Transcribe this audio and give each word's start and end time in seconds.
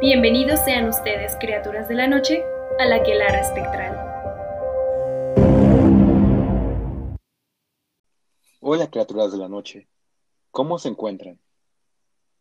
Bienvenidos 0.00 0.60
sean 0.64 0.88
ustedes, 0.88 1.36
criaturas 1.40 1.88
de 1.88 1.96
la 1.96 2.06
noche, 2.06 2.44
a 2.78 2.84
la 2.84 3.02
Quelara 3.02 3.40
Espectral. 3.40 3.96
Hola, 8.60 8.88
criaturas 8.88 9.32
de 9.32 9.38
la 9.38 9.48
noche. 9.48 9.88
¿Cómo 10.52 10.78
se 10.78 10.90
encuentran? 10.90 11.40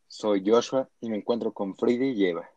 Soy 0.08 0.44
Joshua 0.46 0.88
y 1.02 1.10
me 1.10 1.18
encuentro 1.18 1.52
con 1.52 1.76
Frida 1.76 2.06
y 2.06 2.28
Eva. 2.28 2.48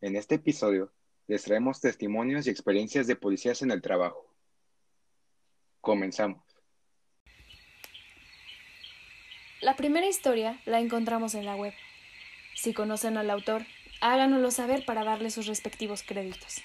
En 0.00 0.14
este 0.14 0.36
episodio 0.36 0.92
les 1.26 1.42
traemos 1.42 1.80
testimonios 1.80 2.46
y 2.46 2.50
experiencias 2.50 3.08
de 3.08 3.16
policías 3.16 3.62
en 3.62 3.72
el 3.72 3.82
trabajo. 3.82 4.32
Comenzamos. 5.80 6.44
La 9.60 9.74
primera 9.74 10.06
historia 10.06 10.60
la 10.66 10.78
encontramos 10.78 11.34
en 11.34 11.44
la 11.44 11.56
web. 11.56 11.74
Si 12.60 12.74
conocen 12.74 13.16
al 13.16 13.30
autor, 13.30 13.64
háganoslo 14.00 14.50
saber 14.50 14.84
para 14.84 15.04
darle 15.04 15.30
sus 15.30 15.46
respectivos 15.46 16.02
créditos. 16.02 16.60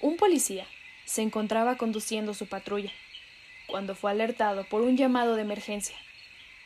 Un 0.00 0.18
policía 0.18 0.66
se 1.06 1.22
encontraba 1.22 1.78
conduciendo 1.78 2.34
su 2.34 2.46
patrulla 2.46 2.92
cuando 3.68 3.94
fue 3.94 4.10
alertado 4.10 4.64
por 4.64 4.82
un 4.82 4.98
llamado 4.98 5.34
de 5.34 5.40
emergencia 5.40 5.96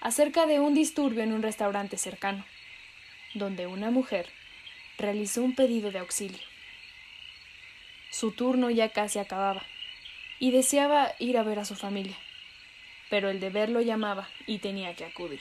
acerca 0.01 0.47
de 0.47 0.59
un 0.59 0.75
disturbio 0.75 1.23
en 1.23 1.33
un 1.33 1.41
restaurante 1.41 1.97
cercano, 1.97 2.45
donde 3.35 3.69
una 3.69 3.93
mujer 3.93 4.29
realizó 4.99 5.45
un 5.45 5.55
pedido 5.55 5.93
de 5.93 6.01
auxilio. 6.01 6.43
Su 8.11 8.33
turno 8.33 8.71
ya 8.71 8.89
casi 8.89 9.21
acababa 9.21 9.63
y 10.41 10.51
deseaba 10.51 11.15
ir 11.21 11.39
a 11.39 11.45
ver 11.45 11.61
a 11.61 11.65
su 11.65 11.77
familia 11.77 12.17
pero 13.11 13.31
el 13.31 13.41
deber 13.41 13.71
lo 13.71 13.81
llamaba 13.81 14.29
y 14.47 14.59
tenía 14.59 14.95
que 14.95 15.05
acudir. 15.05 15.41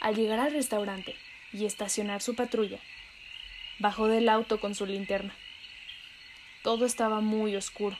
Al 0.00 0.16
llegar 0.16 0.40
al 0.40 0.52
restaurante 0.52 1.14
y 1.52 1.66
estacionar 1.66 2.22
su 2.22 2.34
patrulla, 2.34 2.78
bajó 3.78 4.08
del 4.08 4.30
auto 4.30 4.58
con 4.58 4.74
su 4.74 4.86
linterna. 4.86 5.34
Todo 6.62 6.86
estaba 6.86 7.20
muy 7.20 7.54
oscuro, 7.54 7.98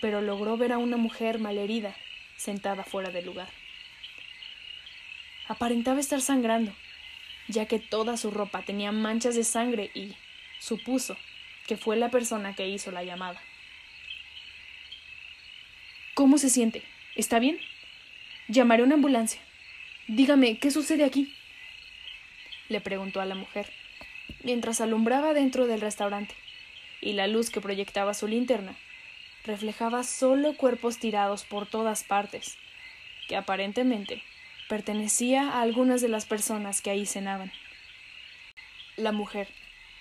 pero 0.00 0.20
logró 0.20 0.56
ver 0.56 0.72
a 0.72 0.78
una 0.78 0.96
mujer 0.96 1.38
malherida 1.38 1.96
sentada 2.36 2.82
fuera 2.82 3.10
del 3.10 3.26
lugar. 3.26 3.48
Aparentaba 5.48 6.00
estar 6.00 6.20
sangrando, 6.20 6.74
ya 7.46 7.66
que 7.66 7.78
toda 7.78 8.16
su 8.16 8.32
ropa 8.32 8.62
tenía 8.62 8.90
manchas 8.90 9.36
de 9.36 9.44
sangre 9.44 9.92
y 9.94 10.16
supuso 10.58 11.16
que 11.68 11.76
fue 11.76 11.96
la 11.96 12.10
persona 12.10 12.54
que 12.54 12.68
hizo 12.68 12.90
la 12.90 13.04
llamada. 13.04 13.40
¿Cómo 16.14 16.38
se 16.38 16.50
siente? 16.50 16.82
¿Está 17.14 17.38
bien? 17.38 17.60
Llamaré 18.48 18.82
una 18.82 18.94
ambulancia. 18.94 19.45
Dígame, 20.08 20.58
¿qué 20.58 20.70
sucede 20.70 21.04
aquí? 21.04 21.34
le 22.68 22.80
preguntó 22.80 23.20
a 23.20 23.26
la 23.26 23.34
mujer, 23.34 23.72
mientras 24.44 24.80
alumbraba 24.80 25.34
dentro 25.34 25.66
del 25.66 25.80
restaurante, 25.80 26.34
y 27.00 27.14
la 27.14 27.26
luz 27.26 27.50
que 27.50 27.60
proyectaba 27.60 28.14
su 28.14 28.28
linterna 28.28 28.76
reflejaba 29.44 30.04
solo 30.04 30.56
cuerpos 30.56 30.98
tirados 30.98 31.44
por 31.44 31.66
todas 31.66 32.04
partes, 32.04 32.56
que 33.28 33.36
aparentemente 33.36 34.22
pertenecía 34.68 35.50
a 35.50 35.62
algunas 35.62 36.00
de 36.00 36.08
las 36.08 36.24
personas 36.24 36.82
que 36.82 36.90
ahí 36.90 37.04
cenaban. 37.04 37.52
La 38.96 39.10
mujer, 39.10 39.48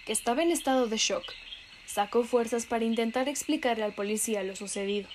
que 0.06 0.14
estaba 0.14 0.44
en 0.44 0.52
estado 0.52 0.88
de 0.88 0.97
shock, 0.97 1.25
sacó 1.86 2.23
fuerzas 2.23 2.67
para 2.67 2.86
intentar 2.86 3.28
explicarle 3.28 3.84
al 3.84 3.94
policía 3.94 4.44
lo 4.44 4.56
sucedido. 4.56 5.09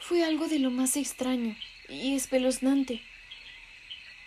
Fue 0.00 0.24
algo 0.24 0.48
de 0.48 0.58
lo 0.58 0.70
más 0.70 0.96
extraño 0.96 1.56
y 1.88 2.14
espeluznante. 2.14 3.00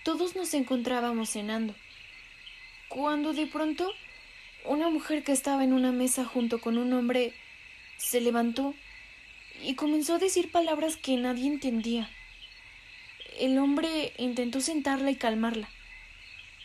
Todos 0.04 0.36
nos 0.36 0.54
encontrábamos 0.54 1.32
cenando, 1.32 1.76
cuando 2.88 3.34
de 3.34 3.48
pronto 3.48 3.94
una 4.66 4.90
mujer 4.90 5.24
que 5.24 5.32
estaba 5.32 5.64
en 5.64 5.74
una 5.74 5.92
mesa 5.92 6.26
junto 6.26 6.60
con 6.60 6.78
un 6.78 6.94
hombre 6.94 7.34
se 7.98 8.22
levantó 8.22 8.74
y 9.62 9.76
comenzó 9.76 10.16
a 10.16 10.20
decir 10.20 10.52
palabras 10.52 10.98
que 10.98 11.18
nadie 11.18 11.48
entendía. 11.48 12.10
El 13.40 13.58
hombre 13.58 14.14
intentó 14.18 14.62
sentarla 14.62 15.12
y 15.12 15.16
calmarla, 15.16 15.70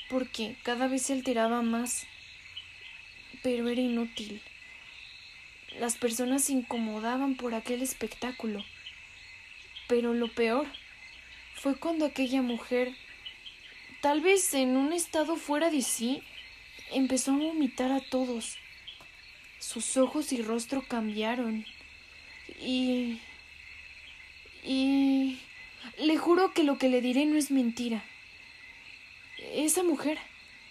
porque 0.09 0.57
cada 0.63 0.89
vez 0.89 1.03
se 1.03 1.13
alteraba 1.13 1.63
más, 1.63 2.07
pero 3.43 3.69
era 3.69 3.81
inútil. 3.81 4.41
Las 5.79 5.97
personas 5.97 6.45
se 6.45 6.53
incomodaban 6.53 7.35
por 7.35 7.55
aquel 7.55 7.83
espectáculo. 7.83 8.65
Pero 9.89 10.15
lo 10.15 10.29
peor 10.29 10.67
fue 11.65 11.77
cuando 11.77 12.05
aquella 12.05 12.43
mujer, 12.43 12.95
tal 14.03 14.21
vez 14.21 14.53
en 14.53 14.77
un 14.77 14.93
estado 14.93 15.37
fuera 15.37 15.71
de 15.71 15.81
sí, 15.81 16.23
empezó 16.93 17.33
a 17.33 17.39
vomitar 17.39 17.91
a 17.91 18.01
todos. 18.01 18.59
Sus 19.61 19.97
ojos 19.97 20.31
y 20.35 20.43
rostro 20.43 20.87
cambiaron. 20.87 21.65
Y... 22.61 23.19
Y... 24.63 25.39
Le 25.97 26.19
juro 26.19 26.53
que 26.53 26.65
lo 26.65 26.77
que 26.77 26.91
le 26.91 27.01
diré 27.01 27.25
no 27.25 27.39
es 27.39 27.51
mentira. 27.51 28.05
Esa 29.55 29.83
mujer 29.83 30.19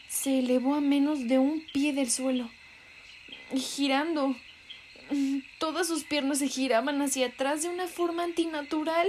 se 0.09 0.37
elevó 0.37 0.75
a 0.75 0.79
menos 0.79 1.27
de 1.27 1.39
un 1.39 1.65
pie 1.73 1.93
del 1.93 2.11
suelo, 2.11 2.51
girando 3.55 4.35
Todas 5.57 5.87
sus 5.87 6.03
piernas 6.03 6.37
se 6.37 6.47
giraban 6.47 7.01
hacia 7.01 7.27
atrás 7.27 7.63
de 7.63 7.69
una 7.69 7.87
forma 7.87 8.23
antinatural. 8.23 9.07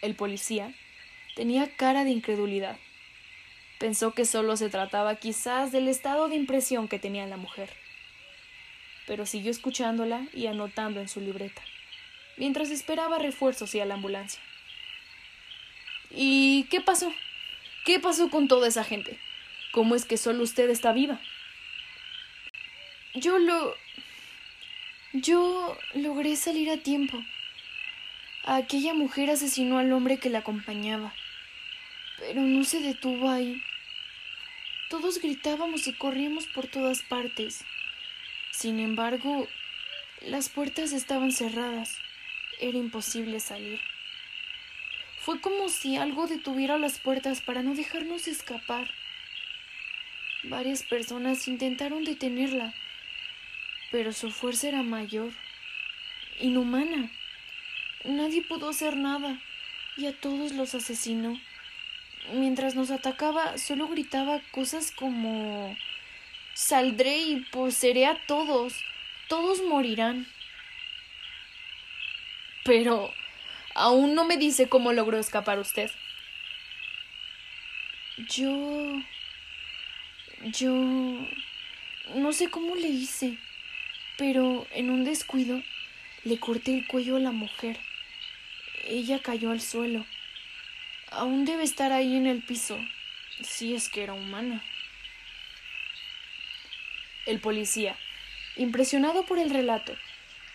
El 0.00 0.14
policía 0.14 0.72
tenía 1.34 1.74
cara 1.76 2.04
de 2.04 2.10
incredulidad. 2.10 2.78
Pensó 3.78 4.12
que 4.12 4.24
solo 4.24 4.56
se 4.56 4.70
trataba 4.70 5.16
quizás 5.16 5.72
del 5.72 5.88
estado 5.88 6.28
de 6.28 6.36
impresión 6.36 6.88
que 6.88 6.98
tenía 6.98 7.26
la 7.26 7.36
mujer. 7.36 7.70
Pero 9.06 9.24
siguió 9.24 9.50
escuchándola 9.50 10.26
y 10.32 10.46
anotando 10.46 11.00
en 11.00 11.08
su 11.08 11.20
libreta, 11.20 11.62
mientras 12.36 12.70
esperaba 12.70 13.18
refuerzos 13.18 13.74
y 13.74 13.80
a 13.80 13.86
la 13.86 13.94
ambulancia. 13.94 14.40
¿Y 16.10 16.64
qué 16.64 16.80
pasó? 16.80 17.12
¿Qué 17.84 18.00
pasó 18.00 18.30
con 18.30 18.48
toda 18.48 18.68
esa 18.68 18.84
gente? 18.84 19.18
¿Cómo 19.72 19.94
es 19.94 20.04
que 20.04 20.16
solo 20.16 20.42
usted 20.42 20.68
está 20.70 20.92
viva? 20.92 21.20
Yo 23.14 23.38
lo... 23.38 23.74
Yo 25.12 25.76
logré 25.94 26.36
salir 26.36 26.70
a 26.70 26.76
tiempo. 26.78 27.18
Aquella 28.50 28.94
mujer 28.94 29.28
asesinó 29.28 29.76
al 29.76 29.92
hombre 29.92 30.16
que 30.16 30.30
la 30.30 30.38
acompañaba, 30.38 31.12
pero 32.18 32.40
no 32.40 32.64
se 32.64 32.80
detuvo 32.80 33.28
ahí. 33.28 33.62
Todos 34.88 35.20
gritábamos 35.20 35.86
y 35.86 35.92
corríamos 35.92 36.46
por 36.46 36.66
todas 36.66 37.02
partes. 37.02 37.62
Sin 38.50 38.80
embargo, 38.80 39.46
las 40.22 40.48
puertas 40.48 40.92
estaban 40.94 41.30
cerradas. 41.30 41.98
Era 42.58 42.78
imposible 42.78 43.38
salir. 43.38 43.82
Fue 45.18 45.42
como 45.42 45.68
si 45.68 45.98
algo 45.98 46.26
detuviera 46.26 46.78
las 46.78 46.98
puertas 46.98 47.42
para 47.42 47.62
no 47.62 47.74
dejarnos 47.74 48.28
escapar. 48.28 48.90
Varias 50.44 50.84
personas 50.84 51.46
intentaron 51.48 52.02
detenerla, 52.02 52.72
pero 53.90 54.14
su 54.14 54.30
fuerza 54.30 54.68
era 54.68 54.82
mayor, 54.82 55.34
inhumana. 56.40 57.10
Nadie 58.08 58.42
pudo 58.42 58.70
hacer 58.70 58.96
nada 58.96 59.40
y 59.96 60.06
a 60.06 60.18
todos 60.18 60.52
los 60.52 60.74
asesinó. 60.74 61.40
Mientras 62.32 62.74
nos 62.74 62.90
atacaba, 62.90 63.58
solo 63.58 63.88
gritaba 63.88 64.40
cosas 64.50 64.90
como 64.90 65.76
Saldré 66.54 67.18
y 67.18 67.40
poseeré 67.52 68.06
a 68.06 68.26
todos. 68.26 68.74
Todos 69.28 69.62
morirán. 69.62 70.26
Pero 72.64 73.12
aún 73.74 74.14
no 74.14 74.24
me 74.24 74.36
dice 74.36 74.68
cómo 74.68 74.92
logró 74.92 75.18
escapar 75.18 75.58
usted. 75.58 75.90
Yo... 78.28 79.00
Yo... 80.44 80.72
No 82.14 82.32
sé 82.32 82.48
cómo 82.48 82.74
le 82.74 82.88
hice 82.88 83.38
pero 84.18 84.66
en 84.72 84.90
un 84.90 85.04
descuido 85.04 85.62
le 86.24 86.38
corté 86.38 86.74
el 86.76 86.86
cuello 86.86 87.16
a 87.16 87.20
la 87.20 87.30
mujer. 87.30 87.78
Ella 88.88 89.20
cayó 89.20 89.50
al 89.50 89.60
suelo. 89.60 90.04
Aún 91.10 91.44
debe 91.44 91.62
estar 91.62 91.92
ahí 91.92 92.16
en 92.16 92.26
el 92.26 92.42
piso, 92.42 92.78
si 93.42 93.74
es 93.74 93.88
que 93.88 94.02
era 94.02 94.14
humana. 94.14 94.62
El 97.26 97.40
policía, 97.40 97.96
impresionado 98.56 99.24
por 99.24 99.38
el 99.38 99.50
relato, 99.50 99.96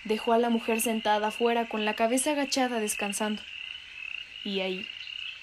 dejó 0.04 0.34
a 0.34 0.38
la 0.38 0.50
mujer 0.50 0.82
sentada 0.82 1.28
afuera 1.28 1.70
con 1.70 1.86
la 1.86 1.94
cabeza 1.94 2.32
agachada 2.32 2.80
descansando. 2.80 3.42
Y 4.44 4.60
ahí 4.60 4.86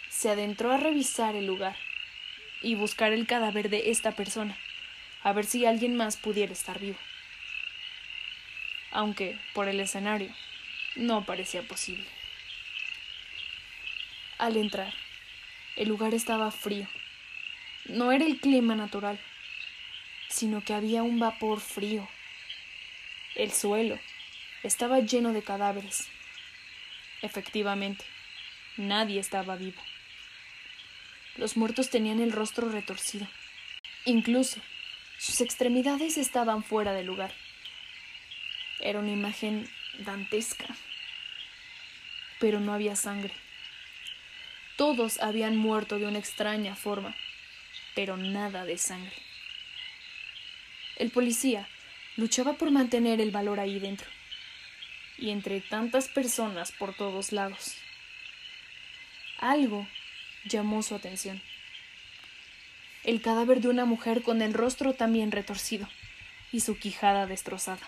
se 0.09 0.29
adentró 0.29 0.73
a 0.73 0.77
revisar 0.77 1.37
el 1.37 1.47
lugar 1.47 1.77
y 2.61 2.75
buscar 2.75 3.13
el 3.13 3.27
cadáver 3.27 3.71
de 3.71 3.91
esta 3.91 4.13
persona, 4.13 4.59
a 5.23 5.33
ver 5.33 5.47
si 5.47 5.65
alguien 5.65 5.97
más 5.97 6.17
pudiera 6.17 6.53
estar 6.53 6.79
vivo 6.79 6.99
aunque 8.91 9.39
por 9.55 9.69
el 9.69 9.81
escenario 9.81 10.31
no 10.97 11.25
parecía 11.25 11.63
posible. 11.63 12.07
Al 14.41 14.57
entrar, 14.57 14.95
el 15.77 15.91
lugar 15.91 16.15
estaba 16.15 16.51
frío. 16.51 16.89
No 17.85 18.11
era 18.11 18.25
el 18.25 18.41
clima 18.41 18.75
natural, 18.75 19.21
sino 20.31 20.65
que 20.65 20.73
había 20.73 21.03
un 21.03 21.19
vapor 21.19 21.61
frío. 21.61 22.09
El 23.35 23.53
suelo 23.53 23.99
estaba 24.63 25.01
lleno 25.01 25.35
de 25.35 25.43
cadáveres. 25.43 26.09
Efectivamente, 27.21 28.03
nadie 28.79 29.21
estaba 29.21 29.57
vivo. 29.57 29.83
Los 31.37 31.59
muertos 31.59 31.91
tenían 31.91 32.19
el 32.19 32.33
rostro 32.33 32.71
retorcido. 32.71 33.29
Incluso 34.07 34.59
sus 35.19 35.43
extremidades 35.43 36.17
estaban 36.17 36.65
fuera 36.65 36.95
de 36.95 37.05
lugar. 37.05 37.35
Era 38.79 39.01
una 39.01 39.13
imagen 39.13 39.69
dantesca. 39.99 40.75
Pero 42.39 42.59
no 42.59 42.73
había 42.73 42.97
sangre. 42.97 43.35
Todos 44.81 45.21
habían 45.21 45.59
muerto 45.59 45.99
de 45.99 46.07
una 46.07 46.19
extraña 46.19 46.75
forma, 46.75 47.15
pero 47.95 48.17
nada 48.17 48.65
de 48.65 48.79
sangre. 48.79 49.13
El 50.97 51.11
policía 51.11 51.69
luchaba 52.17 52.55
por 52.55 52.71
mantener 52.71 53.21
el 53.21 53.31
valor 53.31 53.61
ahí 53.61 53.79
dentro, 53.79 54.09
y 55.19 55.33
entre 55.33 55.61
tantas 55.61 56.09
personas 56.09 56.73
por 56.73 56.95
todos 56.95 57.31
lados. 57.31 57.77
Algo 59.37 59.87
llamó 60.47 60.83
su 60.83 60.95
atención. 60.95 61.43
El 63.05 63.21
cadáver 63.21 63.61
de 63.61 63.69
una 63.69 63.85
mujer 63.85 64.23
con 64.23 64.41
el 64.41 64.55
rostro 64.55 64.95
también 64.95 65.31
retorcido 65.31 65.91
y 66.53 66.61
su 66.61 66.79
quijada 66.79 67.27
destrozada. 67.27 67.87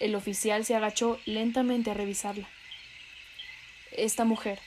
El 0.00 0.14
oficial 0.14 0.64
se 0.64 0.74
agachó 0.74 1.20
lentamente 1.26 1.90
a 1.90 1.94
revisarla. 1.94 2.48
Esta 3.92 4.24
mujer, 4.24 4.60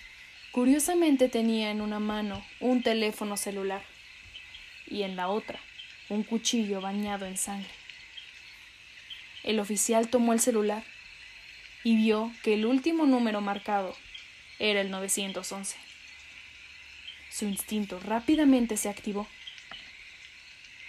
curiosamente, 0.57 1.29
tenía 1.29 1.69
en 1.69 1.81
una 1.81 1.99
mano 1.99 2.43
un 2.59 2.81
teléfono 2.81 3.37
celular 3.37 3.83
y 4.87 5.03
en 5.03 5.15
la 5.15 5.27
otra 5.27 5.59
un 6.09 6.23
cuchillo 6.23 6.81
bañado 6.81 7.27
en 7.27 7.37
sangre. 7.37 7.69
El 9.43 9.59
oficial 9.59 10.07
tomó 10.07 10.33
el 10.33 10.39
celular 10.39 10.83
y 11.83 11.95
vio 11.95 12.33
que 12.41 12.55
el 12.55 12.65
último 12.65 13.05
número 13.05 13.39
marcado 13.39 13.95
era 14.57 14.81
el 14.81 14.89
911. 14.89 15.77
Su 17.29 17.45
instinto 17.45 17.99
rápidamente 17.99 18.77
se 18.77 18.89
activó. 18.89 19.27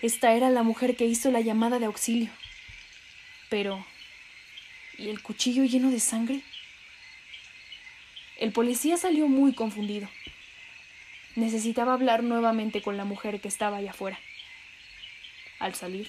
Esta 0.00 0.32
era 0.32 0.48
la 0.48 0.62
mujer 0.62 0.96
que 0.96 1.04
hizo 1.04 1.30
la 1.30 1.42
llamada 1.42 1.78
de 1.78 1.84
auxilio. 1.84 2.30
Pero 3.50 3.84
¿Y 4.98 5.10
el 5.10 5.22
cuchillo 5.22 5.62
lleno 5.62 5.92
de 5.92 6.00
sangre? 6.00 6.42
El 8.38 8.52
policía 8.52 8.96
salió 8.96 9.28
muy 9.28 9.52
confundido. 9.52 10.08
Necesitaba 11.36 11.92
hablar 11.92 12.22
nuevamente 12.22 12.80
con 12.80 12.96
la 12.96 13.04
mujer 13.04 13.40
que 13.40 13.48
estaba 13.48 13.76
allá 13.76 13.90
afuera. 13.90 14.18
Al 15.58 15.74
salir, 15.74 16.08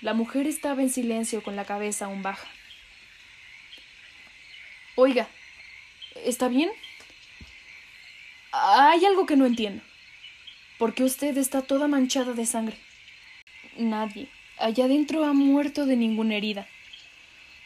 la 0.00 0.14
mujer 0.14 0.46
estaba 0.46 0.82
en 0.82 0.90
silencio 0.90 1.42
con 1.42 1.56
la 1.56 1.64
cabeza 1.64 2.04
aún 2.04 2.22
baja. 2.22 2.46
Oiga, 4.94 5.28
¿está 6.24 6.48
bien? 6.48 6.70
Hay 8.52 9.04
algo 9.04 9.26
que 9.26 9.36
no 9.36 9.46
entiendo. 9.46 9.82
¿Por 10.78 10.94
qué 10.94 11.02
usted 11.02 11.36
está 11.36 11.62
toda 11.62 11.88
manchada 11.88 12.32
de 12.32 12.46
sangre? 12.46 12.76
Nadie 13.76 14.28
allá 14.58 14.86
adentro 14.86 15.24
ha 15.24 15.32
muerto 15.32 15.86
de 15.86 15.96
ninguna 15.96 16.36
herida. 16.36 16.66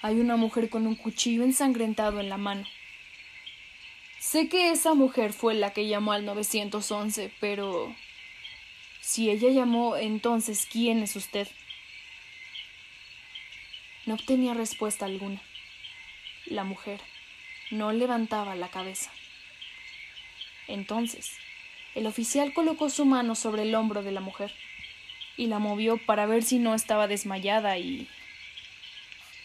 Hay 0.03 0.19
una 0.19 0.37
mujer 0.37 0.69
con 0.71 0.87
un 0.87 0.95
cuchillo 0.95 1.43
ensangrentado 1.43 2.21
en 2.21 2.29
la 2.29 2.37
mano. 2.37 2.67
Sé 4.21 4.51
que 4.51 4.71
esa 4.71 4.93
mujer 4.93 5.33
fue 5.33 5.55
la 5.55 5.73
que 5.73 5.89
llamó 5.89 6.13
al 6.13 6.27
911, 6.27 7.33
pero... 7.41 7.97
Si 9.01 9.31
ella 9.31 9.49
llamó, 9.49 9.97
entonces, 9.97 10.69
¿quién 10.71 11.03
es 11.03 11.17
usted? 11.17 11.49
No 14.05 14.15
obtenía 14.15 14.53
respuesta 14.53 15.07
alguna. 15.07 15.41
La 16.45 16.65
mujer 16.65 17.01
no 17.71 17.93
levantaba 17.93 18.55
la 18.57 18.69
cabeza. 18.69 19.11
Entonces, 20.69 21.33
el 21.95 22.07
oficial 22.07 22.53
colocó 22.53 22.91
su 22.91 23.07
mano 23.07 23.35
sobre 23.35 23.63
el 23.63 23.75
hombro 23.75 24.03
de 24.03 24.13
la 24.13 24.21
mujer 24.21 24.55
y 25.39 25.47
la 25.47 25.59
movió 25.59 25.97
para 25.97 26.27
ver 26.27 26.43
si 26.43 26.59
no 26.59 26.75
estaba 26.75 27.09
desmayada 27.09 27.79
y 27.79 28.07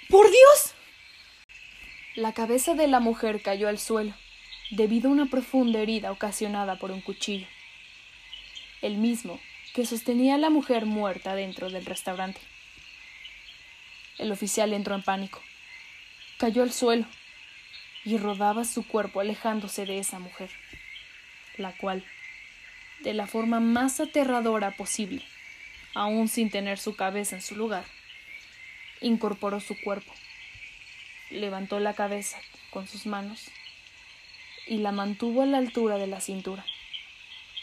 ¡Por 0.10 0.30
Dios! 0.30 0.76
La 2.16 2.34
cabeza 2.34 2.74
de 2.76 2.88
la 2.88 3.00
mujer 3.00 3.42
cayó 3.42 3.70
al 3.70 3.80
suelo, 3.80 4.14
debido 4.72 5.10
a 5.10 5.12
una 5.12 5.28
profunda 5.28 5.80
herida 5.80 6.12
ocasionada 6.12 6.78
por 6.78 6.92
un 6.92 7.02
cuchillo. 7.02 7.48
El 8.82 8.98
mismo 8.98 9.40
que 9.74 9.86
sostenía 9.86 10.36
a 10.36 10.38
la 10.38 10.50
mujer 10.50 10.86
muerta 10.86 11.36
dentro 11.36 11.70
del 11.70 11.86
restaurante. 11.86 12.40
El 14.18 14.32
oficial 14.32 14.74
entró 14.74 14.96
en 14.96 15.04
pánico. 15.04 15.42
Cayó 16.38 16.64
al 16.64 16.72
suelo 16.72 17.06
y 18.06 18.18
rodaba 18.18 18.64
su 18.64 18.88
cuerpo 18.88 19.20
alejándose 19.20 19.86
de 19.86 20.00
esa 20.00 20.20
mujer, 20.20 20.50
la 21.58 21.74
cual, 21.74 22.06
de 23.02 23.14
la 23.14 23.28
forma 23.28 23.60
más 23.60 24.00
aterradora 24.00 24.72
posible, 24.72 25.24
aún 25.94 26.28
sin 26.28 26.50
tener 26.50 26.78
su 26.78 26.96
cabeza 26.96 27.36
en 27.36 27.42
su 27.42 27.56
lugar, 27.56 27.86
incorporó 29.02 29.60
su 29.60 29.76
cuerpo, 29.82 30.14
levantó 31.32 31.80
la 31.80 31.94
cabeza 31.94 32.38
con 32.70 32.88
sus 32.88 33.06
manos 33.06 33.50
y 34.68 34.78
la 34.78 34.92
mantuvo 34.92 35.42
a 35.42 35.46
la 35.46 35.58
altura 35.58 35.98
de 35.98 36.08
la 36.08 36.22
cintura, 36.22 36.66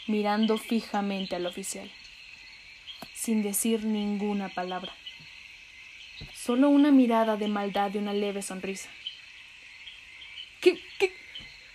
mirando 0.07 0.57
fijamente 0.57 1.35
al 1.35 1.45
oficial, 1.45 1.91
sin 3.13 3.43
decir 3.43 3.85
ninguna 3.85 4.49
palabra, 4.49 4.93
solo 6.33 6.69
una 6.69 6.91
mirada 6.91 7.37
de 7.37 7.47
maldad 7.47 7.93
y 7.93 7.97
una 7.97 8.13
leve 8.13 8.41
sonrisa. 8.41 8.89
¿Qué, 10.61 10.79
qué, 10.97 11.13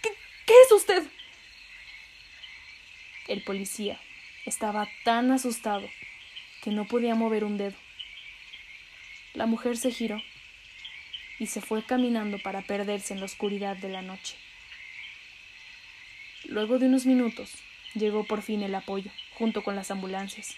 qué, 0.02 0.10
qué 0.46 0.54
es 0.64 0.72
usted? 0.72 1.02
El 3.26 3.42
policía 3.42 4.00
estaba 4.46 4.88
tan 5.04 5.30
asustado 5.30 5.86
que 6.62 6.70
no 6.70 6.86
podía 6.86 7.14
mover 7.14 7.44
un 7.44 7.58
dedo. 7.58 7.76
La 9.34 9.44
mujer 9.44 9.76
se 9.76 9.90
giró 9.90 10.22
y 11.38 11.46
se 11.46 11.60
fue 11.60 11.84
caminando 11.84 12.38
para 12.38 12.62
perderse 12.62 13.12
en 13.12 13.20
la 13.20 13.26
oscuridad 13.26 13.76
de 13.76 13.90
la 13.90 14.02
noche. 14.02 14.36
Luego 16.48 16.78
de 16.78 16.86
unos 16.86 17.04
minutos 17.04 17.52
llegó 17.94 18.24
por 18.24 18.40
fin 18.40 18.62
el 18.62 18.74
apoyo, 18.74 19.10
junto 19.34 19.62
con 19.62 19.76
las 19.76 19.90
ambulancias. 19.90 20.56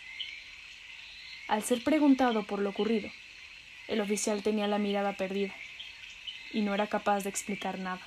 Al 1.48 1.64
ser 1.64 1.82
preguntado 1.82 2.44
por 2.44 2.60
lo 2.60 2.70
ocurrido, 2.70 3.10
el 3.88 4.00
oficial 4.00 4.40
tenía 4.44 4.68
la 4.68 4.78
mirada 4.78 5.14
perdida 5.14 5.52
y 6.52 6.60
no 6.60 6.74
era 6.74 6.86
capaz 6.86 7.24
de 7.24 7.30
explicar 7.30 7.80
nada. 7.80 8.00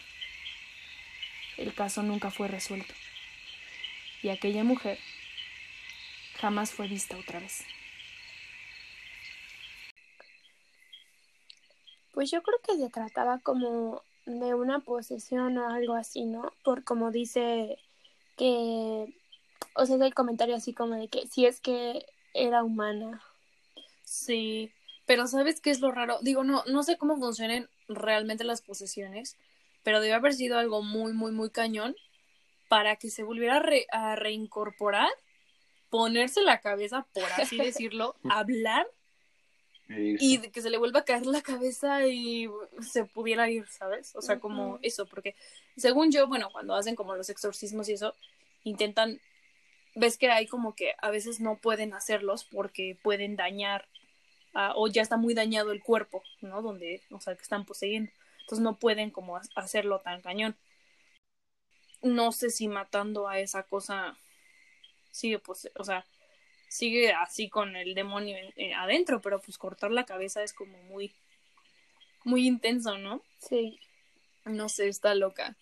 El 1.57 1.73
caso 1.73 2.03
nunca 2.03 2.31
fue 2.31 2.47
resuelto 2.47 2.93
y 4.21 4.29
aquella 4.29 4.63
mujer 4.63 4.97
jamás 6.39 6.71
fue 6.71 6.87
vista 6.87 7.17
otra 7.17 7.41
vez. 7.41 7.65
Pues 12.13 12.31
yo 12.31 12.41
creo 12.43 12.59
que 12.65 12.77
se 12.77 12.89
trataba 12.89 13.39
como 13.39 14.01
de 14.25 14.53
una 14.53 14.79
posesión 14.79 15.57
o 15.57 15.69
algo 15.69 15.93
así, 15.95 16.25
¿no? 16.25 16.53
Por 16.63 16.83
como 16.83 17.11
dice 17.11 17.77
que, 18.37 19.13
o 19.75 19.85
sea, 19.85 19.95
es 19.95 20.01
el 20.01 20.13
comentario 20.13 20.55
así 20.55 20.73
como 20.73 20.95
de 20.95 21.07
que 21.07 21.27
si 21.27 21.45
es 21.45 21.59
que 21.59 22.05
era 22.33 22.63
humana. 22.63 23.21
Sí, 24.03 24.71
pero 25.05 25.27
¿sabes 25.27 25.59
qué 25.59 25.69
es 25.71 25.81
lo 25.81 25.91
raro? 25.91 26.19
Digo, 26.21 26.43
no, 26.43 26.63
no 26.65 26.83
sé 26.83 26.97
cómo 26.97 27.17
funcionan 27.17 27.69
realmente 27.87 28.43
las 28.43 28.61
posesiones, 28.61 29.37
pero 29.83 29.99
debe 29.99 30.13
haber 30.13 30.33
sido 30.33 30.57
algo 30.57 30.81
muy, 30.81 31.13
muy, 31.13 31.31
muy 31.31 31.49
cañón 31.49 31.95
para 32.69 32.95
que 32.95 33.09
se 33.09 33.23
volviera 33.23 33.61
a 33.91 34.15
reincorporar, 34.15 35.09
ponerse 35.89 36.41
la 36.41 36.61
cabeza, 36.61 37.05
por 37.13 37.31
así 37.33 37.57
decirlo, 37.57 38.15
hablar 38.29 38.87
y 39.89 40.37
de 40.37 40.49
que 40.49 40.61
se 40.61 40.69
le 40.69 40.77
vuelva 40.77 41.01
a 41.01 41.05
caer 41.05 41.25
la 41.25 41.41
cabeza 41.41 42.07
y 42.07 42.49
se 42.81 43.05
pudiera 43.05 43.49
ir, 43.49 43.67
¿sabes? 43.67 44.15
O 44.15 44.21
sea, 44.21 44.39
como 44.39 44.79
eso, 44.81 45.05
porque 45.05 45.35
según 45.77 46.11
yo, 46.11 46.27
bueno, 46.27 46.49
cuando 46.51 46.73
hacen 46.75 46.95
como 46.95 47.15
los 47.15 47.29
exorcismos 47.29 47.89
y 47.89 47.93
eso, 47.93 48.15
intentan, 48.63 49.19
ves 49.95 50.17
que 50.17 50.29
hay 50.29 50.47
como 50.47 50.73
que 50.73 50.93
a 50.99 51.11
veces 51.11 51.39
no 51.39 51.57
pueden 51.57 51.93
hacerlos 51.93 52.45
porque 52.45 52.97
pueden 53.03 53.35
dañar 53.35 53.87
o 54.75 54.87
ya 54.87 55.01
está 55.01 55.17
muy 55.17 55.33
dañado 55.33 55.71
el 55.71 55.81
cuerpo, 55.81 56.23
¿no? 56.41 56.61
Donde, 56.61 57.01
o 57.09 57.19
sea, 57.19 57.35
que 57.35 57.41
están 57.41 57.65
poseyendo. 57.65 58.11
Entonces 58.41 58.63
no 58.63 58.77
pueden 58.77 59.09
como 59.09 59.39
hacerlo 59.55 59.99
tan 59.99 60.21
cañón. 60.21 60.55
No 62.01 62.31
sé 62.31 62.49
si 62.49 62.67
matando 62.67 63.27
a 63.27 63.39
esa 63.39 63.63
cosa 63.63 64.17
sigue, 65.11 65.39
pues, 65.39 65.69
o 65.75 65.83
sea, 65.83 66.05
sigue 66.73 67.13
así 67.13 67.49
con 67.49 67.75
el 67.75 67.93
demonio 67.93 68.35
eh, 68.55 68.73
adentro, 68.73 69.21
pero 69.21 69.39
pues 69.39 69.59
cortar 69.59 69.91
la 69.91 70.05
cabeza 70.05 70.41
es 70.41 70.53
como 70.53 70.75
muy, 70.83 71.13
muy 72.23 72.47
intenso, 72.47 72.97
¿no? 72.97 73.21
Sí. 73.37 73.79
No 74.45 74.67
sé, 74.69 74.87
está 74.87 75.13
loca. 75.13 75.55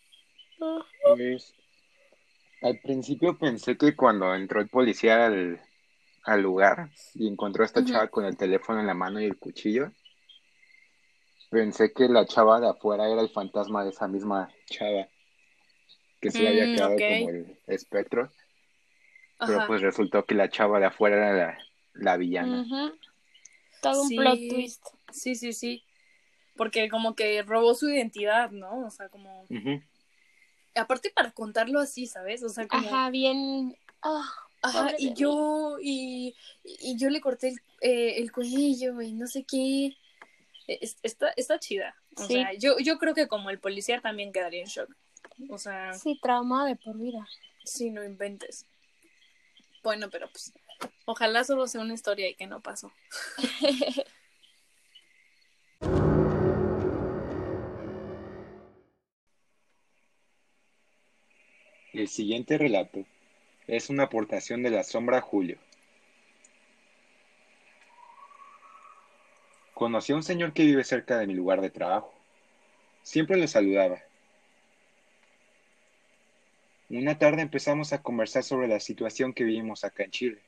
Pues, 1.04 1.54
al 2.62 2.80
principio 2.80 3.38
pensé 3.38 3.76
que 3.78 3.94
cuando 3.94 4.34
entró 4.34 4.62
el 4.62 4.70
policía 4.70 5.26
al, 5.26 5.60
al 6.24 6.42
lugar 6.42 6.90
y 7.14 7.28
encontró 7.28 7.64
a 7.64 7.66
esta 7.66 7.84
chava 7.84 8.08
con 8.08 8.24
el 8.24 8.38
teléfono 8.38 8.80
en 8.80 8.88
la 8.88 8.94
mano 8.94 9.20
y 9.20 9.26
el 9.26 9.38
cuchillo, 9.38 9.92
pensé 11.50 11.92
que 11.92 12.08
la 12.08 12.26
chava 12.26 12.62
de 12.62 12.70
afuera 12.70 13.10
era 13.10 13.22
el 13.22 13.30
fantasma 13.30 13.84
de 13.84 13.90
esa 13.90 14.08
misma 14.08 14.50
chava, 14.66 15.10
que 16.22 16.32
se 16.32 16.48
había 16.48 16.68
Mm, 16.68 16.74
quedado 16.74 16.96
como 16.96 17.30
el 17.30 17.60
espectro, 17.68 18.32
pero 19.48 19.68
pues 19.68 19.82
resultó 19.82 20.26
que 20.26 20.36
la 20.36 20.50
chava 20.50 20.80
de 20.80 20.86
afuera 20.86 21.16
era 21.18 21.34
la, 21.34 21.58
la 21.94 22.18
villana. 22.18 22.66
Todo 23.82 24.04
un 24.04 24.08
Sí. 24.10 24.16
plot 24.16 24.40
twist. 24.50 24.86
Sí, 25.12 25.36
sí, 25.36 25.54
sí. 25.54 25.84
Porque 26.56 26.90
como 26.90 27.16
que 27.16 27.42
robó 27.42 27.74
su 27.74 27.90
identidad, 27.90 28.52
¿no? 28.52 28.86
O 28.86 28.90
sea, 28.92 29.10
como... 29.10 29.46
Aparte 30.76 31.12
para 31.14 31.32
contarlo 31.32 31.80
así, 31.80 32.08
¿sabes? 32.08 32.44
O 32.44 32.50
sea, 32.50 32.68
como... 32.68 32.88
Ajá, 32.88 33.10
bien. 33.10 33.76
ah, 34.02 34.30
Ajá, 34.64 34.92
y 35.00 35.14
yo, 35.16 35.78
y, 35.82 36.36
y 36.64 36.96
yo 36.98 37.10
le 37.10 37.20
corté 37.20 37.48
el, 37.50 37.62
eh, 37.82 38.16
el 38.18 38.32
cuello 38.32 39.02
y 39.02 39.12
no 39.14 39.26
sé 39.26 39.44
qué. 39.44 39.98
Es- 40.68 40.98
Está, 41.02 41.34
está 41.36 41.58
chida. 41.60 41.96
O 42.16 42.24
Sí. 42.28 42.34
sea, 42.34 42.54
yo, 42.54 42.78
yo 42.78 43.00
creo 43.00 43.16
que 43.16 43.28
como 43.28 43.50
el 43.50 43.60
policía 43.60 44.00
también 44.02 44.32
quedaría 44.32 44.62
en 44.62 44.68
shock. 44.68 44.96
O 45.50 45.58
sea, 45.58 45.94
sí, 45.94 46.20
trauma 46.22 46.66
de 46.68 46.76
por 46.76 46.96
vida. 46.98 47.28
si 47.64 47.90
no 47.90 48.04
inventes. 48.04 48.66
Bueno, 49.84 50.10
pero 50.10 50.30
pues, 50.30 50.54
ojalá 51.06 51.44
solo 51.44 51.68
sea 51.68 51.82
una 51.82 51.94
historia 51.94 52.30
y 52.30 52.36
que 52.36 52.48
no 52.48 52.62
pasó. 52.62 52.92
El 61.94 62.08
siguiente 62.08 62.58
relato 62.58 63.06
es 63.68 63.90
una 63.90 64.04
aportación 64.04 64.64
de 64.64 64.70
la 64.70 64.84
sombra 64.84 65.20
Julio. 65.20 65.58
Conocí 69.74 70.14
a 70.14 70.16
un 70.16 70.24
señor 70.24 70.54
que 70.54 70.64
vive 70.64 70.84
cerca 70.84 71.18
de 71.18 71.28
mi 71.28 71.34
lugar 71.34 71.60
de 71.60 71.70
trabajo. 71.70 72.14
Siempre 73.04 73.38
lo 73.38 73.48
saludaba. 73.48 74.00
Una 76.94 77.18
tarde 77.18 77.42
empezamos 77.42 77.94
a 77.94 78.02
conversar 78.02 78.44
sobre 78.44 78.68
la 78.68 78.82
situación 78.82 79.32
que 79.34 79.46
vivimos 79.46 79.86
acá 79.86 80.04
en 80.04 80.12
Chile. 80.12 80.42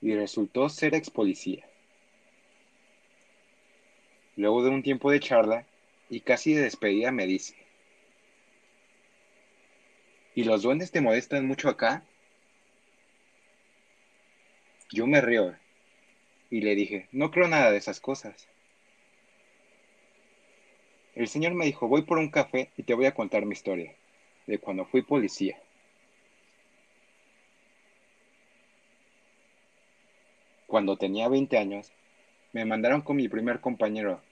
Y 0.00 0.16
resultó 0.16 0.68
ser 0.68 0.96
ex 0.96 1.10
policía. 1.10 1.64
Luego 4.34 4.64
de 4.64 4.70
un 4.70 4.82
tiempo 4.82 5.12
de 5.12 5.20
charla 5.20 5.64
y 6.10 6.20
casi 6.22 6.54
de 6.54 6.62
despedida 6.62 7.12
me 7.12 7.26
dice, 7.26 7.54
¿Y 10.34 10.42
los 10.42 10.62
duendes 10.62 10.90
te 10.90 11.00
molestan 11.00 11.46
mucho 11.46 11.68
acá? 11.68 12.02
Yo 14.90 15.06
me 15.06 15.20
río 15.20 15.54
y 16.50 16.62
le 16.62 16.74
dije, 16.74 17.08
no 17.12 17.30
creo 17.30 17.46
nada 17.46 17.70
de 17.70 17.78
esas 17.78 18.00
cosas. 18.00 18.48
El 21.18 21.26
señor 21.26 21.52
me 21.52 21.64
dijo, 21.64 21.88
voy 21.88 22.02
por 22.02 22.18
un 22.18 22.30
café 22.30 22.70
y 22.76 22.84
te 22.84 22.94
voy 22.94 23.06
a 23.06 23.12
contar 23.12 23.44
mi 23.44 23.52
historia, 23.52 23.92
de 24.46 24.60
cuando 24.60 24.84
fui 24.84 25.02
policía. 25.02 25.60
Cuando 30.68 30.96
tenía 30.96 31.26
20 31.28 31.58
años, 31.58 31.90
me 32.52 32.64
mandaron 32.64 33.00
con 33.00 33.16
mi 33.16 33.28
primer 33.28 33.58
compañero. 33.58 34.22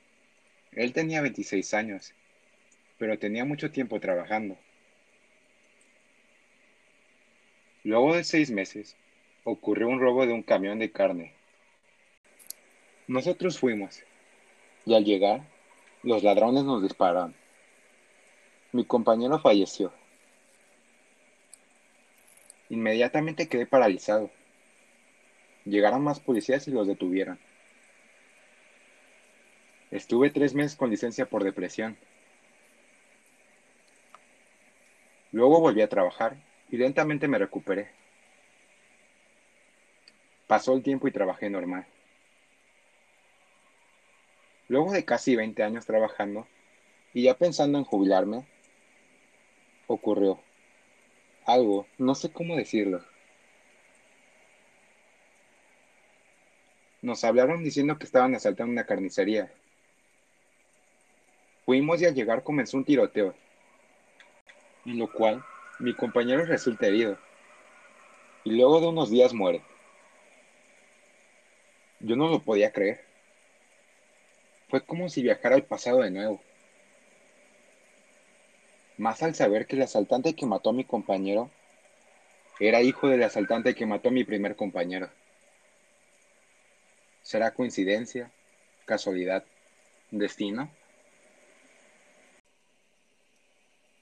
Él 0.71 0.93
tenía 0.93 1.23
26 1.23 1.75
años, 1.75 2.14
pero 2.99 3.19
tenía 3.19 3.45
mucho 3.45 3.73
tiempo 3.73 3.99
trabajando. 3.99 4.57
Luego 7.83 8.14
de 8.14 8.23
seis 8.23 8.52
meses, 8.52 8.95
ocurrió 9.43 9.88
un 9.88 9.99
robo 9.99 10.25
de 10.25 10.35
un 10.35 10.45
camión 10.45 10.78
de 10.78 10.93
carne. 10.93 11.33
Nosotros 13.09 13.59
fuimos, 13.59 14.05
y 14.85 14.95
al 14.95 15.05
llegar, 15.05 15.56
los 16.07 16.23
ladrones 16.23 16.63
nos 16.63 16.83
dispararon. 16.83 17.35
Mi 18.71 18.85
compañero 18.85 19.41
falleció. 19.41 19.93
Inmediatamente 22.69 23.49
quedé 23.49 23.67
paralizado. 23.67 24.31
Llegaron 25.65 26.05
más 26.05 26.21
policías 26.21 26.69
y 26.69 26.71
los 26.71 26.87
detuvieron. 26.87 27.41
Estuve 29.91 30.31
tres 30.31 30.55
meses 30.55 30.77
con 30.77 30.91
licencia 30.91 31.27
por 31.27 31.43
depresión. 31.43 31.97
Luego 35.33 35.61
volví 35.61 35.83
a 35.83 35.89
trabajar 35.89 36.37
y 36.71 36.77
lentamente 36.77 37.27
me 37.27 37.39
recuperé. 37.39 37.91
Pasó 40.47 40.73
el 40.73 40.85
tiempo 40.85 41.09
y 41.09 41.11
trabajé 41.11 41.51
normal. 41.51 41.85
Luego 44.69 44.93
de 44.93 45.05
casi 45.05 45.37
20 45.37 45.63
años 45.63 45.87
trabajando 45.87 46.47
y 47.15 47.23
ya 47.23 47.39
pensando 47.39 47.79
en 47.79 47.85
jubilarme, 47.85 48.45
ocurrió 49.87 50.41
algo, 51.45 51.87
no 51.99 52.15
sé 52.15 52.33
cómo 52.33 52.57
decirlo. 52.57 53.05
Nos 57.03 57.23
hablaron 57.23 57.63
diciendo 57.63 57.99
que 57.99 58.05
estaban 58.05 58.35
asaltando 58.35 58.73
una 58.73 58.85
carnicería. 58.85 59.53
Fuimos 61.65 62.03
y 62.03 62.07
al 62.07 62.15
llegar 62.15 62.43
comenzó 62.43 62.77
un 62.77 62.85
tiroteo, 62.85 63.35
en 64.85 64.99
lo 64.99 65.11
cual 65.13 65.45
mi 65.79 65.95
compañero 65.95 66.45
resulta 66.45 66.87
herido 66.87 67.17
y 68.45 68.57
luego 68.57 68.81
de 68.81 68.89
unos 68.89 69.11
días 69.11 69.33
muere. 69.33 69.63
Yo 72.01 72.17
no 72.17 72.29
lo 72.29 72.43
podía 72.43 72.73
creer. 72.73 73.06
Fue 74.69 74.85
como 74.85 75.09
si 75.09 75.23
viajara 75.23 75.55
al 75.55 75.65
pasado 75.65 76.03
de 76.03 76.11
nuevo. 76.11 76.41
Más 78.99 79.23
al 79.23 79.35
saber 79.35 79.67
que 79.67 79.77
el 79.77 79.83
asaltante 79.83 80.35
que 80.35 80.47
mató 80.47 80.71
a 80.71 80.73
mi 80.73 80.85
compañero 80.85 81.51
era 82.59 82.81
hijo 82.81 83.09
del 83.09 83.23
asaltante 83.23 83.75
que 83.75 83.87
mató 83.87 84.09
a 84.09 84.13
mi 84.13 84.25
primer 84.25 84.57
compañero. 84.57 85.11
¿Será 87.23 87.53
coincidencia? 87.53 88.31
¿Casualidad? 88.87 89.45
¿Destino? 90.11 90.71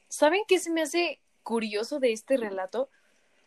¿Saben 0.09 0.43
qué 0.47 0.61
se 0.61 0.71
me 0.71 0.83
hace 0.83 1.19
curioso 1.43 1.99
de 1.99 2.13
este 2.13 2.37
relato? 2.37 2.89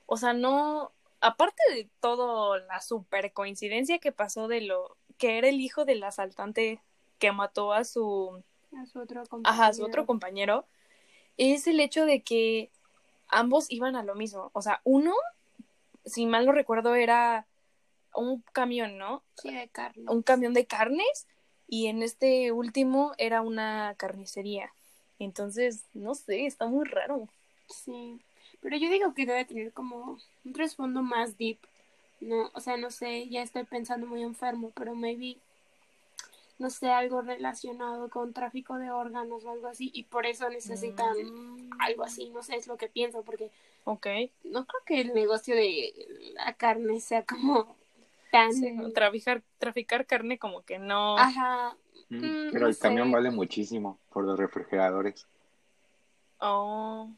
O 0.05 0.17
sea, 0.17 0.33
no, 0.33 0.91
aparte 1.21 1.61
de 1.69 1.89
todo 2.01 2.57
la 2.57 2.81
super 2.81 3.31
coincidencia 3.31 3.99
que 3.99 4.11
pasó 4.11 4.47
de 4.47 4.61
lo 4.61 4.97
que 5.17 5.37
era 5.37 5.47
el 5.47 5.61
hijo 5.61 5.85
del 5.85 6.03
asaltante 6.03 6.81
que 7.19 7.31
mató 7.31 7.73
a 7.73 7.83
su, 7.83 8.43
A 8.77 8.85
su 8.85 8.99
otro 8.99 9.23
ajá, 9.43 9.67
a 9.67 9.73
su 9.73 9.83
otro 9.83 10.05
compañero, 10.05 10.65
es 11.37 11.67
el 11.67 11.79
hecho 11.79 12.05
de 12.05 12.21
que 12.21 12.69
ambos 13.27 13.69
iban 13.69 13.95
a 13.95 14.03
lo 14.03 14.15
mismo. 14.15 14.49
O 14.53 14.61
sea, 14.61 14.81
uno, 14.83 15.13
si 16.05 16.25
mal 16.25 16.45
no 16.45 16.51
recuerdo, 16.51 16.95
era 16.95 17.45
un 18.13 18.43
camión, 18.51 18.97
¿no? 18.97 19.23
Sí, 19.35 19.53
de 19.53 19.67
carne. 19.67 20.03
Un 20.07 20.23
camión 20.23 20.53
de 20.53 20.65
carnes 20.65 21.27
y 21.67 21.87
en 21.87 22.01
este 22.01 22.51
último 22.51 23.13
era 23.17 23.41
una 23.41 23.93
carnicería. 23.97 24.71
Entonces, 25.19 25.83
no 25.93 26.15
sé, 26.15 26.45
está 26.45 26.67
muy 26.67 26.85
raro. 26.85 27.27
Sí. 27.69 28.19
Pero 28.61 28.77
yo 28.77 28.89
digo 28.89 29.13
que 29.13 29.25
debe 29.25 29.45
tener 29.45 29.73
como 29.73 30.17
un 30.45 30.53
trasfondo 30.53 31.01
más 31.01 31.37
deep. 31.37 31.59
No, 32.19 32.49
o 32.53 32.59
sea, 32.59 32.77
no 32.77 32.89
sé, 32.89 33.27
ya 33.29 33.43
estoy 33.43 33.63
pensando 33.63 34.07
muy 34.07 34.23
enfermo, 34.23 34.71
pero 34.73 34.95
maybe 34.95 35.37
no 36.59 36.69
sé, 36.69 36.89
algo 36.91 37.21
relacionado 37.21 38.09
con 38.09 38.33
tráfico 38.33 38.77
de 38.77 38.89
órganos 38.91 39.43
o 39.45 39.51
algo 39.51 39.67
así, 39.67 39.91
y 39.93 40.03
por 40.05 40.25
eso 40.25 40.49
necesitan 40.49 41.15
Mm. 41.17 41.69
algo 41.79 42.03
así, 42.03 42.29
no 42.29 42.41
sé, 42.43 42.55
es 42.55 42.67
lo 42.67 42.77
que 42.77 42.89
pienso, 42.89 43.23
porque 43.23 43.51
Ok. 43.83 44.07
no 44.43 44.65
creo 44.65 44.81
que 44.85 45.01
el 45.01 45.13
negocio 45.13 45.55
de 45.55 45.93
la 46.35 46.53
carne 46.53 46.99
sea 46.99 47.23
como 47.25 47.75
tan... 48.31 48.53
Sí, 48.53 48.75
traficar, 48.93 49.41
traficar 49.59 50.05
carne 50.05 50.37
como 50.39 50.63
que 50.63 50.79
no. 50.79 51.17
Ajá, 51.17 51.75
Mm, 52.09 52.15
Mm, 52.25 52.49
Pero 52.53 52.61
no 52.61 52.67
el 52.69 52.77
camión 52.77 53.11
vale 53.11 53.31
muchísimo 53.31 53.99
por 54.11 54.23
los 54.23 54.39
refrigeradores. 54.39 55.27
Oh. 56.39 57.09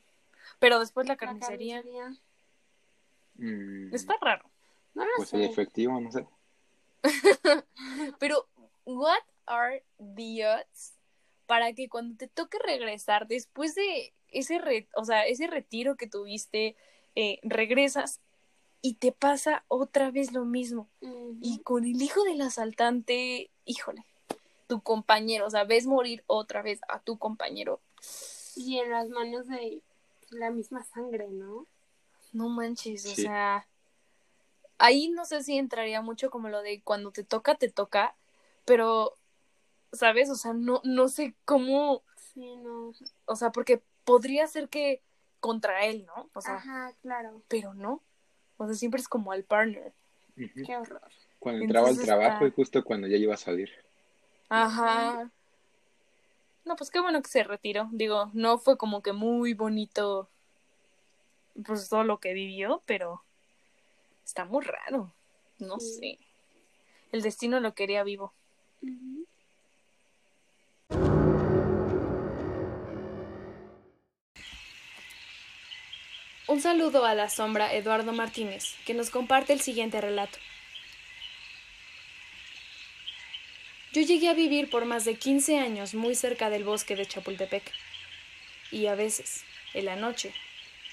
Pero 0.58 0.80
después 0.80 1.06
la 1.08 1.14
la 1.14 1.18
carnicería. 1.18 1.84
carnicería. 1.84 2.18
Mm, 3.36 3.94
Está 3.94 4.16
raro. 4.20 4.50
No 4.96 5.04
lo 5.06 5.12
Pues 5.18 5.30
sé. 5.30 5.38
el 5.38 5.44
efectivo, 5.44 6.00
no 6.02 6.12
sé. 6.12 6.26
Pero, 8.20 8.48
what 8.86 9.22
are 9.46 9.84
the 10.16 10.46
odds 10.46 10.94
para 11.48 11.74
que 11.74 11.90
cuando 11.90 12.16
te 12.18 12.28
toque 12.28 12.60
regresar 12.60 13.28
después 13.28 13.76
de 13.76 14.14
ese, 14.30 14.60
re- 14.60 14.88
o 14.96 15.06
sea, 15.06 15.26
ese 15.26 15.48
retiro 15.48 15.96
que 15.96 16.08
tuviste, 16.08 16.76
eh, 17.16 17.40
regresas 17.44 18.20
y 18.82 18.94
te 18.94 19.12
pasa 19.12 19.66
otra 19.68 20.12
vez 20.12 20.32
lo 20.32 20.46
mismo? 20.46 20.88
Y 21.42 21.60
con 21.60 21.84
el 21.86 22.02
hijo 22.02 22.24
del 22.24 22.42
asaltante, 22.42 23.50
híjole, 23.66 24.06
tu 24.68 24.82
compañero, 24.82 25.48
o 25.48 25.50
sea, 25.50 25.64
ves 25.64 25.88
morir 25.88 26.24
otra 26.28 26.62
vez 26.62 26.80
a 26.88 27.00
tu 27.00 27.18
compañero. 27.18 27.82
Y 28.56 28.78
en 28.78 28.92
las 28.92 29.10
manos 29.10 29.48
de 29.48 29.82
la 30.30 30.52
misma 30.52 30.84
sangre, 30.84 31.28
¿no? 31.30 31.66
No 32.32 32.50
manches, 32.50 33.08
o 33.08 33.16
sea, 33.16 33.68
ahí 34.78 35.10
no 35.10 35.26
sé 35.26 35.44
si 35.44 35.58
entraría 35.58 36.02
mucho 36.02 36.30
como 36.30 36.50
lo 36.50 36.62
de 36.62 36.82
cuando 36.84 37.12
te 37.12 37.24
toca, 37.24 37.56
te 37.56 37.70
toca, 37.70 38.16
pero, 38.70 39.16
¿sabes? 39.92 40.30
O 40.30 40.36
sea, 40.36 40.54
no, 40.54 40.80
no 40.84 41.08
sé 41.10 41.34
cómo, 41.44 42.04
Sí, 42.34 42.56
no. 42.58 42.94
o 43.26 43.36
sea, 43.36 43.52
porque 43.52 43.82
podría 44.06 44.46
ser 44.48 44.70
que 44.70 45.02
contra 45.40 45.86
él, 45.86 46.06
¿no? 46.06 46.30
O 46.34 46.42
sea, 46.42 46.56
Ajá, 46.58 46.94
claro. 47.02 47.42
pero 47.48 47.74
no. 47.74 48.02
O 48.58 48.66
sea, 48.68 48.76
siempre 48.76 49.02
es 49.02 49.08
como 49.08 49.32
al 49.32 49.44
partner. 49.44 49.92
Qué 50.36 50.78
horror. 50.78 51.02
Cuando 51.40 51.64
entraba 51.64 51.88
al 51.88 51.98
trabajo 51.98 52.46
está- 52.46 52.48
y 52.48 52.52
justo 52.52 52.84
cuando 52.84 53.08
ya 53.08 53.18
iba 53.18 53.34
a 53.34 53.38
salir. 53.38 53.70
Ajá. 54.50 55.32
No, 56.66 56.76
pues 56.76 56.92
qué 56.92 57.00
bueno 57.00 57.22
que 57.24 57.30
se 57.30 57.44
retiró. 57.44 57.90
Digo, 57.92 58.30
no 58.34 58.58
fue 58.60 58.78
como 58.78 59.02
que 59.02 59.14
muy 59.14 59.54
bonito, 59.56 60.30
pues 61.66 61.90
todo 61.90 62.04
lo 62.04 62.20
que 62.20 62.34
vivió, 62.34 62.84
pero 62.86 63.24
está 64.24 64.46
muy 64.46 64.64
raro. 64.64 65.12
No 65.58 65.80
Sí. 65.80 65.94
sé. 66.00 66.20
El 67.12 67.22
destino 67.24 67.60
lo 67.60 67.74
quería 67.74 68.04
vivo. 68.04 68.34
Un 76.48 76.62
saludo 76.62 77.06
a 77.06 77.14
la 77.14 77.30
sombra 77.30 77.74
Eduardo 77.74 78.12
Martínez, 78.14 78.76
que 78.86 78.94
nos 78.94 79.10
comparte 79.10 79.54
el 79.54 79.62
siguiente 79.62 80.02
relato. 80.02 80.40
Yo 83.92 84.02
llegué 84.02 84.30
a 84.30 84.34
vivir 84.34 84.70
por 84.70 84.86
más 84.86 85.04
de 85.04 85.16
15 85.16 85.60
años 85.60 85.94
muy 85.94 86.16
cerca 86.16 86.50
del 86.50 86.64
bosque 86.64 86.96
de 86.96 87.06
Chapultepec. 87.06 87.64
Y 88.72 88.86
a 88.88 88.96
veces, 88.96 89.44
en 89.74 89.86
la 89.86 89.96
noche, 89.96 90.34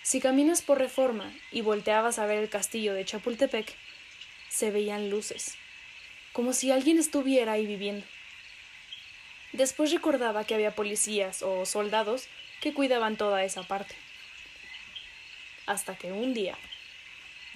si 0.02 0.20
caminas 0.20 0.62
por 0.62 0.78
reforma 0.78 1.32
y 1.52 1.60
volteabas 1.60 2.18
a 2.18 2.26
ver 2.26 2.38
el 2.38 2.48
castillo 2.48 2.94
de 2.94 3.04
Chapultepec, 3.04 3.74
se 4.48 4.70
veían 4.70 5.10
luces, 5.10 5.56
como 6.36 6.52
si 6.52 6.70
alguien 6.70 6.98
estuviera 6.98 7.52
ahí 7.52 7.64
viviendo. 7.64 8.04
Después 9.54 9.90
recordaba 9.90 10.44
que 10.44 10.54
había 10.54 10.74
policías 10.74 11.40
o 11.40 11.64
soldados 11.64 12.28
que 12.60 12.74
cuidaban 12.74 13.16
toda 13.16 13.42
esa 13.42 13.62
parte 13.62 13.94
hasta 15.64 15.96
que 15.96 16.12
un 16.12 16.34
día, 16.34 16.58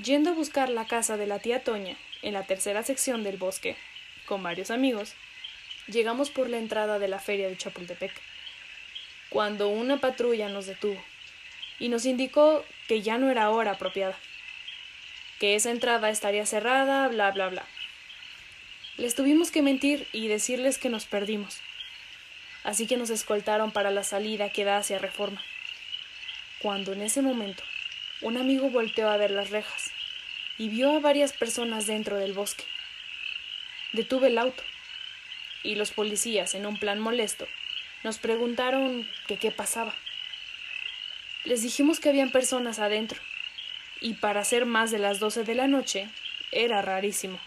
yendo 0.02 0.30
a 0.30 0.32
buscar 0.32 0.70
la 0.70 0.86
casa 0.86 1.18
de 1.18 1.26
la 1.26 1.40
tía 1.40 1.62
Toña 1.62 1.94
en 2.22 2.32
la 2.32 2.44
tercera 2.44 2.82
sección 2.82 3.22
del 3.22 3.36
bosque, 3.36 3.76
con 4.24 4.42
varios 4.42 4.70
amigos, 4.70 5.12
llegamos 5.86 6.30
por 6.30 6.48
la 6.48 6.56
entrada 6.56 6.98
de 6.98 7.08
la 7.08 7.18
feria 7.18 7.50
de 7.50 7.58
Chapultepec, 7.58 8.14
cuando 9.28 9.68
una 9.68 9.98
patrulla 9.98 10.48
nos 10.48 10.64
detuvo 10.64 11.04
y 11.78 11.90
nos 11.90 12.06
indicó 12.06 12.64
que 12.88 13.02
ya 13.02 13.18
no 13.18 13.30
era 13.30 13.50
hora 13.50 13.72
apropiada, 13.72 14.18
que 15.38 15.54
esa 15.54 15.70
entrada 15.70 16.08
estaría 16.08 16.46
cerrada, 16.46 17.08
bla, 17.08 17.30
bla, 17.30 17.50
bla. 17.50 17.66
Les 19.00 19.14
tuvimos 19.14 19.50
que 19.50 19.62
mentir 19.62 20.06
y 20.12 20.28
decirles 20.28 20.76
que 20.76 20.90
nos 20.90 21.06
perdimos, 21.06 21.58
así 22.64 22.86
que 22.86 22.98
nos 22.98 23.08
escoltaron 23.08 23.72
para 23.72 23.90
la 23.90 24.04
salida 24.04 24.50
que 24.50 24.64
da 24.64 24.76
hacia 24.76 24.98
Reforma. 24.98 25.42
Cuando 26.58 26.92
en 26.92 27.00
ese 27.00 27.22
momento 27.22 27.62
un 28.20 28.36
amigo 28.36 28.68
volteó 28.68 29.08
a 29.08 29.16
ver 29.16 29.30
las 29.30 29.48
rejas 29.48 29.90
y 30.58 30.68
vio 30.68 30.94
a 30.94 31.00
varias 31.00 31.32
personas 31.32 31.86
dentro 31.86 32.18
del 32.18 32.34
bosque. 32.34 32.64
Detuve 33.94 34.26
el 34.26 34.36
auto 34.36 34.62
y 35.62 35.76
los 35.76 35.92
policías, 35.92 36.54
en 36.54 36.66
un 36.66 36.78
plan 36.78 37.00
molesto, 37.00 37.48
nos 38.04 38.18
preguntaron 38.18 39.08
que 39.26 39.38
qué 39.38 39.50
pasaba. 39.50 39.94
Les 41.44 41.62
dijimos 41.62 42.00
que 42.00 42.10
habían 42.10 42.32
personas 42.32 42.78
adentro 42.78 43.18
y 44.02 44.12
para 44.12 44.44
ser 44.44 44.66
más 44.66 44.90
de 44.90 44.98
las 44.98 45.20
doce 45.20 45.42
de 45.44 45.54
la 45.54 45.68
noche 45.68 46.10
era 46.52 46.82
rarísimo. 46.82 47.40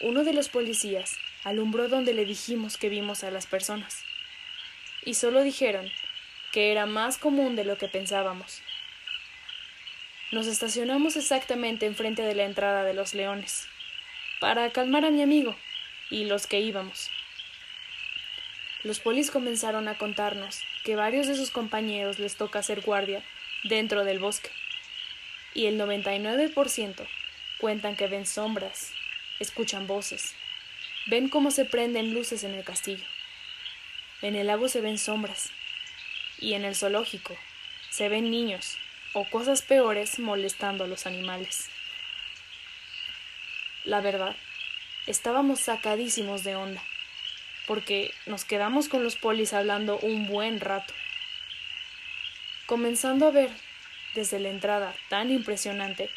Uno 0.00 0.24
de 0.24 0.32
los 0.32 0.48
policías 0.48 1.18
alumbró 1.44 1.88
donde 1.88 2.14
le 2.14 2.24
dijimos 2.24 2.78
que 2.78 2.88
vimos 2.88 3.22
a 3.22 3.30
las 3.30 3.46
personas 3.46 4.02
y 5.04 5.14
solo 5.14 5.42
dijeron 5.42 5.90
que 6.52 6.72
era 6.72 6.86
más 6.86 7.18
común 7.18 7.54
de 7.54 7.64
lo 7.64 7.76
que 7.76 7.86
pensábamos. 7.86 8.62
Nos 10.32 10.46
estacionamos 10.46 11.16
exactamente 11.16 11.84
enfrente 11.84 12.22
de 12.22 12.34
la 12.34 12.44
entrada 12.44 12.82
de 12.82 12.94
los 12.94 13.14
leones, 13.14 13.66
para 14.40 14.70
calmar 14.70 15.04
a 15.04 15.10
mi 15.10 15.22
amigo 15.22 15.54
y 16.08 16.24
los 16.24 16.46
que 16.46 16.60
íbamos. 16.60 17.10
Los 18.82 19.00
polis 19.00 19.30
comenzaron 19.30 19.86
a 19.86 19.98
contarnos 19.98 20.62
que 20.82 20.96
varios 20.96 21.26
de 21.26 21.36
sus 21.36 21.50
compañeros 21.50 22.18
les 22.18 22.36
toca 22.36 22.60
hacer 22.60 22.80
guardia 22.80 23.22
dentro 23.64 24.04
del 24.04 24.18
bosque, 24.18 24.50
y 25.52 25.66
el 25.66 25.78
99% 25.78 27.06
cuentan 27.58 27.96
que 27.96 28.06
ven 28.06 28.24
sombras, 28.24 28.94
escuchan 29.40 29.88
voces, 29.88 30.34
ven 31.06 31.28
cómo 31.28 31.50
se 31.50 31.64
prenden 31.64 32.14
luces 32.14 32.44
en 32.44 32.54
el 32.54 32.62
castillo. 32.62 33.04
En 34.22 34.36
el 34.36 34.46
lago 34.46 34.68
se 34.68 34.80
ven 34.80 34.98
sombras, 34.98 35.50
y 36.38 36.54
en 36.54 36.64
el 36.64 36.76
zoológico 36.76 37.36
se 37.90 38.08
ven 38.08 38.30
niños 38.30 38.76
o 39.12 39.28
cosas 39.28 39.62
peores 39.62 40.18
molestando 40.18 40.84
a 40.84 40.86
los 40.86 41.06
animales. 41.06 41.68
La 43.84 44.00
verdad, 44.00 44.36
estábamos 45.06 45.60
sacadísimos 45.60 46.44
de 46.44 46.54
onda, 46.54 46.82
porque 47.66 48.12
nos 48.26 48.44
quedamos 48.44 48.88
con 48.88 49.02
los 49.02 49.16
polis 49.16 49.52
hablando 49.52 49.98
un 49.98 50.26
buen 50.26 50.60
rato, 50.60 50.94
comenzando 52.66 53.26
a 53.26 53.30
ver 53.30 53.50
desde 54.14 54.38
la 54.38 54.50
entrada 54.50 54.94
tan 55.08 55.30
impresionante 55.30 56.10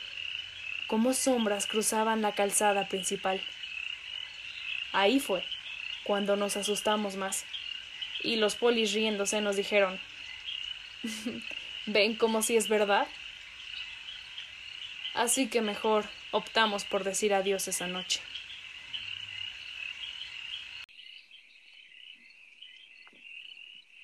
cómo 0.94 1.14
sombras 1.14 1.66
cruzaban 1.66 2.22
la 2.22 2.36
calzada 2.36 2.88
principal. 2.88 3.42
Ahí 4.92 5.20
fue 5.20 5.44
cuando 6.04 6.36
nos 6.36 6.56
asustamos 6.56 7.16
más, 7.16 7.48
y 8.22 8.36
los 8.36 8.54
polis 8.54 8.94
riéndose 8.94 9.42
nos 9.42 9.56
dijeron 9.56 10.00
¿Ven 11.88 12.16
como 12.16 12.44
si 12.44 12.58
es 12.58 12.70
verdad? 12.70 13.08
Así 15.16 15.50
que 15.50 15.62
mejor 15.62 16.06
optamos 16.30 16.86
por 16.86 17.04
decir 17.04 17.34
adiós 17.34 17.68
esa 17.68 17.88
noche. 17.88 18.22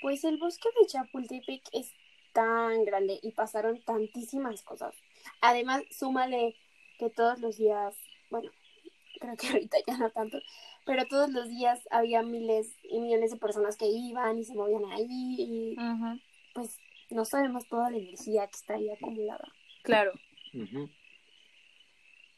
Pues 0.01 0.23
el 0.23 0.37
bosque 0.37 0.69
de 0.81 0.87
Chapultepec 0.87 1.61
es 1.71 1.93
tan 2.33 2.83
grande 2.83 3.19
y 3.21 3.31
pasaron 3.33 3.79
tantísimas 3.83 4.63
cosas. 4.63 4.95
Además, 5.39 5.83
súmale 5.91 6.55
que 6.99 7.09
todos 7.09 7.39
los 7.39 7.57
días, 7.57 7.95
bueno, 8.29 8.51
creo 9.19 9.35
que 9.37 9.47
ahorita 9.49 9.77
ya 9.87 9.97
no 9.97 10.11
tanto, 10.11 10.39
pero 10.85 11.05
todos 11.05 11.31
los 11.31 11.49
días 11.49 11.79
había 11.89 12.21
miles 12.21 12.75
y 12.83 12.99
millones 12.99 13.31
de 13.31 13.37
personas 13.37 13.77
que 13.77 13.87
iban 13.87 14.37
y 14.37 14.43
se 14.43 14.53
movían 14.53 14.85
ahí 14.91 15.35
y 15.37 15.75
pues 16.53 16.77
no 17.09 17.25
sabemos 17.25 17.67
toda 17.67 17.89
la 17.89 17.97
energía 17.97 18.45
que 18.47 18.55
está 18.55 18.75
ahí 18.75 18.89
acumulada. 18.89 19.47
Claro. 19.83 20.11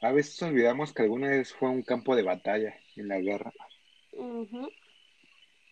A 0.02 0.12
veces 0.12 0.41
olvidamos 0.41 0.93
que 0.93 1.04
alguna 1.04 1.30
vez 1.30 1.54
fue 1.54 1.69
un 1.69 1.84
campo 1.84 2.15
de 2.15 2.24
batalla 2.24 2.76
en 2.95 3.08
la 3.08 3.19
guerra. 3.19 3.54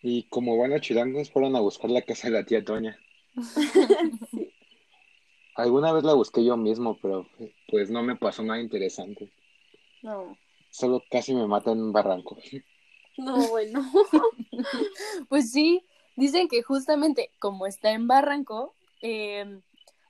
Y 0.02 0.24
como 0.24 0.56
buenos 0.56 0.80
chilangos 0.80 1.30
fueron 1.30 1.56
a 1.56 1.60
buscar 1.60 1.90
la 1.90 2.02
casa 2.02 2.28
de 2.28 2.34
la 2.34 2.44
tía 2.44 2.64
Toña. 2.64 2.98
Sí. 4.30 4.49
Alguna 5.56 5.92
vez 5.92 6.04
la 6.04 6.14
busqué 6.14 6.44
yo 6.44 6.56
mismo, 6.56 6.98
pero 7.00 7.26
pues 7.68 7.90
no 7.90 8.02
me 8.02 8.16
pasó 8.16 8.42
nada 8.42 8.60
interesante. 8.60 9.30
No. 10.02 10.36
Solo 10.70 11.02
casi 11.10 11.34
me 11.34 11.46
matan 11.46 11.78
en 11.78 11.84
un 11.84 11.92
barranco. 11.92 12.38
No, 13.16 13.48
bueno. 13.48 13.84
Pues 15.28 15.52
sí, 15.52 15.84
dicen 16.16 16.48
que 16.48 16.62
justamente 16.62 17.30
como 17.38 17.66
está 17.66 17.92
en 17.92 18.06
Barranco, 18.06 18.74
eh, 19.00 19.60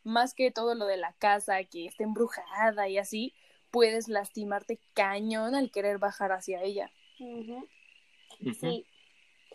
más 0.03 0.35
que 0.35 0.51
todo 0.51 0.75
lo 0.75 0.87
de 0.87 0.97
la 0.97 1.13
casa, 1.15 1.63
que 1.65 1.87
está 1.87 2.05
embrujada 2.05 2.89
y 2.89 2.99
así, 2.99 3.35
puedes 3.71 4.09
lastimarte 4.09 4.81
cañón 4.95 5.55
al 5.55 5.71
querer 5.71 5.99
bajar 5.99 6.33
hacia 6.33 6.63
ella. 6.63 6.91
Sí. 7.19 8.87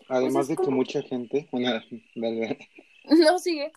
Además 0.08 0.46
Pues 0.46 0.50
es 0.50 0.56
de 0.56 0.64
que 0.64 0.70
mucha 0.70 1.02
gente, 1.02 1.48
bueno, 1.50 1.80
dale, 2.14 2.58
No 3.04 3.38
sigue. 3.38 3.72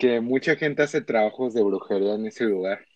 Que 0.00 0.20
mucha 0.20 0.56
gente 0.56 0.82
hace 0.82 1.02
trabajos 1.02 1.52
de 1.52 1.62
brujería 1.62 2.14
en 2.14 2.26
ese 2.26 2.44
lugar. 2.44 2.86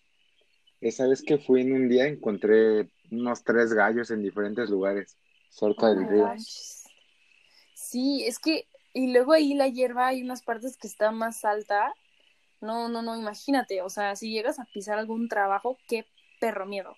Esa 0.81 1.07
vez 1.07 1.21
que 1.21 1.37
fui 1.37 1.61
en 1.61 1.73
un 1.73 1.87
día 1.87 2.07
encontré 2.07 2.89
unos 3.11 3.43
tres 3.43 3.73
gallos 3.73 4.09
en 4.09 4.23
diferentes 4.23 4.69
lugares, 4.71 5.15
cerca 5.49 5.89
del 5.89 6.05
Oh 6.05 6.09
río. 6.09 6.33
Sí, 7.75 8.25
es 8.25 8.39
que, 8.39 8.67
y 8.93 9.13
luego 9.13 9.33
ahí 9.33 9.53
la 9.53 9.67
hierba 9.67 10.07
hay 10.07 10.23
unas 10.23 10.41
partes 10.41 10.77
que 10.77 10.87
está 10.87 11.11
más 11.11 11.45
alta. 11.45 11.93
No, 12.59 12.89
no, 12.89 13.03
no, 13.03 13.15
imagínate, 13.15 13.83
o 13.83 13.89
sea, 13.89 14.15
si 14.15 14.31
llegas 14.31 14.59
a 14.59 14.65
pisar 14.65 14.97
algún 14.97 15.29
trabajo, 15.29 15.77
qué 15.87 16.05
perro 16.39 16.65
miedo. 16.65 16.97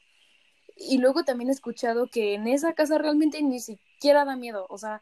Y 0.78 1.00
luego 1.00 1.26
también 1.26 1.50
he 1.50 1.54
escuchado 1.54 2.08
que 2.08 2.34
en 2.34 2.48
esa 2.48 2.74
casa 2.74 2.98
realmente 2.98 3.42
ni 3.42 3.60
siquiera 3.60 4.24
da 4.24 4.38
miedo, 4.38 4.68
o 4.70 4.78
sea, 4.78 5.02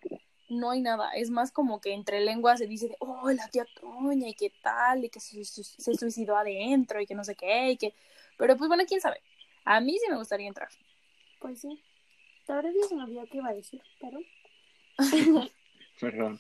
no 0.49 0.71
hay 0.71 0.81
nada. 0.81 1.11
Es 1.11 1.29
más 1.29 1.51
como 1.51 1.81
que 1.81 1.93
entre 1.93 2.21
lenguas 2.21 2.59
se 2.59 2.67
dice, 2.67 2.89
de, 2.89 2.95
oh, 2.99 3.29
la 3.31 3.47
tía 3.49 3.65
Toña, 3.79 4.27
y 4.27 4.33
qué 4.33 4.51
tal, 4.61 5.05
y 5.05 5.09
que 5.09 5.19
se, 5.19 5.43
se 5.43 5.95
suicidó 5.95 6.37
adentro, 6.37 7.01
y 7.01 7.05
que 7.05 7.15
no 7.15 7.23
sé 7.23 7.35
qué, 7.35 7.71
y 7.71 7.77
que... 7.77 7.93
Pero 8.37 8.57
pues 8.57 8.67
bueno, 8.67 8.83
quién 8.87 9.01
sabe. 9.01 9.21
A 9.63 9.79
mí 9.79 9.97
sí 9.97 10.05
me 10.09 10.17
gustaría 10.17 10.47
entrar. 10.47 10.69
Pues 11.39 11.61
sí. 11.61 11.81
La 12.47 12.55
verdad 12.55 12.71
ya 12.79 12.87
se 12.87 12.95
me 12.95 13.03
olvidó 13.03 13.25
qué 13.25 13.37
iba 13.37 13.49
a 13.49 13.53
decir, 13.53 13.81
pero... 13.99 14.19
Perdón. 15.99 16.39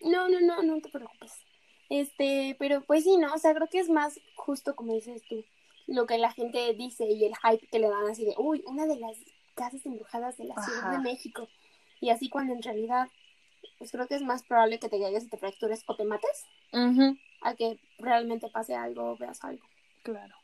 No, 0.00 0.28
no, 0.28 0.40
no, 0.40 0.62
no 0.62 0.80
te 0.80 0.88
preocupes. 0.90 1.32
Este, 1.88 2.56
pero 2.58 2.82
pues 2.82 3.04
sí, 3.04 3.16
¿no? 3.16 3.32
O 3.34 3.38
sea, 3.38 3.54
creo 3.54 3.68
que 3.68 3.78
es 3.78 3.88
más 3.88 4.20
justo 4.34 4.74
como 4.74 4.94
dices 4.94 5.22
tú, 5.28 5.44
lo 5.86 6.06
que 6.06 6.18
la 6.18 6.32
gente 6.32 6.72
dice 6.74 7.04
y 7.04 7.24
el 7.24 7.34
hype 7.36 7.66
que 7.66 7.78
le 7.78 7.88
dan 7.88 8.06
así 8.08 8.24
de, 8.24 8.34
uy, 8.38 8.62
una 8.66 8.86
de 8.86 8.96
las 8.96 9.16
casas 9.54 9.84
embrujadas 9.86 10.36
de 10.36 10.44
la 10.44 10.54
Ciudad 10.62 10.92
de 10.92 10.98
México. 10.98 11.48
Y 12.00 12.10
así 12.10 12.28
cuando 12.28 12.52
en 12.52 12.62
realidad, 12.62 13.08
pues 13.84 13.92
creo 13.92 14.08
que 14.08 14.14
es 14.14 14.22
más 14.22 14.42
probable 14.42 14.78
que 14.78 14.88
te 14.88 14.98
caigas 14.98 15.24
y 15.24 15.28
te 15.28 15.36
fractures 15.36 15.84
o 15.86 15.94
te 15.94 16.04
mates, 16.04 16.46
a 17.42 17.54
que 17.54 17.78
realmente 17.98 18.48
pase 18.48 18.74
algo 18.74 19.10
o 19.10 19.16
veas 19.18 19.44
algo. 19.44 19.62
Claro. 20.02 20.34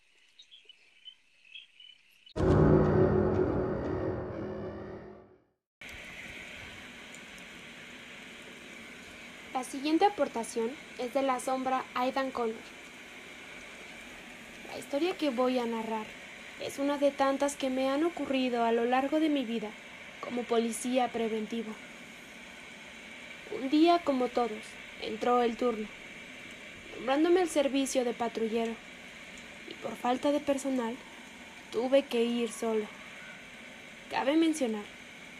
La 9.55 9.64
siguiente 9.64 10.05
aportación 10.05 10.70
es 10.98 11.14
de 11.14 11.22
la 11.22 11.40
sombra 11.40 11.83
Aidan 11.94 12.33
Connor. 12.33 12.55
La 14.70 14.79
historia 14.79 15.16
que 15.16 15.31
voy 15.31 15.59
a 15.59 15.64
narrar 15.64 16.05
es 16.61 16.79
una 16.79 16.98
de 16.98 17.11
tantas 17.11 17.57
que 17.57 17.70
me 17.70 17.88
han 17.88 18.05
ocurrido 18.05 18.64
a 18.64 18.72
lo 18.72 18.85
largo 18.85 19.18
de 19.18 19.31
mi 19.31 19.46
vida 19.46 19.70
como 20.20 20.42
policía 20.42 21.09
preventivo. 21.09 21.72
Un 23.52 23.68
día, 23.68 23.98
como 24.04 24.28
todos, 24.28 24.62
entró 25.02 25.42
el 25.42 25.56
turno, 25.56 25.88
nombrándome 26.94 27.42
el 27.42 27.48
servicio 27.48 28.04
de 28.04 28.12
patrullero, 28.12 28.72
y 29.68 29.74
por 29.82 29.96
falta 29.96 30.30
de 30.30 30.38
personal, 30.38 30.94
tuve 31.72 32.04
que 32.04 32.22
ir 32.22 32.52
solo. 32.52 32.84
Cabe 34.08 34.36
mencionar 34.36 34.84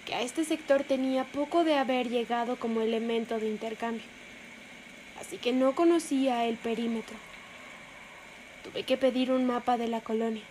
que 0.07 0.17
a 0.17 0.23
este 0.23 0.45
sector 0.45 0.83
tenía 0.83 1.23
poco 1.23 1.63
de 1.63 1.77
haber 1.77 2.09
llegado 2.09 2.57
como 2.57 2.81
elemento 2.81 3.39
de 3.39 3.49
intercambio, 3.49 4.03
así 5.21 5.37
que 5.37 5.53
no 5.53 5.77
conocía 5.77 6.47
el 6.47 6.57
perímetro. 6.57 7.17
Tuve 8.65 8.83
que 8.83 8.97
pedir 8.97 9.31
un 9.31 9.47
mapa 9.47 9.77
de 9.77 9.87
la 9.87 10.01
colonia 10.01 10.43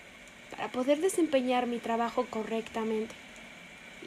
para 0.50 0.70
poder 0.70 1.02
desempeñar 1.02 1.68
mi 1.68 1.80
trabajo 1.80 2.26
correctamente 2.30 3.14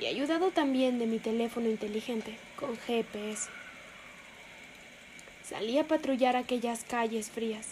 y 0.00 0.07
ayudado 0.07 0.50
también 0.50 0.98
de 0.98 1.07
mi 1.07 1.18
teléfono 1.18 1.68
inteligente 1.68 2.37
con 2.57 2.76
GPS. 2.76 3.48
Salí 5.44 5.78
a 5.78 5.85
patrullar 5.85 6.37
aquellas 6.37 6.85
calles 6.85 7.31
frías, 7.31 7.68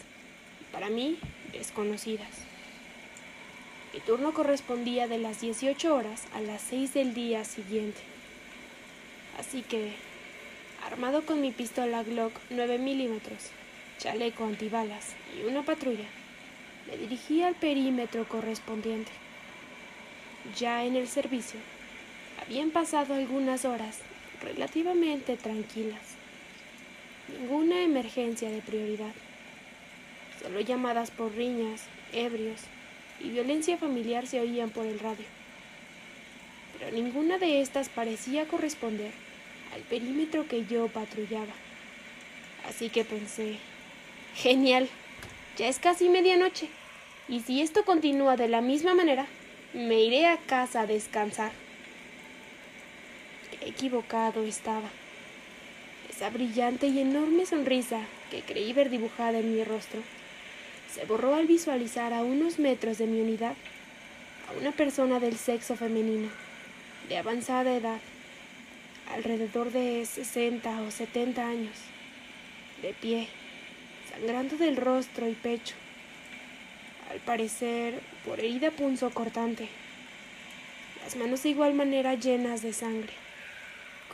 para 0.73 0.91
mí 0.91 1.19
desconocidas. 1.53 2.29
Mi 3.93 4.01
turno 4.01 4.33
correspondía 4.33 5.09
de 5.09 5.19
las 5.19 5.41
18 5.41 5.95
horas 5.95 6.27
a 6.35 6.41
las 6.41 6.63
6 6.63 6.95
del 6.95 7.15
día 7.15 7.45
siguiente. 7.45 8.01
Así 9.39 9.63
que, 9.63 9.95
armado 10.87 11.25
con 11.27 11.41
mi 11.41 11.51
pistola 11.51 12.03
Glock 12.03 12.33
9 12.51 12.79
milímetros, 12.79 13.51
chaleco 13.99 14.45
antibalas 14.45 15.15
y 15.37 15.49
una 15.49 15.65
patrulla, 15.65 16.07
me 16.87 16.97
dirigí 16.97 17.43
al 17.43 17.55
perímetro 17.55 18.29
correspondiente. 18.29 19.11
Ya 20.57 20.85
en 20.85 20.97
el 20.97 21.09
servicio, 21.09 21.59
habían 22.41 22.71
pasado 22.71 23.15
algunas 23.15 23.65
horas 23.65 23.99
relativamente 24.43 25.37
tranquilas. 25.37 26.01
Ninguna 27.29 27.83
emergencia 27.83 28.51
de 28.51 28.61
prioridad. 28.61 29.13
Solo 30.43 30.61
llamadas 30.61 31.11
por 31.11 31.35
riñas, 31.35 31.83
ebrios 32.13 32.61
y 33.21 33.29
violencia 33.29 33.77
familiar 33.77 34.27
se 34.27 34.41
oían 34.41 34.71
por 34.71 34.87
el 34.87 34.99
radio. 34.99 35.27
Pero 36.79 36.91
ninguna 36.93 37.39
de 37.39 37.61
estas 37.61 37.89
parecía 37.89 38.47
corresponder 38.47 39.13
al 39.75 39.83
perímetro 39.83 40.49
que 40.49 40.65
yo 40.65 40.89
patrullaba. 40.89 41.53
Así 42.69 42.89
que 42.89 43.05
pensé, 43.05 43.59
genial, 44.35 44.89
ya 45.57 45.69
es 45.69 45.79
casi 45.79 46.09
medianoche, 46.09 46.69
y 47.29 47.41
si 47.41 47.61
esto 47.61 47.85
continúa 47.85 48.37
de 48.37 48.49
la 48.49 48.61
misma 48.61 48.95
manera, 48.95 49.27
me 49.73 50.01
iré 50.01 50.27
a 50.27 50.37
casa 50.39 50.81
a 50.81 50.87
descansar. 50.87 51.53
Equivocado 53.61 54.45
estaba. 54.45 54.89
Esa 56.09 56.31
brillante 56.31 56.87
y 56.87 57.01
enorme 57.01 57.47
sonrisa 57.47 58.01
que 58.31 58.43
creí 58.43 58.73
ver 58.73 58.91
dibujada 58.91 59.39
en 59.39 59.55
mi 59.55 59.65
rostro 59.65 60.01
se 60.93 61.05
borró 61.05 61.35
al 61.35 61.47
visualizar 61.47 62.13
a 62.13 62.23
unos 62.23 62.59
metros 62.59 62.99
de 62.99 63.07
mi 63.07 63.21
unidad 63.21 63.55
a 64.49 64.59
una 64.59 64.73
persona 64.73 65.21
del 65.21 65.37
sexo 65.37 65.77
femenino, 65.77 66.29
de 67.09 67.19
avanzada 67.19 67.75
edad, 67.75 68.01
alrededor 69.15 69.71
de 69.71 70.05
60 70.05 70.83
o 70.83 70.91
70 70.91 71.47
años, 71.47 71.77
de 72.83 72.93
pie, 72.95 73.29
sangrando 74.11 74.57
del 74.57 74.77
rostro 74.77 75.29
y 75.29 75.35
pecho, 75.35 75.75
al 77.11 77.21
parecer 77.21 78.01
por 78.25 78.41
herida 78.41 78.71
punzocortante, 78.71 79.69
las 81.05 81.17
manos 81.17 81.43
de 81.43 81.51
igual 81.51 81.75
manera 81.75 82.15
llenas 82.15 82.63
de 82.63 82.73
sangre, 82.73 83.13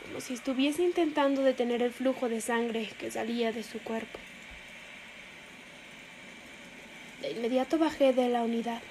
como 0.07 0.21
si 0.21 0.33
estuviese 0.33 0.83
intentando 0.83 1.43
detener 1.43 1.81
el 1.81 1.91
flujo 1.91 2.29
de 2.29 2.39
sangre 2.41 2.89
que 2.97 3.11
salía 3.11 3.51
de 3.51 3.63
su 3.63 3.79
cuerpo. 3.79 4.17
De 7.21 7.31
inmediato 7.31 7.77
bajé 7.77 8.13
de 8.13 8.29
la 8.29 8.43
unidad 8.43 8.81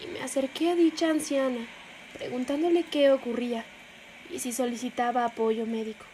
y 0.00 0.06
me 0.08 0.22
acerqué 0.22 0.70
a 0.70 0.74
dicha 0.76 1.10
anciana, 1.10 1.66
preguntándole 2.16 2.84
qué 2.84 3.10
ocurría 3.10 3.64
y 4.30 4.38
si 4.38 4.52
solicitaba 4.52 5.24
apoyo 5.24 5.66
médico. 5.66 6.06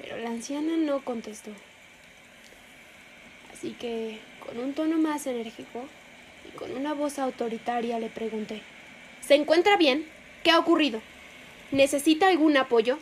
Pero 0.00 0.16
la 0.16 0.30
anciana 0.30 0.76
no 0.76 1.04
contestó. 1.04 1.50
Así 3.52 3.76
que, 3.78 4.18
con 4.44 4.58
un 4.58 4.72
tono 4.72 4.98
más 4.98 5.26
enérgico 5.26 5.84
y 6.48 6.56
con 6.56 6.72
una 6.72 6.94
voz 6.94 7.18
autoritaria, 7.18 7.98
le 7.98 8.08
pregunté, 8.08 8.62
¿Se 9.20 9.34
encuentra 9.34 9.76
bien? 9.76 10.06
¿Qué 10.42 10.50
ha 10.50 10.58
ocurrido? 10.58 11.00
¿Necesita 11.70 12.28
algún 12.28 12.56
apoyo? 12.56 12.98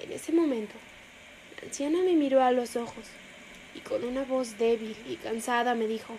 En 0.00 0.12
ese 0.12 0.32
momento, 0.32 0.74
la 1.56 1.68
anciana 1.68 1.98
me 1.98 2.12
miró 2.12 2.42
a 2.42 2.52
los 2.52 2.76
ojos 2.76 3.04
y 3.74 3.80
con 3.80 4.04
una 4.04 4.24
voz 4.24 4.58
débil 4.58 4.96
y 5.08 5.16
cansada 5.16 5.74
me 5.74 5.86
dijo 5.86 6.16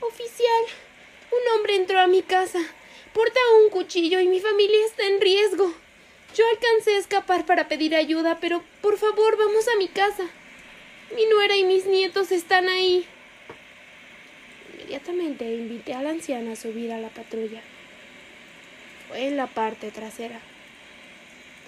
Oficial, 0.00 0.64
un 1.32 1.56
hombre 1.56 1.76
entró 1.76 1.98
a 1.98 2.06
mi 2.06 2.22
casa. 2.22 2.60
Porta 3.12 3.40
un 3.62 3.70
cuchillo 3.70 4.20
y 4.20 4.28
mi 4.28 4.40
familia 4.40 4.84
está 4.86 5.06
en 5.06 5.20
riesgo. 5.20 5.72
Yo 6.34 6.44
alcancé 6.48 6.96
a 6.96 6.98
escapar 6.98 7.46
para 7.46 7.66
pedir 7.66 7.94
ayuda, 7.94 8.38
pero 8.40 8.62
por 8.82 8.98
favor 8.98 9.38
vamos 9.38 9.66
a 9.68 9.78
mi 9.78 9.88
casa. 9.88 10.24
Mi 11.14 11.24
nuera 11.26 11.56
y 11.56 11.64
mis 11.64 11.86
nietos 11.86 12.30
están 12.30 12.68
ahí. 12.68 13.06
Inmediatamente 14.74 15.44
invité 15.44 15.94
a 15.94 16.02
la 16.02 16.10
anciana 16.10 16.52
a 16.52 16.56
subir 16.56 16.92
a 16.92 16.98
la 16.98 17.08
patrulla. 17.08 17.62
Fue 19.08 19.26
en 19.26 19.36
la 19.36 19.46
parte 19.46 19.90
trasera. 19.90 20.40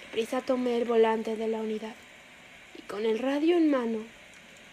Deprisa 0.08 0.40
tomé 0.40 0.78
el 0.78 0.86
volante 0.86 1.36
de 1.36 1.48
la 1.48 1.58
unidad 1.58 1.94
y 2.78 2.82
con 2.82 3.04
el 3.04 3.18
radio 3.18 3.58
en 3.58 3.70
mano 3.70 3.98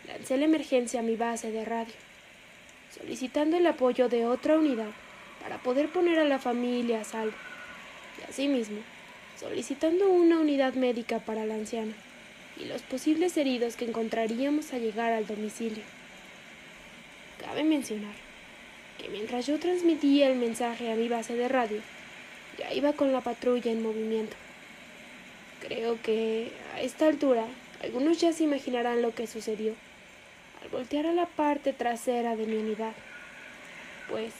lancé 0.07 0.37
la 0.37 0.45
emergencia 0.45 1.01
a 1.01 1.03
mi 1.03 1.17
base 1.17 1.51
de 1.51 1.65
radio, 1.65 1.93
solicitando 2.97 3.57
el 3.57 3.67
apoyo 3.67 4.07
de 4.07 4.25
otra 4.25 4.57
unidad 4.57 4.91
para 5.41 5.57
poder 5.57 5.89
poner 5.89 6.19
a 6.19 6.23
la 6.23 6.39
familia 6.39 7.01
a 7.01 7.03
salvo 7.03 7.35
y 8.17 8.31
asimismo 8.31 8.77
solicitando 9.37 10.09
una 10.09 10.39
unidad 10.39 10.73
médica 10.75 11.19
para 11.19 11.45
la 11.45 11.55
anciana 11.55 11.93
y 12.57 12.63
los 12.63 12.81
posibles 12.83 13.35
heridos 13.35 13.75
que 13.75 13.83
encontraríamos 13.83 14.71
al 14.71 14.83
llegar 14.83 15.11
al 15.11 15.27
domicilio. 15.27 15.83
Cabe 17.45 17.65
mencionar 17.65 18.15
que 18.97 19.09
mientras 19.09 19.47
yo 19.47 19.59
transmitía 19.59 20.29
el 20.29 20.37
mensaje 20.37 20.93
a 20.93 20.95
mi 20.95 21.09
base 21.09 21.35
de 21.35 21.49
radio, 21.49 21.81
ya 22.57 22.73
iba 22.73 22.93
con 22.93 23.11
la 23.11 23.19
patrulla 23.19 23.69
en 23.69 23.83
movimiento. 23.83 24.37
Creo 25.67 25.99
que 26.01 26.51
a 26.75 26.81
esta 26.81 27.07
altura 27.07 27.45
algunos 27.81 28.19
ya 28.19 28.33
se 28.33 28.43
imaginarán 28.43 29.01
lo 29.01 29.15
que 29.15 29.25
sucedió 29.25 29.73
al 30.61 30.69
voltear 30.69 31.07
a 31.07 31.13
la 31.13 31.25
parte 31.25 31.73
trasera 31.73 32.35
de 32.35 32.45
mi 32.45 32.57
unidad, 32.57 32.93
pues 34.09 34.31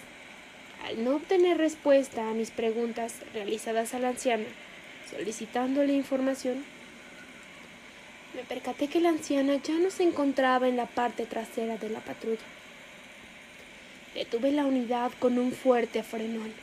al 0.85 1.03
no 1.03 1.15
obtener 1.15 1.57
respuesta 1.57 2.29
a 2.29 2.33
mis 2.33 2.51
preguntas 2.51 3.15
realizadas 3.33 3.95
a 3.95 3.99
la 3.99 4.09
anciana, 4.09 4.45
solicitándole 5.09 5.93
información, 5.93 6.63
me 8.35 8.43
percaté 8.43 8.87
que 8.87 8.99
la 8.99 9.09
anciana 9.09 9.55
ya 9.55 9.75
no 9.75 9.89
se 9.89 10.03
encontraba 10.03 10.67
en 10.67 10.77
la 10.77 10.85
parte 10.85 11.25
trasera 11.25 11.77
de 11.77 11.89
la 11.89 12.01
patrulla. 12.01 12.37
Detuve 14.13 14.51
la 14.51 14.65
unidad 14.65 15.11
con 15.19 15.39
un 15.39 15.53
fuerte 15.53 16.03
frenón, 16.03 16.53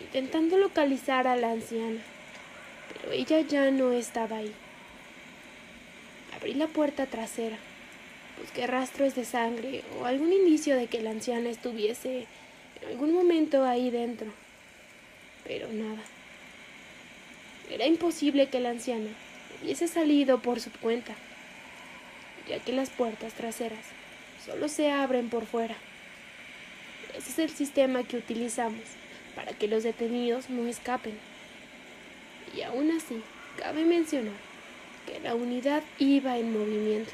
intentando 0.00 0.58
localizar 0.58 1.28
a 1.28 1.36
la 1.36 1.52
anciana, 1.52 2.00
pero 3.00 3.12
ella 3.12 3.40
ya 3.40 3.70
no 3.70 3.92
estaba 3.92 4.36
ahí. 4.36 4.52
Abrí 6.36 6.54
la 6.54 6.68
puerta 6.68 7.06
trasera, 7.06 7.56
busqué 8.40 8.66
rastros 8.66 9.14
de 9.14 9.24
sangre 9.24 9.82
o 9.98 10.06
algún 10.06 10.32
indicio 10.32 10.76
de 10.76 10.86
que 10.86 11.02
la 11.02 11.10
anciana 11.10 11.50
estuviese 11.50 12.26
en 12.80 12.88
algún 12.88 13.12
momento 13.12 13.64
ahí 13.64 13.90
dentro, 13.90 14.28
pero 15.44 15.68
nada. 15.72 16.02
Era 17.70 17.86
imposible 17.86 18.48
que 18.48 18.60
la 18.60 18.70
anciana 18.70 19.10
hubiese 19.62 19.86
salido 19.86 20.40
por 20.40 20.60
su 20.60 20.70
cuenta, 20.72 21.14
ya 22.48 22.58
que 22.58 22.72
las 22.72 22.90
puertas 22.90 23.34
traseras 23.34 23.84
solo 24.44 24.68
se 24.68 24.90
abren 24.90 25.28
por 25.28 25.46
fuera. 25.46 25.76
Ese 27.16 27.30
es 27.30 27.38
el 27.38 27.50
sistema 27.50 28.02
que 28.04 28.16
utilizamos 28.16 28.82
para 29.34 29.52
que 29.52 29.68
los 29.68 29.82
detenidos 29.82 30.48
no 30.48 30.66
escapen. 30.66 31.29
Y 32.54 32.62
aún 32.62 32.90
así, 32.90 33.22
cabe 33.56 33.84
mencionar 33.84 34.34
que 35.06 35.20
la 35.20 35.34
unidad 35.34 35.82
iba 35.98 36.38
en 36.38 36.52
movimiento. 36.52 37.12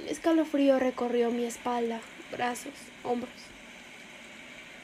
Un 0.00 0.08
escalofrío 0.08 0.78
recorrió 0.78 1.30
mi 1.30 1.44
espalda, 1.44 2.00
brazos, 2.32 2.72
hombros. 3.02 3.32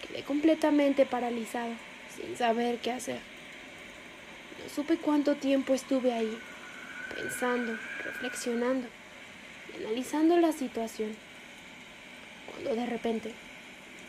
Quedé 0.06 0.22
completamente 0.22 1.06
paralizado, 1.06 1.72
sin 2.14 2.36
saber 2.36 2.78
qué 2.78 2.92
hacer. 2.92 3.18
No 4.62 4.68
supe 4.74 4.96
cuánto 4.96 5.34
tiempo 5.34 5.74
estuve 5.74 6.12
ahí, 6.12 6.38
pensando, 7.14 7.76
reflexionando 8.04 8.86
y 9.72 9.84
analizando 9.84 10.36
la 10.38 10.52
situación, 10.52 11.16
cuando 12.50 12.74
de 12.74 12.86
repente 12.86 13.32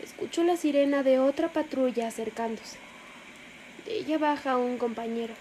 escucho 0.04 0.44
la 0.44 0.58
sirena 0.58 1.04
de 1.04 1.20
otra 1.20 1.50
patrulla 1.50 2.08
acercándose. 2.08 2.91
Ella 3.92 4.18
baja 4.18 4.56
un 4.56 4.78
compañero, 4.78 5.34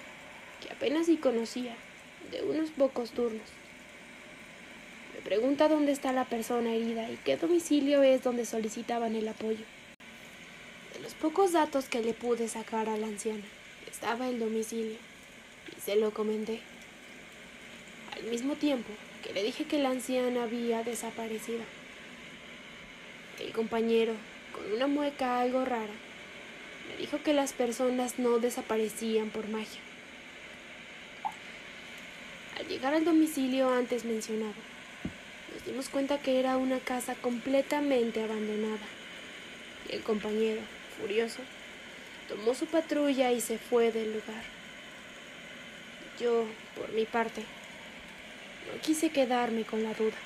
que 0.61 0.73
apenas 0.73 1.07
sí 1.07 1.19
conocía, 1.19 1.77
de 2.33 2.43
unos 2.43 2.71
pocos 2.71 3.13
turnos. 3.13 3.47
Me 5.15 5.21
pregunta 5.21 5.69
dónde 5.69 5.93
está 5.93 6.13
la 6.13 6.25
persona 6.25 6.75
herida 6.75 7.09
y 7.09 7.17
qué 7.25 7.37
domicilio 7.37 8.03
es 8.03 8.25
donde 8.25 8.45
solicitaban 8.45 9.15
el 9.15 9.29
apoyo. 9.29 9.65
De 10.93 11.01
los 11.01 11.15
pocos 11.15 11.53
datos 11.53 11.89
que 11.89 12.03
le 12.03 12.13
pude 12.13 12.49
sacar 12.49 12.89
a 12.89 12.97
la 12.97 13.07
anciana, 13.07 13.45
estaba 13.89 14.29
el 14.29 14.41
domicilio 14.41 14.97
y 15.77 15.81
se 15.81 15.95
lo 15.95 16.13
comenté. 16.13 16.59
Al 18.17 18.25
mismo 18.25 18.57
tiempo 18.57 18.91
que 19.23 19.33
le 19.33 19.45
dije 19.45 19.65
que 19.67 19.79
la 19.79 19.91
anciana 19.91 20.43
había 20.43 20.83
desaparecido. 20.83 21.63
El 23.39 23.53
compañero, 23.53 24.15
con 24.53 24.73
una 24.73 24.89
mueca 24.89 25.39
algo 25.39 25.65
rara, 25.65 25.95
me 26.91 26.97
dijo 26.97 27.23
que 27.23 27.33
las 27.33 27.53
personas 27.53 28.19
no 28.19 28.39
desaparecían 28.39 29.31
por 29.31 29.49
magia. 29.49 29.81
Al 32.59 32.67
llegar 32.67 32.95
al 32.95 33.05
domicilio 33.05 33.71
antes 33.71 34.05
mencionado, 34.05 34.53
nos 35.55 35.65
dimos 35.65 35.89
cuenta 35.89 36.19
que 36.19 36.41
era 36.41 36.57
una 36.57 36.79
casa 36.79 37.15
completamente 37.15 38.23
abandonada. 38.23 38.87
Y 39.89 39.95
el 39.95 40.03
compañero, 40.03 40.61
furioso, 41.01 41.41
tomó 42.29 42.55
su 42.55 42.67
patrulla 42.67 43.33
y 43.33 43.41
se 43.41 43.59
fue 43.59 43.93
del 43.93 44.13
lugar. 44.13 44.43
Yo, 46.21 46.45
por 46.77 46.93
mi 46.93 47.07
parte, 47.07 47.43
no 48.71 48.81
quise 48.83 49.11
quedarme 49.11 49.65
con 49.65 49.83
la 49.83 49.95
duda, 49.95 50.17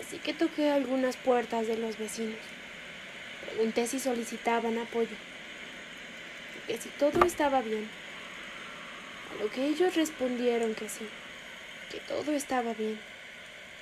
así 0.00 0.18
que 0.18 0.34
toqué 0.34 0.70
algunas 0.70 1.16
puertas 1.16 1.68
de 1.68 1.78
los 1.78 1.96
vecinos. 1.96 2.38
Pregunté 3.46 3.86
si 3.86 4.00
solicitaban 4.00 4.78
apoyo, 4.78 5.16
que 6.66 6.78
si 6.78 6.88
todo 6.90 7.24
estaba 7.24 7.60
bien. 7.62 7.88
A 9.32 9.42
lo 9.42 9.50
que 9.50 9.66
ellos 9.66 9.94
respondieron 9.94 10.74
que 10.74 10.88
sí, 10.88 11.06
que 11.90 11.98
todo 12.00 12.32
estaba 12.32 12.72
bien 12.74 12.98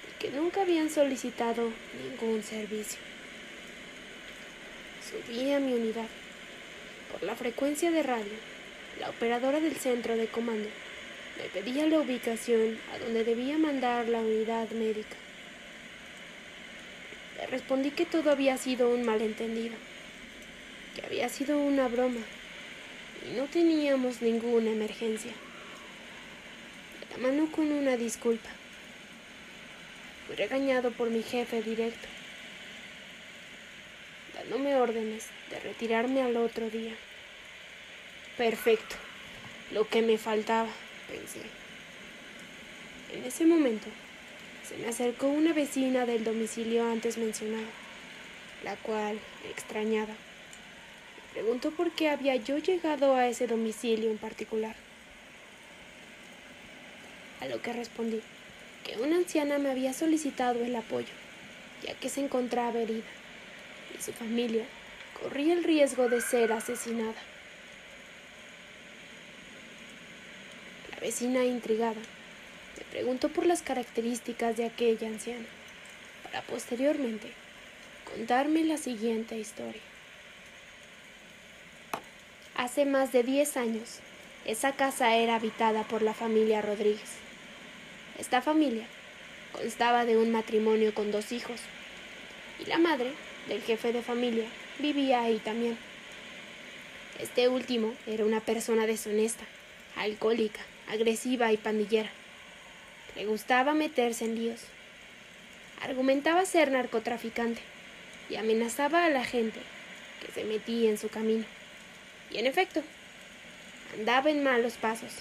y 0.08 0.18
que 0.18 0.30
nunca 0.30 0.62
habían 0.62 0.90
solicitado 0.90 1.70
ningún 2.02 2.42
servicio. 2.42 2.98
Subí 5.08 5.52
a 5.52 5.60
mi 5.60 5.74
unidad. 5.74 6.08
Por 7.12 7.22
la 7.24 7.36
frecuencia 7.36 7.90
de 7.90 8.02
radio, 8.02 8.32
la 8.98 9.10
operadora 9.10 9.60
del 9.60 9.76
centro 9.76 10.16
de 10.16 10.28
comando 10.28 10.68
me 11.38 11.60
pedía 11.60 11.86
la 11.86 11.98
ubicación 11.98 12.78
a 12.94 12.98
donde 12.98 13.24
debía 13.24 13.58
mandar 13.58 14.08
la 14.08 14.20
unidad 14.20 14.70
médica. 14.70 15.16
Le 17.38 17.46
respondí 17.46 17.90
que 17.90 18.06
todo 18.06 18.30
había 18.30 18.56
sido 18.56 18.90
un 18.90 19.04
malentendido, 19.04 19.74
que 20.94 21.04
había 21.04 21.28
sido 21.28 21.58
una 21.58 21.88
broma 21.88 22.20
no 23.37 23.44
teníamos 23.46 24.20
ninguna 24.20 24.70
emergencia. 24.70 25.32
La 27.11 27.18
mano 27.28 27.50
con 27.50 27.70
una 27.70 27.96
disculpa. 27.96 28.48
Fui 30.26 30.37
regañado 30.37 30.90
por 30.92 31.11
mi 31.11 31.22
jefe 31.22 31.62
directo, 31.62 32.08
dándome 34.35 34.76
órdenes 34.76 35.26
de 35.50 35.61
retirarme 35.61 36.22
al 36.22 36.37
otro 36.37 36.68
día. 36.70 36.94
Perfecto, 38.37 38.96
lo 39.72 39.87
que 39.88 40.02
me 40.02 40.18
faltaba, 40.18 40.68
pensé. 41.11 41.40
En 43.12 43.24
ese 43.24 43.44
momento, 43.44 43.88
se 44.66 44.76
me 44.78 44.88
acercó 44.88 45.26
una 45.28 45.52
vecina 45.52 46.06
del 46.06 46.24
domicilio 46.24 46.90
antes 46.90 47.18
mencionado, 47.18 47.66
la 48.64 48.76
cual, 48.76 49.18
extrañada, 49.50 50.14
preguntó 51.32 51.70
por 51.70 51.90
qué 51.92 52.08
había 52.08 52.36
yo 52.36 52.58
llegado 52.58 53.14
a 53.14 53.26
ese 53.26 53.46
domicilio 53.46 54.10
en 54.10 54.18
particular. 54.18 54.76
A 57.40 57.46
lo 57.46 57.60
que 57.60 57.72
respondí 57.72 58.20
que 58.84 58.96
una 58.98 59.16
anciana 59.16 59.58
me 59.58 59.70
había 59.70 59.92
solicitado 59.92 60.64
el 60.64 60.76
apoyo, 60.76 61.12
ya 61.82 61.94
que 61.94 62.08
se 62.08 62.20
encontraba 62.20 62.80
herida, 62.80 63.02
y 63.96 64.02
su 64.02 64.12
familia 64.12 64.64
corría 65.20 65.54
el 65.54 65.64
riesgo 65.64 66.08
de 66.08 66.20
ser 66.20 66.52
asesinada. 66.52 67.14
La 70.90 71.00
vecina, 71.00 71.44
intrigada, 71.44 72.00
me 72.78 72.84
preguntó 72.90 73.28
por 73.28 73.46
las 73.46 73.62
características 73.62 74.56
de 74.56 74.66
aquella 74.66 75.08
anciana, 75.08 75.46
para 76.24 76.42
posteriormente 76.42 77.32
contarme 78.04 78.64
la 78.64 78.76
siguiente 78.76 79.38
historia. 79.38 79.91
Hace 82.62 82.85
más 82.85 83.11
de 83.11 83.25
10 83.25 83.57
años, 83.57 83.98
esa 84.44 84.70
casa 84.70 85.16
era 85.16 85.35
habitada 85.35 85.83
por 85.83 86.01
la 86.01 86.14
familia 86.14 86.62
Rodríguez. 86.62 87.11
Esta 88.20 88.40
familia 88.40 88.87
constaba 89.51 90.05
de 90.05 90.16
un 90.16 90.31
matrimonio 90.31 90.94
con 90.94 91.11
dos 91.11 91.33
hijos, 91.33 91.61
y 92.61 92.66
la 92.66 92.79
madre 92.79 93.11
del 93.48 93.62
jefe 93.62 93.92
de 93.92 94.01
familia 94.01 94.44
vivía 94.79 95.22
ahí 95.22 95.38
también. 95.38 95.77
Este 97.18 97.48
último 97.48 97.94
era 98.07 98.25
una 98.25 98.38
persona 98.38 98.87
deshonesta, 98.87 99.42
alcohólica, 99.96 100.61
agresiva 100.88 101.51
y 101.51 101.57
pandillera. 101.57 102.11
Le 103.16 103.27
gustaba 103.27 103.75
meterse 103.75 104.25
en 104.25 104.37
líos. 104.37 104.61
Argumentaba 105.81 106.46
ser 106.46 106.70
narcotraficante 106.70 107.61
y 108.31 108.37
amenazaba 108.37 109.05
a 109.05 109.11
la 109.11 109.25
gente 109.25 109.59
que 110.25 110.31
se 110.31 110.44
metía 110.44 110.90
en 110.90 110.98
su 110.98 111.09
camino. 111.09 111.44
Y 112.32 112.38
en 112.38 112.46
efecto, 112.46 112.82
andaba 113.98 114.30
en 114.30 114.42
malos 114.42 114.74
pasos. 114.74 115.12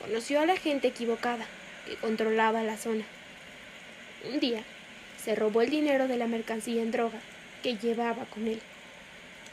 Conoció 0.00 0.40
a 0.40 0.46
la 0.46 0.56
gente 0.56 0.88
equivocada 0.88 1.46
que 1.86 1.94
controlaba 1.96 2.62
la 2.62 2.76
zona. 2.76 3.04
Un 4.30 4.40
día, 4.40 4.62
se 5.22 5.36
robó 5.36 5.62
el 5.62 5.70
dinero 5.70 6.08
de 6.08 6.16
la 6.16 6.26
mercancía 6.26 6.82
en 6.82 6.90
droga 6.90 7.20
que 7.62 7.76
llevaba 7.76 8.24
con 8.24 8.48
él. 8.48 8.60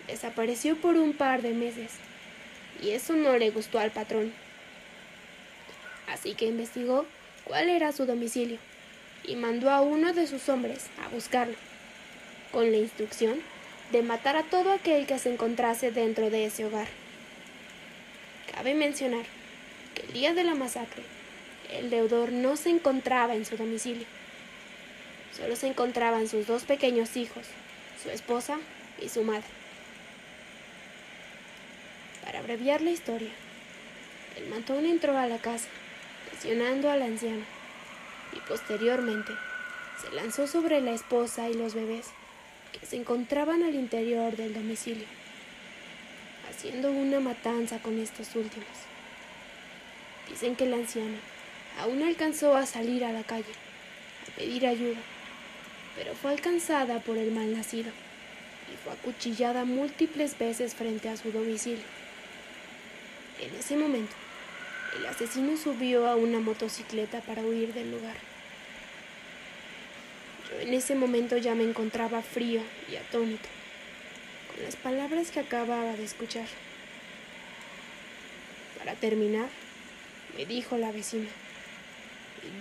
Desapareció 0.07 0.75
por 0.75 0.95
un 0.97 1.13
par 1.13 1.43
de 1.43 1.53
meses 1.53 1.91
y 2.81 2.91
eso 2.91 3.13
no 3.13 3.38
le 3.38 3.51
gustó 3.51 3.77
al 3.77 3.91
patrón. 3.91 4.33
Así 6.07 6.33
que 6.33 6.47
investigó 6.47 7.05
cuál 7.43 7.69
era 7.69 7.91
su 7.91 8.07
domicilio 8.07 8.57
y 9.23 9.35
mandó 9.35 9.69
a 9.69 9.81
uno 9.81 10.13
de 10.13 10.25
sus 10.25 10.49
hombres 10.49 10.88
a 11.05 11.09
buscarlo, 11.09 11.55
con 12.51 12.71
la 12.71 12.77
instrucción 12.77 13.39
de 13.91 14.04
matar 14.04 14.36
a 14.36 14.43
todo 14.43 14.71
aquel 14.71 15.08
que 15.08 15.17
se 15.19 15.34
encontrase 15.34 15.91
dentro 15.91 16.30
de 16.30 16.45
ese 16.45 16.65
hogar. 16.65 16.88
Cabe 18.54 18.73
mencionar 18.73 19.25
que 19.95 20.04
el 20.04 20.13
día 20.13 20.34
de 20.34 20.43
la 20.43 20.56
masacre, 20.56 21.04
el 21.71 21.89
deudor 21.89 22.32
no 22.32 22.56
se 22.56 22.69
encontraba 22.69 23.36
en 23.36 23.45
su 23.45 23.58
domicilio. 23.58 24.06
Solo 25.36 25.56
se 25.56 25.67
encontraban 25.67 26.28
sus 26.28 26.45
dos 26.45 26.63
pequeños 26.63 27.15
hijos, 27.15 27.45
su 28.04 28.10
esposa 28.10 28.58
y 29.02 29.10
su 29.10 29.23
madre. 29.23 29.47
Para 32.23 32.39
abreviar 32.39 32.82
la 32.82 32.91
historia, 32.91 33.32
el 34.38 34.47
matón 34.47 34.86
entró 34.86 35.17
a 35.17 35.28
la 35.28 35.38
casa, 35.38 35.67
presionando 36.30 36.91
a 36.91 36.95
la 36.95 37.06
anciana, 37.06 37.45
y 38.34 38.39
posteriormente 38.47 39.34
se 40.02 40.15
lanzó 40.15 40.47
sobre 40.47 40.82
la 40.82 40.91
esposa 40.91 41.49
y 41.49 41.56
los 41.56 41.73
bebés 41.73 42.08
que 42.71 42.86
se 42.86 42.95
encontraban 42.95 43.63
al 43.63 43.75
interior 43.75 44.36
del 44.36 44.53
domicilio. 44.53 45.05
haciendo 46.49 46.91
una 46.91 47.19
matanza 47.19 47.79
con 47.79 47.99
estos 47.99 48.36
últimos. 48.36 48.67
Dicen 50.29 50.55
que 50.55 50.65
la 50.65 50.77
anciana 50.77 51.17
aún 51.79 52.03
alcanzó 52.03 52.55
a 52.55 52.65
salir 52.65 53.05
a 53.05 53.13
la 53.13 53.23
calle, 53.23 53.53
a 54.27 54.36
pedir 54.36 54.67
ayuda, 54.67 54.99
pero 55.95 56.13
fue 56.15 56.32
alcanzada 56.32 56.99
por 56.99 57.17
el 57.17 57.32
mal 57.32 57.55
nacido 57.55 57.91
y 58.71 58.77
fue 58.84 58.93
acuchillada 58.93 59.63
múltiples 59.63 60.38
veces 60.38 60.75
frente 60.75 61.08
a 61.10 61.17
su 61.17 61.32
domicilio. 61.32 61.86
En 63.39 63.55
ese 63.55 63.77
momento, 63.77 64.13
el 64.97 65.05
asesino 65.05 65.55
subió 65.55 66.08
a 66.08 66.15
una 66.15 66.39
motocicleta 66.39 67.21
para 67.21 67.41
huir 67.41 67.73
del 67.73 67.91
lugar. 67.91 68.29
En 70.57 70.73
ese 70.73 70.95
momento 70.95 71.38
ya 71.38 71.55
me 71.55 71.63
encontraba 71.63 72.21
frío 72.21 72.62
y 72.91 72.95
atónito, 72.95 73.47
con 74.53 74.63
las 74.63 74.75
palabras 74.75 75.31
que 75.31 75.39
acababa 75.39 75.93
de 75.95 76.03
escuchar. 76.03 76.47
Para 78.77 78.93
terminar, 78.95 79.47
me 80.35 80.45
dijo 80.45 80.77
la 80.77 80.91
vecina. 80.91 81.29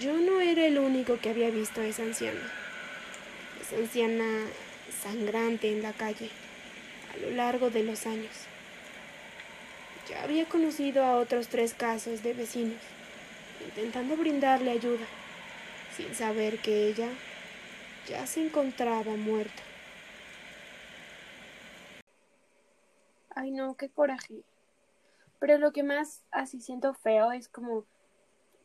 Yo 0.00 0.14
no 0.14 0.40
era 0.40 0.66
el 0.66 0.78
único 0.78 1.18
que 1.18 1.30
había 1.30 1.50
visto 1.50 1.80
a 1.80 1.86
esa 1.86 2.02
anciana. 2.02 2.40
Esa 3.60 3.76
anciana 3.76 4.24
sangrante 5.02 5.72
en 5.72 5.82
la 5.82 5.92
calle 5.92 6.30
a 7.14 7.16
lo 7.18 7.30
largo 7.30 7.70
de 7.70 7.82
los 7.82 8.06
años. 8.06 8.32
Ya 10.08 10.22
había 10.22 10.44
conocido 10.46 11.04
a 11.04 11.16
otros 11.16 11.48
tres 11.48 11.74
casos 11.74 12.22
de 12.22 12.32
vecinos, 12.32 12.80
intentando 13.64 14.16
brindarle 14.16 14.70
ayuda, 14.70 15.06
sin 15.96 16.14
saber 16.14 16.58
que 16.58 16.88
ella 16.88 17.08
ya 18.08 18.26
se 18.26 18.46
encontraba 18.46 19.16
muerta. 19.16 19.62
Ay, 23.34 23.50
no, 23.50 23.76
qué 23.76 23.88
coraje. 23.88 24.42
Pero 25.38 25.58
lo 25.58 25.72
que 25.72 25.82
más 25.82 26.24
así 26.30 26.60
siento 26.60 26.94
feo 26.94 27.30
es 27.30 27.48
como, 27.48 27.84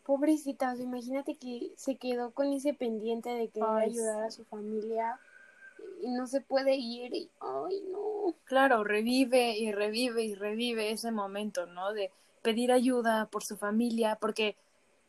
pobrecita, 0.06 0.74
o 0.74 0.76
sea, 0.76 0.86
imagínate 0.86 1.36
que 1.36 1.72
se 1.76 1.98
quedó 1.98 2.32
con 2.32 2.52
ese 2.52 2.74
pendiente 2.74 3.30
de 3.30 3.50
que 3.50 3.62
Ay, 3.62 3.92
ayudar 3.92 4.24
a 4.24 4.32
su 4.32 4.44
familia 4.46 5.20
y 6.02 6.12
no 6.12 6.26
se 6.26 6.42
puede 6.42 6.76
ir 6.76 7.14
y, 7.14 7.30
ay, 7.40 7.84
no. 7.92 8.34
Claro, 8.46 8.84
revive 8.84 9.58
y 9.58 9.72
revive 9.72 10.24
y 10.24 10.36
revive 10.36 10.92
ese 10.92 11.12
momento, 11.12 11.66
¿no? 11.68 11.94
De 11.94 12.12
pedir 12.42 12.72
ayuda 12.72 13.28
por 13.28 13.44
su 13.44 13.58
familia, 13.58 14.18
porque, 14.20 14.58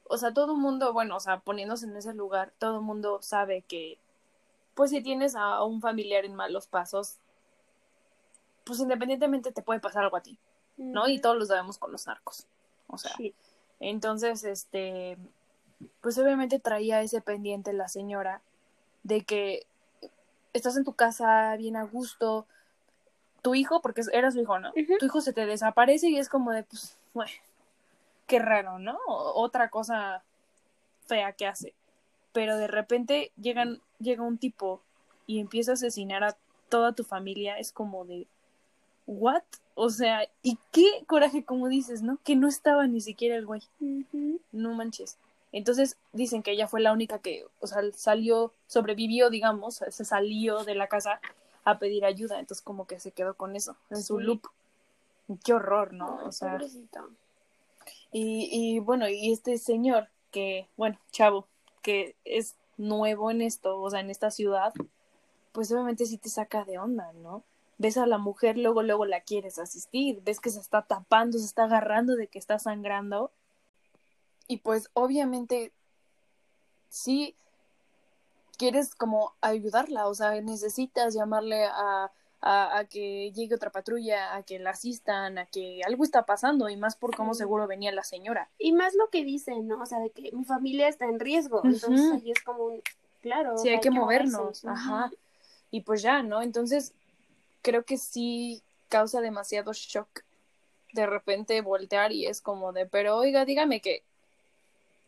o 0.04 0.18
sea, 0.18 0.32
todo 0.34 0.52
el 0.52 0.58
mundo, 0.58 0.92
bueno, 0.92 1.16
o 1.16 1.20
sea, 1.20 1.40
poniéndose 1.40 1.86
en 1.86 1.96
ese 1.96 2.14
lugar, 2.14 2.52
todo 2.58 2.76
el 2.76 2.84
mundo 2.84 3.20
sabe 3.22 3.62
que, 3.62 3.98
pues 4.74 4.90
si 4.90 5.02
tienes 5.02 5.34
a 5.36 5.62
un 5.64 5.80
familiar 5.80 6.24
en 6.24 6.34
malos 6.34 6.66
pasos, 6.66 7.18
pues 8.64 8.80
independientemente 8.80 9.52
te 9.52 9.62
puede 9.62 9.80
pasar 9.80 10.04
algo 10.04 10.16
a 10.16 10.22
ti, 10.22 10.38
¿no? 10.76 11.08
Y 11.08 11.20
todos 11.20 11.36
lo 11.36 11.44
sabemos 11.46 11.78
con 11.78 11.92
los 11.92 12.06
narcos. 12.06 12.46
O 12.86 12.98
sea, 12.98 13.12
Sí. 13.16 13.34
entonces, 13.80 14.44
este, 14.44 15.18
pues 16.00 16.18
obviamente 16.18 16.58
traía 16.58 17.02
ese 17.02 17.20
pendiente 17.20 17.72
la 17.72 17.88
señora 17.88 18.40
de 19.02 19.22
que 19.24 19.66
estás 20.54 20.76
en 20.76 20.84
tu 20.84 20.94
casa 20.94 21.54
bien 21.56 21.76
a 21.76 21.84
gusto, 21.84 22.46
tu 23.42 23.54
hijo, 23.54 23.80
porque 23.82 24.02
era 24.12 24.30
su 24.30 24.40
hijo, 24.40 24.58
¿no? 24.58 24.72
Tu 24.98 25.04
hijo 25.06 25.20
se 25.20 25.34
te 25.34 25.44
desaparece 25.44 26.08
y 26.08 26.16
es 26.16 26.28
como 26.30 26.50
de, 26.52 26.62
pues, 26.62 26.96
bueno, 27.12 27.30
qué 28.26 28.38
raro, 28.38 28.78
¿no? 28.78 28.98
O- 29.06 29.42
Otra 29.42 29.68
cosa 29.68 30.22
fea 31.06 31.32
que 31.34 31.46
hace. 31.46 31.74
Pero 32.32 32.56
de 32.56 32.66
repente 32.68 33.32
llegan, 33.36 33.82
llega 34.04 34.22
un 34.22 34.38
tipo 34.38 34.80
y 35.26 35.40
empieza 35.40 35.72
a 35.72 35.74
asesinar 35.74 36.22
a 36.22 36.36
toda 36.68 36.92
tu 36.92 37.02
familia, 37.04 37.58
es 37.58 37.72
como 37.72 38.04
de, 38.04 38.26
¿what? 39.06 39.42
O 39.74 39.90
sea, 39.90 40.28
y 40.42 40.58
qué 40.70 41.04
coraje, 41.06 41.44
como 41.44 41.68
dices, 41.68 42.02
¿no? 42.02 42.18
Que 42.24 42.36
no 42.36 42.46
estaba 42.48 42.86
ni 42.86 43.00
siquiera 43.00 43.34
el 43.36 43.46
güey. 43.46 43.62
No 44.52 44.72
manches. 44.74 45.16
Entonces 45.52 45.96
dicen 46.12 46.42
que 46.42 46.52
ella 46.52 46.68
fue 46.68 46.80
la 46.80 46.92
única 46.92 47.18
que, 47.18 47.46
o 47.60 47.66
sea, 47.66 47.80
salió, 47.92 48.52
sobrevivió, 48.66 49.30
digamos, 49.30 49.76
se 49.88 50.04
salió 50.04 50.64
de 50.64 50.74
la 50.74 50.88
casa 50.88 51.20
a 51.64 51.78
pedir 51.78 52.04
ayuda. 52.04 52.38
Entonces 52.40 52.62
como 52.62 52.86
que 52.86 53.00
se 53.00 53.10
quedó 53.12 53.34
con 53.34 53.56
eso, 53.56 53.76
en 53.90 54.02
su 54.02 54.18
Sí. 54.18 54.24
loop. 54.24 54.42
Qué 55.44 55.54
horror, 55.54 55.92
¿no? 55.92 56.18
Ay, 56.20 56.26
O 56.28 56.32
sea, 56.32 56.52
pobrecita. 56.52 57.04
y, 58.12 58.48
y 58.52 58.78
bueno, 58.80 59.08
y 59.08 59.32
este 59.32 59.56
señor 59.58 60.08
que, 60.30 60.66
bueno, 60.76 60.98
chavo, 61.12 61.46
que 61.82 62.14
es 62.24 62.54
nuevo 62.76 63.30
en 63.30 63.42
esto, 63.42 63.80
o 63.80 63.90
sea, 63.90 64.00
en 64.00 64.10
esta 64.10 64.30
ciudad, 64.30 64.72
pues 65.52 65.70
obviamente 65.72 66.06
sí 66.06 66.18
te 66.18 66.28
saca 66.28 66.64
de 66.64 66.78
onda, 66.78 67.12
¿no? 67.12 67.44
Ves 67.78 67.96
a 67.96 68.06
la 68.06 68.18
mujer, 68.18 68.58
luego, 68.58 68.82
luego 68.82 69.04
la 69.06 69.20
quieres 69.20 69.58
asistir, 69.58 70.20
ves 70.24 70.40
que 70.40 70.50
se 70.50 70.60
está 70.60 70.82
tapando, 70.82 71.38
se 71.38 71.44
está 71.44 71.64
agarrando 71.64 72.16
de 72.16 72.28
que 72.28 72.38
está 72.38 72.58
sangrando. 72.58 73.32
Y 74.46 74.58
pues 74.58 74.90
obviamente 74.94 75.72
sí 76.88 77.36
quieres 78.56 78.94
como 78.94 79.34
ayudarla, 79.40 80.06
o 80.08 80.14
sea, 80.14 80.40
necesitas 80.40 81.14
llamarle 81.14 81.64
a, 81.66 82.10
a, 82.46 82.78
a 82.78 82.84
que 82.84 83.32
llegue 83.32 83.54
otra 83.54 83.70
patrulla, 83.70 84.36
a 84.36 84.42
que 84.42 84.58
la 84.58 84.70
asistan, 84.70 85.38
a 85.38 85.46
que 85.46 85.80
algo 85.86 86.04
está 86.04 86.26
pasando, 86.26 86.68
y 86.68 86.76
más 86.76 86.94
por 86.94 87.16
cómo 87.16 87.32
seguro 87.32 87.66
venía 87.66 87.90
la 87.90 88.04
señora. 88.04 88.50
Y 88.58 88.72
más 88.72 88.94
lo 88.94 89.08
que 89.08 89.24
dicen, 89.24 89.66
¿no? 89.66 89.80
O 89.80 89.86
sea, 89.86 89.98
de 89.98 90.10
que 90.10 90.30
mi 90.32 90.44
familia 90.44 90.88
está 90.88 91.06
en 91.06 91.18
riesgo. 91.20 91.62
Entonces 91.64 92.12
ahí 92.12 92.30
es 92.30 92.42
como 92.42 92.64
un, 92.66 92.82
claro. 93.22 93.56
Sí, 93.56 93.70
hay 93.70 93.80
que 93.80 93.90
movernos, 93.90 94.62
ajá. 94.66 95.10
Y 95.70 95.80
pues 95.80 96.02
ya, 96.02 96.22
¿no? 96.22 96.42
Entonces, 96.42 96.92
creo 97.62 97.84
que 97.84 97.96
sí 97.96 98.62
causa 98.90 99.22
demasiado 99.22 99.72
shock 99.72 100.22
de 100.92 101.06
repente 101.06 101.60
voltear 101.62 102.12
y 102.12 102.26
es 102.26 102.40
como 102.42 102.72
de, 102.72 102.84
pero 102.86 103.16
oiga, 103.16 103.44
dígame 103.46 103.80
que, 103.80 104.04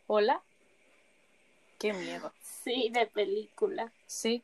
hola, 0.06 0.42
qué 1.78 1.92
miedo, 1.92 2.32
Sí, 2.64 2.88
de 2.92 3.06
película. 3.06 3.92
sí, 4.06 4.42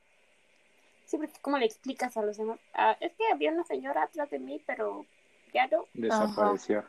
Sí, 1.13 1.19
porque 1.19 1.39
¿cómo 1.43 1.59
le 1.59 1.67
explicas 1.67 2.17
a 2.17 2.23
los 2.23 2.39
demás? 2.39 2.59
Ah, 2.73 2.97
es 2.99 3.13
que 3.13 3.25
había 3.31 3.53
una 3.53 3.65
señora 3.65 4.05
atrás 4.05 4.31
de 4.31 4.39
mí, 4.39 4.63
pero 4.67 5.05
ya 5.53 5.67
no. 5.67 5.85
Desapareció. 5.93 6.87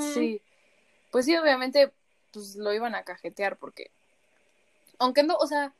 Sí. 0.00 0.42
Pues 1.12 1.26
sí, 1.26 1.36
obviamente, 1.36 1.92
pues 2.32 2.56
lo 2.56 2.74
iban 2.74 2.96
a 2.96 3.04
cajetear 3.04 3.56
porque, 3.56 3.92
aunque 4.98 5.22
no, 5.22 5.36
o 5.36 5.46
sea, 5.46 5.72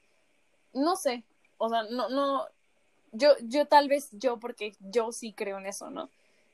no 0.74 0.94
sé, 0.94 1.24
o 1.59 1.68
sea, 1.68 1.83
no, 1.90 2.09
no, 2.09 2.46
yo, 3.11 3.31
yo 3.40 3.66
tal 3.66 3.88
vez, 3.88 4.11
yo, 4.12 4.38
porque 4.38 4.76
yo 4.79 5.11
sí 5.11 5.33
creo 5.33 5.59
en 5.59 5.66
eso, 5.66 5.90
¿no? 5.90 6.09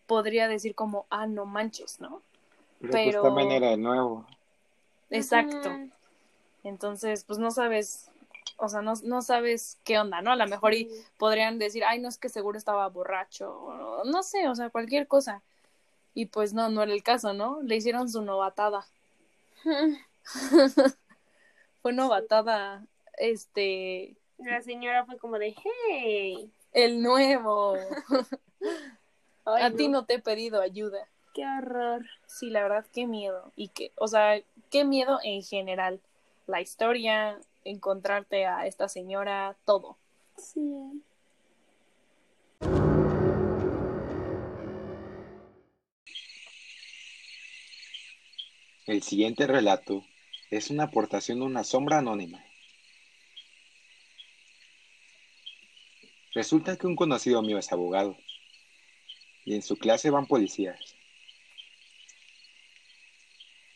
Podría 0.06 0.48
decir 0.48 0.74
como, 0.74 1.04
ah, 1.10 1.26
no 1.26 1.44
manches, 1.44 2.00
¿no? 2.00 2.22
Pero, 2.80 2.92
Pero- 2.92 3.20
pues 3.20 3.34
también 3.34 3.50
era 3.52 3.68
de 3.68 3.76
nuevo. 3.76 4.26
Exacto. 5.10 5.70
Entonces, 6.64 7.24
pues 7.24 7.38
no 7.38 7.50
sabes, 7.50 8.10
o 8.56 8.68
sea, 8.68 8.82
no, 8.82 8.94
no 9.04 9.22
sabes 9.22 9.78
qué 9.84 9.98
onda, 9.98 10.22
¿no? 10.22 10.32
A 10.32 10.36
lo 10.36 10.46
mejor 10.46 10.74
y 10.74 10.88
podrían 11.16 11.58
decir, 11.58 11.84
ay, 11.84 12.00
no 12.00 12.08
es 12.08 12.18
que 12.18 12.28
seguro 12.28 12.58
estaba 12.58 12.88
borracho, 12.88 13.52
o 13.52 14.04
no 14.04 14.22
sé, 14.22 14.48
o 14.48 14.54
sea, 14.54 14.70
cualquier 14.70 15.06
cosa. 15.08 15.42
Y 16.14 16.26
pues 16.26 16.52
no, 16.52 16.68
no 16.68 16.82
era 16.82 16.92
el 16.92 17.02
caso, 17.02 17.32
¿no? 17.32 17.62
Le 17.62 17.76
hicieron 17.76 18.08
su 18.08 18.22
novatada. 18.22 18.86
Fue 21.82 21.92
novatada, 21.92 22.86
este, 23.18 24.16
La 24.38 24.62
señora 24.62 25.04
fue 25.04 25.18
como 25.18 25.38
de, 25.38 25.54
hey. 25.88 26.52
el 26.72 27.02
nuevo. 27.02 27.76
Ay, 29.44 29.62
A 29.64 29.70
ti 29.72 29.88
no 29.88 30.04
te 30.04 30.14
he 30.14 30.18
pedido 30.20 30.60
ayuda. 30.60 31.08
Qué 31.34 31.44
horror. 31.44 32.04
Sí, 32.26 32.50
la 32.50 32.62
verdad, 32.62 32.86
qué 32.92 33.06
miedo. 33.06 33.52
Y 33.56 33.68
que, 33.68 33.90
o 33.96 34.06
sea, 34.06 34.40
qué 34.70 34.84
miedo 34.84 35.18
en 35.24 35.42
general. 35.42 36.00
La 36.46 36.60
historia, 36.60 37.40
encontrarte 37.64 38.46
a 38.46 38.66
esta 38.66 38.88
señora, 38.88 39.56
todo. 39.64 39.98
Sí. 40.36 41.02
El 48.86 49.02
siguiente 49.02 49.46
relato 49.46 50.04
es 50.50 50.70
una 50.70 50.84
aportación 50.84 51.38
de 51.38 51.46
una 51.46 51.64
sombra 51.64 51.98
anónima. 51.98 52.44
Resulta 56.34 56.76
que 56.76 56.86
un 56.86 56.96
conocido 56.96 57.42
mío 57.42 57.58
es 57.58 57.72
abogado 57.72 58.16
y 59.44 59.54
en 59.54 59.62
su 59.62 59.76
clase 59.76 60.10
van 60.10 60.26
policías. 60.26 60.96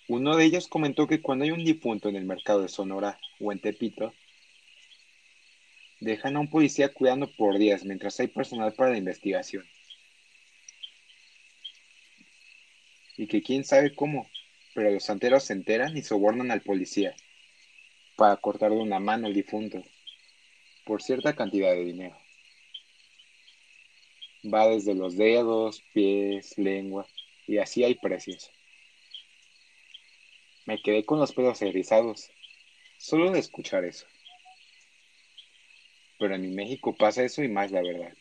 Uno 0.09 0.37
de 0.37 0.45
ellos 0.45 0.69
comentó 0.69 1.09
que 1.09 1.21
cuando 1.21 1.45
hay 1.45 1.51
un 1.51 1.65
difunto 1.65 2.09
en 2.09 2.17
el 2.17 2.25
mercado 2.25 2.63
de 2.63 2.69
Sonora 2.69 3.19
o 3.41 3.51
en 3.51 3.59
Tepito, 3.59 4.15
dejan 6.01 6.37
a 6.37 6.41
un 6.41 6.49
policía 6.49 6.93
cuidando 6.93 7.29
por 7.37 7.59
días 7.59 7.85
mientras 7.85 8.21
hay 8.21 8.29
personal 8.29 8.73
para 8.73 8.91
la 8.91 8.99
investigación. 8.99 9.65
Y 13.17 13.27
que 13.27 13.43
quién 13.43 13.65
sabe 13.65 13.95
cómo, 13.95 14.29
pero 14.75 14.91
los 14.91 15.05
santeros 15.05 15.45
se 15.45 15.55
enteran 15.55 15.97
y 15.97 16.03
sobornan 16.03 16.53
al 16.53 16.61
policía 16.61 17.17
para 18.15 18.37
cortarle 18.37 18.79
una 18.79 19.01
mano 19.01 19.27
al 19.27 19.35
difunto 19.35 19.83
por 20.85 21.03
cierta 21.03 21.35
cantidad 21.35 21.73
de 21.73 21.85
dinero. 21.85 22.17
Va 24.45 24.69
desde 24.69 24.95
los 24.95 25.17
dedos, 25.17 25.83
pies, 25.93 26.57
lengua, 26.57 27.09
y 27.49 27.59
así 27.59 27.83
hay 27.83 27.97
precios. 27.97 28.53
Me 30.67 30.83
quedé 30.83 31.05
con 31.05 31.21
los 31.21 31.33
pelos 31.33 31.62
erizados, 31.62 32.29
solo 32.99 33.31
de 33.31 33.39
escuchar 33.39 33.85
eso. 33.85 34.05
Pero 36.19 36.35
en 36.35 36.43
mi 36.43 36.49
México 36.49 36.97
pasa 36.97 37.23
eso 37.23 37.45
y 37.45 37.49
más 37.49 37.71
la 37.71 37.83
verdad. 37.83 38.12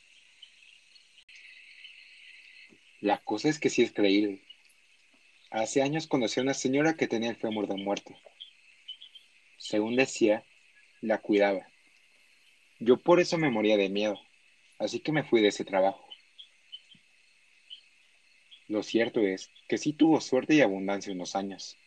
La 3.02 3.18
cosa 3.18 3.50
es 3.50 3.60
que 3.60 3.70
sí 3.70 3.82
es 3.82 3.92
creíble. 3.92 4.44
Hace 5.50 5.82
años 5.82 6.06
conocí 6.06 6.40
a 6.40 6.44
una 6.44 6.54
señora 6.54 6.96
que 6.96 7.08
tenía 7.08 7.32
el 7.32 7.36
fémur 7.36 7.68
de 7.68 7.76
muerte. 7.76 8.16
Según 9.58 9.96
decía, 9.96 10.44
la 11.02 11.18
cuidaba. 11.18 11.68
Yo 12.80 12.98
por 12.98 13.20
eso 13.20 13.40
me 13.40 13.50
moría 13.50 13.78
de 13.78 13.90
miedo, 13.90 14.20
así 14.78 15.00
que 15.00 15.12
me 15.12 15.24
fui 15.24 15.42
de 15.42 15.48
ese 15.48 15.66
trabajo. 15.66 16.08
Lo 18.68 18.84
cierto 18.84 19.22
es 19.22 19.50
que 19.68 19.80
sí 19.80 19.94
tuvo 19.94 20.22
suerte 20.22 20.54
y 20.54 20.62
abundancia 20.62 21.12
unos 21.12 21.36
años. 21.36 21.78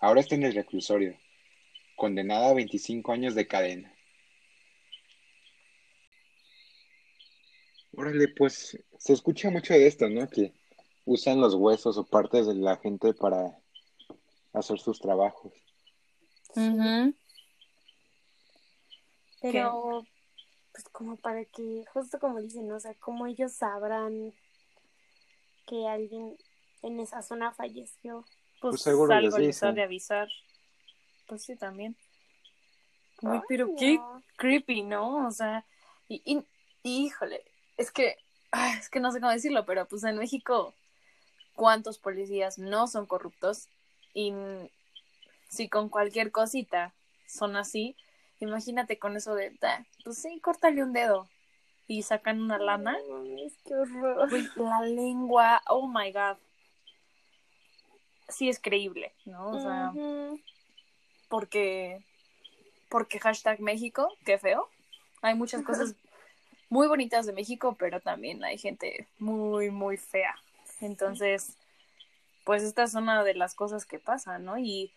Ahora 0.00 0.20
está 0.20 0.34
en 0.34 0.44
el 0.44 0.54
reclusorio, 0.54 1.18
condenada 1.96 2.50
a 2.50 2.54
25 2.54 3.12
años 3.12 3.34
de 3.34 3.46
cadena. 3.46 3.92
Órale, 7.96 8.28
pues 8.28 8.78
se 8.98 9.12
escucha 9.12 9.50
mucho 9.50 9.74
de 9.74 9.86
esto, 9.86 10.08
¿no? 10.08 10.28
Que 10.28 10.52
usan 11.04 11.40
los 11.40 11.54
huesos 11.54 11.98
o 11.98 12.04
partes 12.04 12.46
de 12.46 12.54
la 12.54 12.76
gente 12.76 13.12
para 13.12 13.58
hacer 14.52 14.78
sus 14.78 15.00
trabajos. 15.00 15.52
Ujú. 16.54 17.14
Pero, 19.40 20.06
pues 20.72 20.84
como 20.90 21.16
para 21.16 21.44
que, 21.44 21.84
justo 21.92 22.18
como 22.18 22.40
dicen, 22.40 22.68
¿no? 22.68 22.76
o 22.76 22.80
sea, 22.80 22.94
como 22.94 23.26
ellos 23.26 23.52
sabrán 23.52 24.32
que 25.66 25.86
alguien 25.86 26.36
en 26.82 27.00
esa 27.00 27.22
zona 27.22 27.52
falleció. 27.52 28.24
Pues, 28.60 28.72
Pues 28.72 28.80
seguro 28.82 29.14
les 29.14 29.24
algo 29.24 29.38
les 29.38 29.62
ha 29.62 29.66
dicen. 29.66 29.74
de 29.74 29.82
avisar. 29.82 30.28
Pues 31.26 31.42
sí, 31.42 31.56
también. 31.56 31.96
Uy, 33.22 33.40
pero 33.48 33.70
qué 33.78 34.00
creepy, 34.36 34.82
¿no? 34.82 35.26
O 35.26 35.30
sea, 35.30 35.64
y, 36.08 36.22
y- 36.24 36.44
y, 36.82 37.06
híjole, 37.06 37.42
es 37.76 37.90
que, 37.90 38.16
ay, 38.52 38.78
es 38.78 38.88
que 38.88 39.00
no 39.00 39.10
sé 39.12 39.20
cómo 39.20 39.32
decirlo, 39.32 39.64
pero 39.66 39.86
pues 39.86 40.04
en 40.04 40.16
México, 40.18 40.74
¿cuántos 41.54 41.98
policías 41.98 42.58
no 42.58 42.86
son 42.86 43.06
corruptos? 43.06 43.68
Y 44.14 44.32
si 45.48 45.68
con 45.68 45.88
cualquier 45.88 46.30
cosita 46.30 46.94
son 47.26 47.56
así, 47.56 47.96
imagínate 48.40 48.98
con 48.98 49.16
eso 49.16 49.34
de, 49.34 49.56
"Ah, 49.62 49.84
pues 50.04 50.18
sí, 50.18 50.40
córtale 50.40 50.82
un 50.82 50.92
dedo 50.92 51.28
y 51.88 52.02
sacan 52.02 52.40
una 52.40 52.58
lana. 52.58 52.96
Ay, 52.96 53.10
mames, 53.10 53.54
qué 53.64 53.74
horror. 53.74 54.28
La 54.56 54.80
lengua, 54.82 55.60
oh 55.68 55.88
my 55.88 56.12
god. 56.12 56.36
Sí 58.28 58.48
es 58.48 58.58
creíble, 58.58 59.12
¿no? 59.24 59.50
O 59.50 59.60
sea, 59.60 59.92
porque 61.28 62.02
porque 62.88 63.18
hashtag 63.18 63.60
México, 63.60 64.12
qué 64.24 64.38
feo. 64.38 64.68
Hay 65.22 65.34
muchas 65.34 65.62
cosas 65.62 65.94
muy 66.70 66.86
bonitas 66.86 67.26
de 67.26 67.32
México, 67.32 67.76
pero 67.78 68.00
también 68.00 68.44
hay 68.44 68.58
gente 68.58 69.06
muy, 69.18 69.70
muy 69.70 69.96
fea. 69.96 70.34
Entonces, 70.80 71.56
pues 72.44 72.62
esta 72.62 72.84
es 72.84 72.94
una 72.94 73.24
de 73.24 73.34
las 73.34 73.54
cosas 73.54 73.84
que 73.84 73.98
pasan, 73.98 74.44
¿no? 74.44 74.58
Y, 74.58 74.92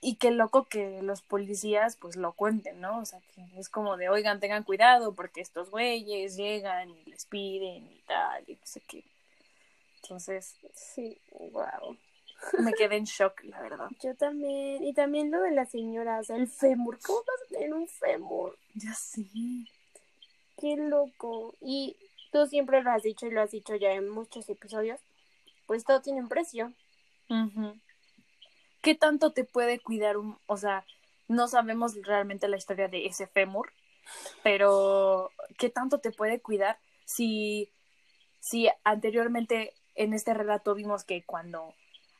y 0.00 0.16
qué 0.16 0.30
loco 0.30 0.64
que 0.64 1.02
los 1.02 1.22
policías 1.22 1.96
pues 1.96 2.16
lo 2.16 2.32
cuenten, 2.32 2.80
¿no? 2.80 3.00
O 3.00 3.04
sea, 3.04 3.20
que 3.34 3.42
es 3.58 3.68
como 3.68 3.96
de, 3.96 4.08
oigan, 4.08 4.40
tengan 4.40 4.64
cuidado 4.64 5.14
porque 5.14 5.40
estos 5.40 5.70
güeyes 5.70 6.36
llegan 6.36 6.90
y 6.90 7.04
les 7.10 7.26
piden 7.26 7.86
y 7.86 8.02
tal, 8.06 8.44
y 8.46 8.54
no 8.54 8.66
sé 8.66 8.80
qué. 8.80 9.04
Entonces, 10.02 10.56
Sí, 10.74 11.18
wow. 11.52 11.96
Me 12.58 12.72
quedé 12.72 12.96
en 12.96 13.04
shock, 13.04 13.42
la 13.44 13.60
verdad. 13.62 13.88
Yo 14.02 14.14
también. 14.14 14.84
Y 14.84 14.92
también 14.92 15.30
lo 15.30 15.40
de 15.42 15.52
la 15.52 15.66
señora, 15.66 16.20
o 16.20 16.24
sea, 16.24 16.36
el 16.36 16.48
fémur. 16.48 16.98
¿Cómo 17.04 17.20
vas 17.20 17.42
a 17.42 17.54
tener 17.54 17.72
un 17.72 17.88
fémur? 17.88 18.56
Ya 18.74 18.94
sí. 18.94 19.68
Qué 20.60 20.76
loco. 20.76 21.54
Y 21.60 21.96
tú 22.32 22.46
siempre 22.46 22.82
lo 22.82 22.90
has 22.90 23.02
dicho 23.02 23.26
y 23.26 23.30
lo 23.30 23.42
has 23.42 23.50
dicho 23.50 23.74
ya 23.76 23.92
en 23.92 24.08
muchos 24.08 24.48
episodios. 24.48 25.00
Pues 25.66 25.84
todo 25.84 26.00
tiene 26.00 26.20
un 26.20 26.28
precio. 26.28 26.72
¿Qué 28.82 28.94
tanto 28.94 29.32
te 29.32 29.44
puede 29.44 29.80
cuidar 29.80 30.18
un, 30.18 30.38
o 30.46 30.56
sea, 30.56 30.84
no 31.26 31.48
sabemos 31.48 31.94
realmente 32.02 32.48
la 32.48 32.58
historia 32.58 32.88
de 32.88 33.06
ese 33.06 33.26
fémur, 33.26 33.72
pero 34.42 35.30
¿qué 35.58 35.70
tanto 35.70 35.98
te 35.98 36.12
puede 36.12 36.40
cuidar 36.40 36.78
si, 37.06 37.70
si 38.40 38.68
anteriormente 38.84 39.72
en 39.94 40.12
este 40.12 40.34
relato 40.34 40.74
vimos 40.74 41.04
que 41.04 41.24
cuando 41.24 41.74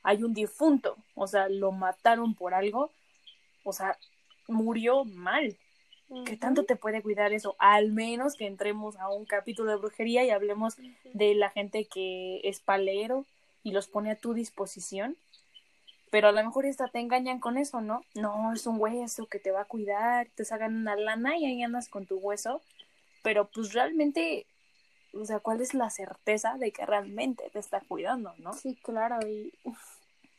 hay 0.05 0.23
un 0.23 0.35
difunto, 0.35 0.97
o 1.15 1.27
sea, 1.27 1.49
lo 1.49 1.73
mataron 1.73 2.35
por 2.35 2.55
algo, 2.55 2.93
o 3.65 3.73
sea, 3.73 3.99
murió 4.47 5.05
mal. 5.05 5.57
¿Qué 6.27 6.37
tanto 6.37 6.65
te 6.65 6.77
puede 6.77 7.03
cuidar 7.03 7.33
eso? 7.33 7.57
Al 7.59 7.91
menos 7.91 8.37
que 8.37 8.47
entremos 8.47 8.97
a 8.97 9.09
un 9.09 9.25
capítulo 9.25 9.71
de 9.71 9.79
brujería 9.79 10.23
y 10.23 10.31
hablemos 10.31 10.77
de 11.13 11.35
la 11.35 11.51
gente 11.51 11.87
que 11.87 12.41
es 12.45 12.61
palero 12.61 13.25
y 13.65 13.73
los 13.73 13.89
pone 13.89 14.11
a 14.11 14.17
tu 14.17 14.35
disposición. 14.35 15.17
Pero 16.11 16.29
a 16.29 16.33
lo 16.33 16.45
mejor 16.45 16.67
hasta 16.67 16.87
te 16.87 17.01
engañan 17.01 17.41
con 17.41 17.59
eso, 17.59 17.81
¿no? 17.81 18.05
No, 18.15 18.53
es 18.53 18.67
un 18.67 18.81
hueso 18.81 19.27
que 19.27 19.41
te 19.41 19.51
va 19.51 19.63
a 19.63 19.65
cuidar, 19.65 20.29
te 20.37 20.45
sacan 20.45 20.77
una 20.77 20.95
lana 20.95 21.37
y 21.37 21.47
ahí 21.47 21.63
andas 21.63 21.89
con 21.89 22.07
tu 22.07 22.19
hueso. 22.19 22.61
Pero 23.23 23.49
pues 23.49 23.73
realmente, 23.73 24.47
o 25.15 25.25
sea, 25.25 25.41
¿cuál 25.41 25.63
es 25.63 25.75
la 25.75 25.91
certeza 25.91 26.57
de 26.59 26.71
que 26.71 26.87
realmente 26.87 27.51
te 27.51 27.59
está 27.59 27.81
cuidando, 27.81 28.35
no? 28.39 28.53
Sí, 28.53 28.79
claro. 28.85 29.27
Y 29.27 29.53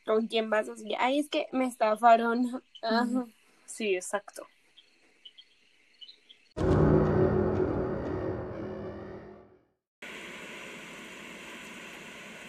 con 0.05 0.27
quién 0.27 0.49
vas 0.49 0.69
a 0.69 0.75
seguir. 0.77 0.97
Ay, 0.99 1.19
es 1.19 1.29
que 1.29 1.47
me 1.51 1.65
estafaron. 1.65 2.63
Ajá. 2.81 3.25
Sí, 3.65 3.95
exacto. 3.95 4.47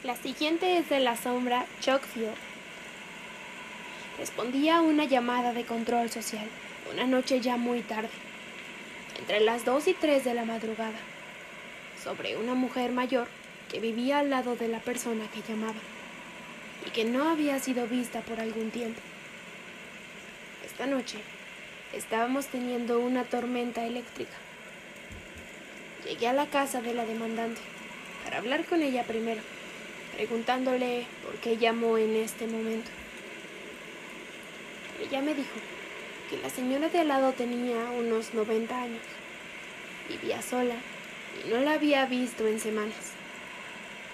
La 0.04 0.14
siguiente 0.14 0.78
es 0.78 0.88
de 0.88 1.00
la 1.00 1.16
sombra 1.16 1.66
Chuckfield. 1.80 2.34
Respondía 4.18 4.76
a 4.76 4.82
una 4.82 5.04
llamada 5.04 5.52
de 5.52 5.64
control 5.64 6.10
social, 6.10 6.46
una 6.92 7.06
noche 7.06 7.40
ya 7.40 7.56
muy 7.56 7.80
tarde, 7.80 8.08
entre 9.18 9.40
las 9.40 9.64
2 9.64 9.88
y 9.88 9.94
3 9.94 10.24
de 10.24 10.32
la 10.32 10.44
madrugada, 10.44 10.96
sobre 12.02 12.36
una 12.36 12.54
mujer 12.54 12.92
mayor 12.92 13.26
que 13.68 13.80
vivía 13.80 14.20
al 14.20 14.30
lado 14.30 14.54
de 14.54 14.68
la 14.68 14.78
persona 14.78 15.28
que 15.32 15.42
llamaba 15.42 15.74
y 16.84 16.90
que 16.90 17.04
no 17.04 17.28
había 17.30 17.58
sido 17.60 17.86
vista 17.86 18.20
por 18.20 18.40
algún 18.40 18.70
tiempo. 18.70 19.00
Esta 20.64 20.86
noche 20.86 21.18
estábamos 21.94 22.46
teniendo 22.48 22.98
una 22.98 23.24
tormenta 23.24 23.86
eléctrica. 23.86 24.36
Llegué 26.04 26.28
a 26.28 26.32
la 26.32 26.46
casa 26.46 26.82
de 26.82 26.94
la 26.94 27.06
demandante 27.06 27.60
para 28.24 28.38
hablar 28.38 28.64
con 28.64 28.82
ella 28.82 29.04
primero 29.04 29.40
preguntándole 30.16 31.06
por 31.22 31.34
qué 31.36 31.58
llamó 31.58 31.98
en 31.98 32.16
este 32.16 32.46
momento. 32.46 32.90
Ella 35.02 35.20
me 35.20 35.34
dijo 35.34 35.60
que 36.30 36.38
la 36.38 36.48
señora 36.48 36.88
de 36.88 37.00
al 37.00 37.08
lado 37.08 37.32
tenía 37.32 37.90
unos 37.90 38.32
90 38.32 38.82
años, 38.82 39.02
vivía 40.08 40.40
sola 40.40 40.74
y 41.44 41.50
no 41.50 41.60
la 41.60 41.74
había 41.74 42.06
visto 42.06 42.46
en 42.46 42.58
semanas. 42.58 43.12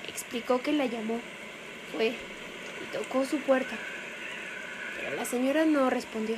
Explicó 0.09 0.61
que 0.61 0.73
la 0.73 0.87
llamó, 0.87 1.21
fue 1.95 2.15
y 2.83 2.97
tocó 2.97 3.25
su 3.25 3.39
puerta, 3.39 3.77
pero 4.99 5.17
la 5.17 5.25
señora 5.25 5.65
no 5.65 5.91
respondió. 5.91 6.37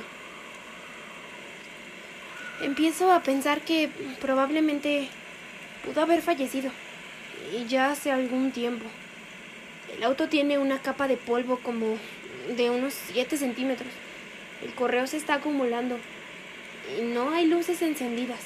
Empiezo 2.61 3.11
a 3.11 3.21
pensar 3.21 3.61
que 3.61 3.89
probablemente 4.21 5.09
pudo 5.85 6.01
haber 6.01 6.21
fallecido 6.21 6.71
y 7.53 7.65
ya 7.65 7.91
hace 7.91 8.11
algún 8.11 8.51
tiempo. 8.51 8.85
El 9.95 10.03
auto 10.03 10.29
tiene 10.29 10.57
una 10.57 10.79
capa 10.79 11.07
de 11.07 11.17
polvo 11.17 11.59
como 11.59 11.97
de 12.55 12.69
unos 12.69 12.93
7 12.93 13.37
centímetros. 13.37 13.89
El 14.63 14.73
correo 14.73 15.05
se 15.07 15.17
está 15.17 15.35
acumulando 15.35 15.97
y 16.97 17.01
no 17.01 17.31
hay 17.31 17.45
luces 17.45 17.81
encendidas. 17.81 18.39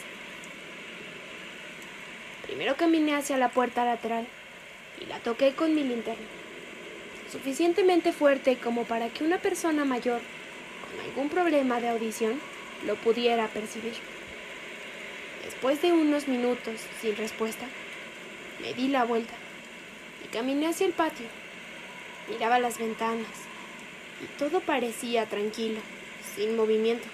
Primero 2.43 2.75
caminé 2.75 3.15
hacia 3.15 3.37
la 3.37 3.49
puerta 3.49 3.85
lateral 3.85 4.27
y 5.01 5.05
la 5.05 5.19
toqué 5.19 5.53
con 5.53 5.75
mi 5.75 5.83
linterna. 5.83 6.38
Suficientemente 7.32 8.11
fuerte 8.11 8.57
como 8.57 8.86
para 8.86 9.09
que 9.09 9.23
una 9.23 9.38
persona 9.38 9.86
mayor 9.86 10.19
con 10.82 11.05
algún 11.05 11.30
problema 11.30 11.80
de 11.80 11.89
audición 11.89 12.39
lo 12.88 12.95
pudiera 12.95 13.47
percibir. 13.47 13.93
Después 15.45 15.82
de 15.82 15.91
unos 15.91 16.27
minutos 16.27 16.82
sin 17.01 17.15
respuesta, 17.15 17.67
me 18.61 18.73
di 18.73 18.88
la 18.88 19.03
vuelta 19.03 19.34
y 20.25 20.27
caminé 20.30 20.67
hacia 20.67 20.88
el 20.88 20.93
patio. 20.93 21.27
Miraba 22.30 22.59
las 22.59 22.80
ventanas 22.80 23.27
y 24.23 24.39
todo 24.39 24.59
parecía 24.59 25.25
tranquilo, 25.25 25.80
sin 26.36 26.55
movimiento. 26.55 27.07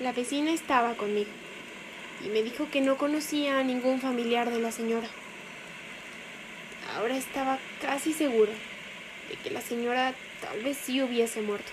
La 0.00 0.12
vecina 0.12 0.52
estaba 0.52 0.94
conmigo. 0.94 1.30
y 2.22 2.28
me 2.28 2.42
dijo 2.42 2.68
que 2.70 2.82
no 2.82 2.98
conocía 2.98 3.58
a 3.58 3.62
ningún 3.62 3.98
familiar 3.98 4.50
de 4.50 4.60
la 4.60 4.72
señora. 4.72 5.08
Ahora 6.96 7.16
estaba 7.16 7.58
casi 7.80 8.12
segura 8.12 8.52
de 9.28 9.36
que 9.36 9.50
la 9.50 9.60
señora 9.60 10.12
tal 10.40 10.60
vez 10.62 10.76
sí 10.76 11.00
hubiese 11.02 11.40
muerto. 11.40 11.70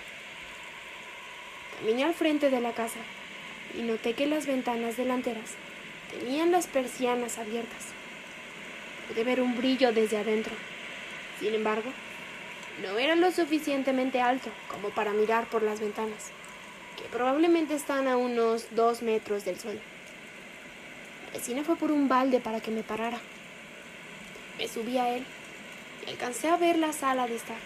Caminé 1.78 2.04
al 2.04 2.14
frente 2.14 2.50
de 2.50 2.60
la 2.60 2.72
casa 2.72 3.00
y 3.76 3.82
noté 3.82 4.14
que 4.14 4.26
las 4.26 4.46
ventanas 4.46 4.96
delanteras 4.96 5.54
tenían 6.10 6.52
las 6.52 6.66
persianas 6.66 7.38
abiertas. 7.38 7.86
Pude 9.08 9.24
ver 9.24 9.40
un 9.40 9.56
brillo 9.56 9.92
desde 9.92 10.18
adentro. 10.18 10.52
Sin 11.40 11.54
embargo, 11.54 11.90
no 12.82 12.98
era 12.98 13.16
lo 13.16 13.30
suficientemente 13.32 14.20
alto 14.20 14.50
como 14.68 14.90
para 14.90 15.12
mirar 15.12 15.46
por 15.46 15.62
las 15.62 15.80
ventanas, 15.80 16.30
que 16.96 17.04
probablemente 17.04 17.74
están 17.74 18.06
a 18.06 18.16
unos 18.16 18.66
dos 18.74 19.02
metros 19.02 19.44
del 19.44 19.58
suelo. 19.58 19.80
La 21.26 21.38
vecina 21.38 21.64
fue 21.64 21.76
por 21.76 21.90
un 21.90 22.08
balde 22.08 22.40
para 22.40 22.60
que 22.60 22.70
me 22.70 22.82
parara. 22.82 23.18
Me 24.58 24.66
subí 24.66 24.98
a 24.98 25.08
él 25.14 25.24
y 26.04 26.10
alcancé 26.10 26.48
a 26.48 26.56
ver 26.56 26.78
la 26.78 26.92
sala 26.92 27.26
de 27.28 27.36
estar. 27.36 27.56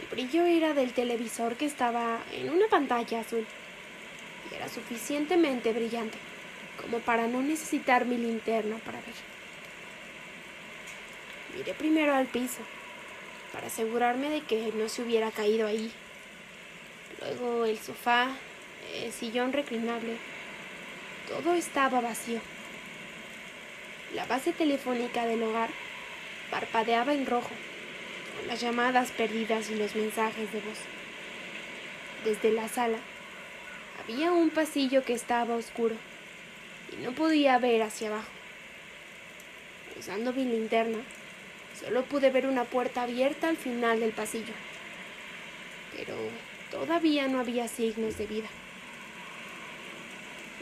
El 0.00 0.08
brillo 0.08 0.46
era 0.46 0.72
del 0.72 0.92
televisor 0.92 1.56
que 1.56 1.66
estaba 1.66 2.18
en 2.32 2.50
una 2.50 2.66
pantalla 2.68 3.20
azul 3.20 3.46
y 4.50 4.54
era 4.54 4.68
suficientemente 4.68 5.72
brillante 5.72 6.16
como 6.80 6.98
para 7.00 7.26
no 7.26 7.42
necesitar 7.42 8.06
mi 8.06 8.16
linterna 8.16 8.76
para 8.78 8.98
ver. 9.00 9.14
Miré 11.56 11.74
primero 11.74 12.14
al 12.14 12.26
piso 12.26 12.62
para 13.52 13.66
asegurarme 13.66 14.30
de 14.30 14.40
que 14.40 14.72
no 14.74 14.88
se 14.88 15.02
hubiera 15.02 15.30
caído 15.30 15.66
ahí. 15.66 15.92
Luego 17.20 17.66
el 17.66 17.78
sofá, 17.78 18.30
el 18.94 19.12
sillón 19.12 19.52
reclinable, 19.52 20.16
todo 21.28 21.54
estaba 21.54 22.00
vacío. 22.00 22.40
La 24.14 24.26
base 24.26 24.52
telefónica 24.52 25.24
del 25.24 25.42
hogar 25.42 25.70
parpadeaba 26.50 27.14
en 27.14 27.24
rojo, 27.24 27.50
con 28.36 28.46
las 28.46 28.60
llamadas 28.60 29.10
perdidas 29.10 29.70
y 29.70 29.74
los 29.74 29.96
mensajes 29.96 30.52
de 30.52 30.60
voz. 30.60 30.78
Desde 32.22 32.52
la 32.52 32.68
sala 32.68 32.98
había 34.02 34.30
un 34.32 34.50
pasillo 34.50 35.02
que 35.02 35.14
estaba 35.14 35.54
oscuro 35.54 35.94
y 36.92 37.02
no 37.02 37.12
podía 37.12 37.58
ver 37.58 37.82
hacia 37.82 38.08
abajo. 38.08 38.28
Usando 39.98 40.34
mi 40.34 40.44
linterna, 40.44 40.98
solo 41.80 42.04
pude 42.04 42.30
ver 42.30 42.46
una 42.46 42.64
puerta 42.64 43.02
abierta 43.02 43.48
al 43.48 43.56
final 43.56 44.00
del 44.00 44.12
pasillo. 44.12 44.52
Pero 45.96 46.14
todavía 46.70 47.28
no 47.28 47.40
había 47.40 47.66
signos 47.66 48.18
de 48.18 48.26
vida. 48.26 48.48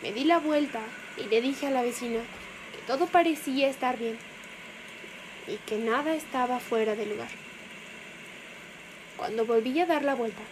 Me 0.02 0.12
di 0.12 0.22
la 0.22 0.38
vuelta 0.38 0.80
y 1.18 1.28
le 1.28 1.40
dije 1.40 1.66
a 1.66 1.70
la 1.70 1.82
vecina 1.82 2.20
todo 2.90 3.06
parecía 3.06 3.68
estar 3.68 3.96
bien 3.96 4.18
y 5.46 5.58
que 5.58 5.76
nada 5.76 6.12
estaba 6.12 6.58
fuera 6.58 6.96
de 6.96 7.06
lugar. 7.06 7.28
Cuando 9.16 9.46
volví 9.46 9.78
a 9.78 9.86
dar 9.86 10.02
la 10.02 10.16
vuelta, 10.16 10.42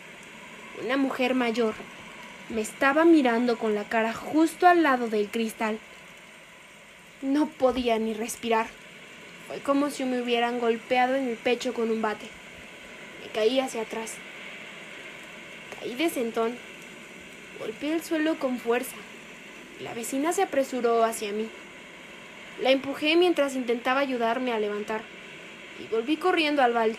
una 0.80 0.96
mujer 0.96 1.34
mayor 1.34 1.74
me 2.48 2.60
estaba 2.60 3.04
mirando 3.04 3.58
con 3.58 3.74
la 3.74 3.82
cara 3.82 4.12
justo 4.12 4.68
al 4.68 4.84
lado 4.84 5.08
del 5.08 5.26
cristal. 5.30 5.80
No 7.22 7.48
podía 7.48 7.98
ni 7.98 8.14
respirar. 8.14 8.68
Fue 9.48 9.58
como 9.58 9.90
si 9.90 10.04
me 10.04 10.22
hubieran 10.22 10.60
golpeado 10.60 11.16
en 11.16 11.26
el 11.26 11.36
pecho 11.36 11.74
con 11.74 11.90
un 11.90 12.00
bate. 12.00 12.26
Me 13.20 13.32
caí 13.32 13.58
hacia 13.58 13.82
atrás. 13.82 14.14
Caí 15.80 15.96
de 15.96 16.08
sentón. 16.08 16.56
Golpeé 17.58 17.94
el 17.94 18.02
suelo 18.04 18.38
con 18.38 18.60
fuerza. 18.60 18.94
La 19.80 19.92
vecina 19.92 20.32
se 20.32 20.44
apresuró 20.44 21.02
hacia 21.02 21.32
mí. 21.32 21.48
La 22.60 22.72
empujé 22.72 23.14
mientras 23.14 23.54
intentaba 23.54 24.00
ayudarme 24.00 24.52
a 24.52 24.58
levantar 24.58 25.02
y 25.78 25.86
volví 25.94 26.16
corriendo 26.16 26.60
al 26.60 26.72
balde. 26.72 26.98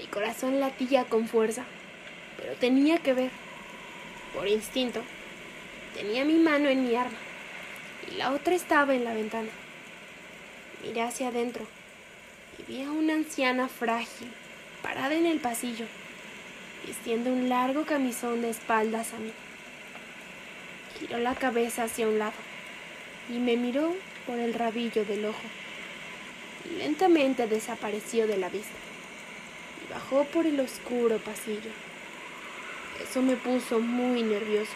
Mi 0.00 0.06
corazón 0.06 0.58
latía 0.58 1.04
con 1.04 1.28
fuerza, 1.28 1.64
pero 2.36 2.54
tenía 2.54 2.98
que 2.98 3.14
ver. 3.14 3.30
Por 4.34 4.48
instinto, 4.48 5.00
tenía 5.94 6.24
mi 6.24 6.34
mano 6.34 6.68
en 6.68 6.88
mi 6.88 6.96
arma 6.96 7.16
y 8.10 8.16
la 8.16 8.32
otra 8.32 8.54
estaba 8.54 8.94
en 8.94 9.04
la 9.04 9.14
ventana. 9.14 9.50
Miré 10.82 11.02
hacia 11.02 11.28
adentro 11.28 11.64
y 12.58 12.72
vi 12.72 12.82
a 12.82 12.90
una 12.90 13.14
anciana 13.14 13.68
frágil 13.68 14.32
parada 14.82 15.14
en 15.14 15.26
el 15.26 15.38
pasillo, 15.38 15.86
vistiendo 16.84 17.30
un 17.30 17.48
largo 17.48 17.84
camisón 17.84 18.42
de 18.42 18.50
espaldas 18.50 19.14
a 19.14 19.18
mí. 19.18 19.32
Giró 20.98 21.18
la 21.18 21.36
cabeza 21.36 21.84
hacia 21.84 22.08
un 22.08 22.18
lado 22.18 22.47
y 23.28 23.38
me 23.38 23.56
miró 23.56 23.94
por 24.26 24.38
el 24.38 24.54
rabillo 24.54 25.04
del 25.04 25.24
ojo. 25.24 25.42
Y 26.64 26.78
lentamente 26.78 27.46
desapareció 27.46 28.26
de 28.26 28.36
la 28.36 28.48
vista 28.48 28.76
y 29.82 29.92
bajó 29.92 30.24
por 30.24 30.46
el 30.46 30.60
oscuro 30.60 31.18
pasillo. 31.18 31.70
Eso 33.02 33.22
me 33.22 33.36
puso 33.36 33.80
muy 33.80 34.22
nervioso. 34.22 34.72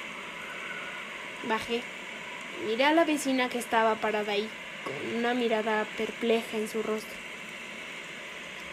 Bajé 1.49 1.77
y 1.77 2.67
miré 2.67 2.85
a 2.85 2.93
la 2.93 3.05
vecina 3.05 3.49
que 3.49 3.59
estaba 3.59 3.97
parada 3.97 4.33
ahí, 4.33 4.49
con 4.85 5.19
una 5.19 5.35
mirada 5.35 5.87
perpleja 5.97 6.57
en 6.57 6.69
su 6.69 6.83
rostro. 6.83 7.17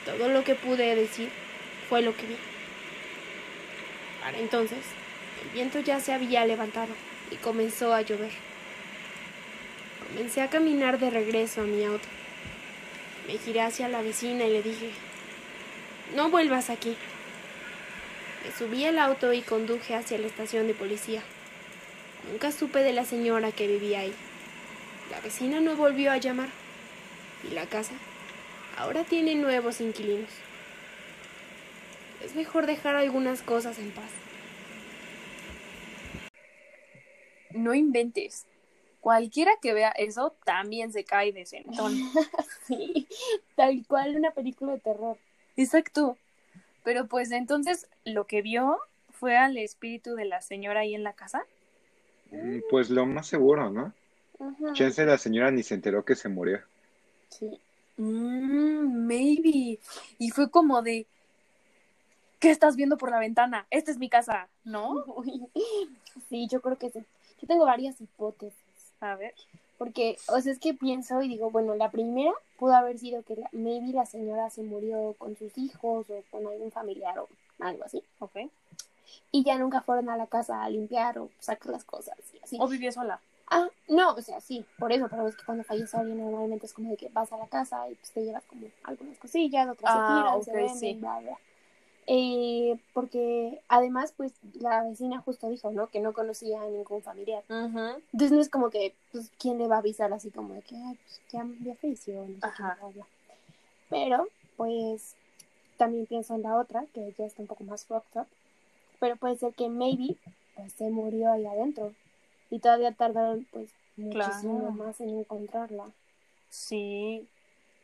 Todo 0.05 0.29
lo 0.29 0.43
que 0.43 0.55
pude 0.55 0.95
decir 0.95 1.29
fue 1.87 2.01
lo 2.01 2.15
que 2.15 2.25
vi. 2.25 2.37
Para 4.21 4.37
entonces, 4.37 4.79
el 5.43 5.49
viento 5.49 5.79
ya 5.79 5.99
se 5.99 6.13
había 6.13 6.45
levantado 6.45 6.93
y 7.31 7.35
comenzó 7.37 7.93
a 7.93 8.01
llover. 8.01 8.48
Comencé 10.09 10.41
a 10.41 10.49
caminar 10.49 10.99
de 10.99 11.09
regreso 11.09 11.61
a 11.61 11.65
mi 11.65 11.83
auto. 11.83 12.07
Me 13.27 13.37
giré 13.37 13.61
hacia 13.61 13.87
la 13.87 14.01
vecina 14.01 14.45
y 14.45 14.51
le 14.51 14.63
dije, 14.63 14.89
no 16.15 16.29
vuelvas 16.29 16.69
aquí. 16.69 16.97
Me 18.43 18.51
subí 18.51 18.85
al 18.85 18.97
auto 18.97 19.33
y 19.33 19.41
conduje 19.41 19.93
hacia 19.93 20.17
la 20.17 20.27
estación 20.27 20.65
de 20.65 20.73
policía. 20.73 21.21
Nunca 22.31 22.51
supe 22.51 22.79
de 22.79 22.93
la 22.93 23.05
señora 23.05 23.51
que 23.51 23.67
vivía 23.67 23.99
ahí. 23.99 24.13
La 25.11 25.19
vecina 25.21 25.59
no 25.59 25.75
volvió 25.75 26.11
a 26.11 26.17
llamar. 26.17 26.49
Y 27.49 27.53
la 27.53 27.67
casa 27.67 27.93
ahora 28.77 29.03
tiene 29.03 29.35
nuevos 29.35 29.79
inquilinos. 29.79 30.31
Es 32.23 32.35
mejor 32.35 32.65
dejar 32.65 32.95
algunas 32.95 33.41
cosas 33.43 33.77
en 33.77 33.91
paz. 33.91 34.11
No 37.51 37.73
inventes. 37.73 38.48
Cualquiera 39.01 39.51
que 39.61 39.73
vea 39.73 39.89
eso 39.91 40.35
también 40.43 40.91
se 40.91 41.05
cae 41.05 41.31
de 41.31 41.45
sentón. 41.45 41.93
sí, 42.67 43.07
tal 43.55 43.85
cual 43.87 44.15
una 44.17 44.31
película 44.31 44.73
de 44.73 44.79
terror. 44.79 45.17
Exacto. 45.55 46.17
Pero 46.83 47.07
pues 47.07 47.31
entonces 47.31 47.87
lo 48.03 48.25
que 48.25 48.41
vio 48.41 48.79
fue 49.11 49.37
al 49.37 49.57
espíritu 49.57 50.15
de 50.15 50.25
la 50.25 50.41
señora 50.41 50.81
ahí 50.81 50.95
en 50.95 51.03
la 51.03 51.13
casa. 51.13 51.43
Mm, 52.31 52.59
Pues 52.69 52.89
lo 52.89 53.05
más 53.05 53.27
seguro, 53.27 53.69
¿no? 53.69 53.93
Ajá. 54.39 54.73
Chance 54.73 55.05
la 55.05 55.17
señora 55.17 55.51
ni 55.51 55.63
se 55.63 55.75
enteró 55.75 56.03
que 56.05 56.15
se 56.15 56.29
murió. 56.29 56.61
Sí. 57.29 57.59
Mm, 57.97 59.05
maybe. 59.07 59.79
Y 60.17 60.29
fue 60.31 60.49
como 60.49 60.81
de, 60.81 61.05
¿qué 62.39 62.51
estás 62.51 62.75
viendo 62.75 62.97
por 62.97 63.11
la 63.11 63.19
ventana? 63.19 63.65
Esta 63.69 63.91
es 63.91 63.97
mi 63.97 64.09
casa, 64.09 64.47
¿no? 64.63 65.05
Sí, 66.29 66.47
yo 66.51 66.61
creo 66.61 66.77
que 66.77 66.89
sí. 66.89 66.99
Yo 67.41 67.47
tengo 67.47 67.65
varias 67.65 67.99
hipótesis. 68.01 68.68
A 69.01 69.15
ver. 69.15 69.33
Porque, 69.77 70.17
o 70.27 70.39
sea, 70.41 70.51
es 70.51 70.59
que 70.59 70.73
pienso 70.73 71.21
y 71.21 71.29
digo, 71.29 71.49
bueno, 71.51 71.73
la 71.75 71.89
primera 71.89 72.33
pudo 72.57 72.73
haber 72.75 72.99
sido 72.99 73.23
que 73.23 73.35
la- 73.37 73.49
maybe 73.53 73.93
la 73.93 74.05
señora 74.05 74.49
se 74.49 74.61
murió 74.61 75.15
con 75.17 75.37
sus 75.37 75.57
hijos 75.57 76.09
o 76.09 76.23
con 76.31 76.45
algún 76.47 76.71
familiar 76.71 77.17
o 77.19 77.29
algo 77.59 77.85
así. 77.85 78.03
Ok. 78.19 78.37
Y 79.31 79.43
ya 79.43 79.57
nunca 79.57 79.81
fueron 79.81 80.09
a 80.09 80.17
la 80.17 80.27
casa 80.27 80.63
a 80.63 80.69
limpiar 80.69 81.17
o 81.19 81.29
sacar 81.39 81.71
las 81.71 81.83
cosas 81.85 82.15
y 82.33 82.39
así. 82.43 82.57
O 82.59 82.67
vivió 82.67 82.91
sola. 82.91 83.21
Ah, 83.51 83.67
no, 83.87 84.11
o 84.13 84.21
sea, 84.21 84.41
sí, 84.41 84.63
por 84.77 84.91
eso, 84.91 85.07
pero 85.09 85.27
es 85.27 85.35
que 85.35 85.43
cuando 85.45 85.63
fallece 85.63 85.97
alguien 85.97 86.19
normalmente 86.19 86.65
es 86.67 86.73
como 86.73 86.91
de 86.91 86.97
que 86.97 87.09
vas 87.09 87.31
a 87.31 87.37
la 87.37 87.47
casa 87.47 87.89
y 87.89 87.95
pues 87.95 88.11
te 88.11 88.23
llevas 88.23 88.43
como 88.45 88.67
algunas 88.83 89.17
cosillas, 89.17 89.67
otras 89.69 89.91
Ah, 89.95 90.05
se 90.07 90.13
tiran, 90.13 90.43
se 90.43 90.51
venden, 90.51 90.77
sí. 90.95 90.99
bla, 90.99 91.19
bla. 91.19 91.37
Eh, 92.11 92.79
porque 92.93 93.61
además, 93.67 94.13
pues 94.17 94.33
la 94.59 94.81
vecina 94.83 95.21
justo 95.21 95.47
dijo, 95.47 95.69
¿no? 95.69 95.87
Que 95.89 95.99
no 95.99 96.11
conocía 96.11 96.59
a 96.59 96.65
ningún 96.67 97.03
familiar. 97.03 97.43
Entonces 97.49 98.31
no 98.31 98.41
es 98.41 98.49
como 98.49 98.71
que, 98.71 98.95
pues, 99.11 99.31
¿quién 99.37 99.59
le 99.59 99.67
va 99.67 99.75
a 99.75 99.79
avisar 99.79 100.11
así 100.11 100.31
como 100.31 100.55
de 100.55 100.63
que, 100.63 100.75
ay, 100.75 100.95
pues 100.95 101.21
ya, 101.31 101.45
ya 101.63 101.75
falleció, 101.75 102.25
no 102.27 102.39
qué. 102.41 103.01
Pero, 103.91 104.27
pues, 104.57 105.15
también 105.77 106.07
pienso 106.07 106.33
en 106.33 106.41
la 106.41 106.55
otra, 106.55 106.83
que 106.95 107.13
ya 107.15 107.25
está 107.25 107.43
un 107.43 107.47
poco 107.47 107.63
más 107.63 107.85
fucked 107.85 108.21
up. 108.21 108.27
Pero 108.99 109.15
puede 109.15 109.37
ser 109.37 109.53
que 109.53 109.69
maybe, 109.69 110.15
pues, 110.55 110.73
se 110.73 110.89
murió 110.89 111.31
ahí 111.31 111.45
adentro. 111.45 111.93
Y 112.49 112.57
todavía 112.57 112.91
tardaron, 112.91 113.47
pues, 113.51 113.69
muchísimo 113.97 114.57
Claro. 114.57 114.71
más 114.71 114.99
en 114.99 115.09
encontrarla. 115.19 115.85
Sí. 116.49 117.27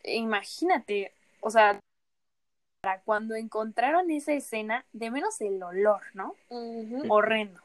Imagínate, 0.03 1.11
o 1.41 1.51
sea, 1.51 1.79
para 2.85 2.99
cuando 2.99 3.33
encontraron 3.33 4.11
esa 4.11 4.33
escena, 4.33 4.85
de 4.93 5.09
menos 5.09 5.41
el 5.41 5.61
olor, 5.63 6.03
¿no? 6.13 6.35
Horrendo. 7.09 7.59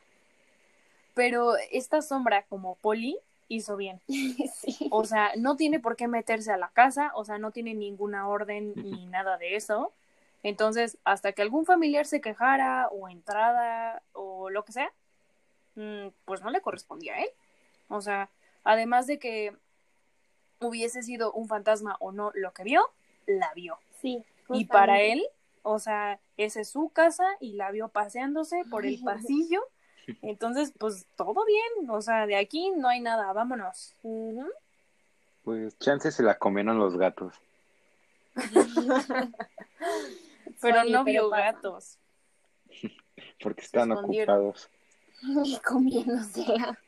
Pero 1.13 1.57
esta 1.71 2.01
sombra 2.01 2.45
como 2.45 2.77
Poli 2.77 3.19
hizo 3.49 3.77
bien. 3.77 4.01
sí. 4.09 4.89
O 4.91 5.05
sea, 5.05 5.33
no 5.37 5.57
tiene 5.57 5.79
por 5.79 5.97
qué 5.97 6.09
meterse 6.09 6.53
a 6.53 6.57
la 6.57 6.71
casa, 6.71 7.13
o 7.15 7.27
sea, 7.27 7.37
no 7.37 7.51
tiene 7.51 7.75
ninguna 7.75 8.29
orden 8.29 8.73
ni 8.77 9.05
nada 9.05 9.37
de 9.37 9.57
eso. 9.57 9.93
Entonces, 10.43 10.97
hasta 11.05 11.33
que 11.33 11.43
algún 11.43 11.67
familiar 11.67 12.07
se 12.07 12.23
quejara 12.23 12.89
o 12.89 13.07
entrada 13.11 14.01
o 14.15 14.49
lo 14.49 14.65
que 14.65 14.73
sea, 14.73 14.91
mm, 15.75 16.07
pues 16.25 16.41
no 16.41 16.49
le 16.49 16.63
correspondía 16.63 17.17
a 17.17 17.21
él. 17.21 17.31
O 17.91 18.01
sea, 18.01 18.31
además 18.65 19.07
de 19.07 19.19
que 19.19 19.55
hubiese 20.61 21.03
sido 21.03 21.31
un 21.33 21.47
fantasma 21.47 21.99
o 22.01 22.11
no 22.11 22.33
lo 22.35 22.55
que 22.55 22.63
vio, 22.63 22.89
la 23.27 23.53
vio. 23.53 23.79
Sí. 24.01 24.25
Y 24.53 24.65
para 24.65 25.01
él, 25.01 25.23
o 25.63 25.79
sea, 25.79 26.21
esa 26.37 26.61
es 26.61 26.71
su 26.71 26.89
casa 26.91 27.27
y 27.41 27.53
la 27.53 27.71
vio 27.71 27.89
paseándose 27.89 28.63
por 28.71 28.87
el 28.87 29.01
pasillo. 29.03 29.67
Entonces, 30.23 30.73
pues 30.79 31.07
todo 31.17 31.45
bien, 31.45 31.91
o 31.91 32.01
sea, 32.01 32.27
de 32.27 32.37
aquí 32.37 32.71
no 32.77 32.89
hay 32.89 33.01
nada, 33.01 33.33
vámonos. 33.33 33.95
Pues 35.45 35.79
chance 35.79 36.11
se 36.11 36.23
la 36.23 36.39
comieron 36.39 36.79
los 36.79 36.97
gatos. 36.97 37.35
Pero 40.61 40.85
no 40.85 41.05
vio 41.05 41.31
gatos. 41.31 41.99
Porque 43.43 43.63
están 43.63 43.93
ocupados. 43.93 44.69
Y 45.45 45.59
comiéndosela. 45.59 46.79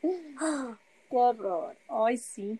Qué 0.00 1.16
horror. 1.16 1.76
Ay, 1.88 2.16
sí. 2.16 2.58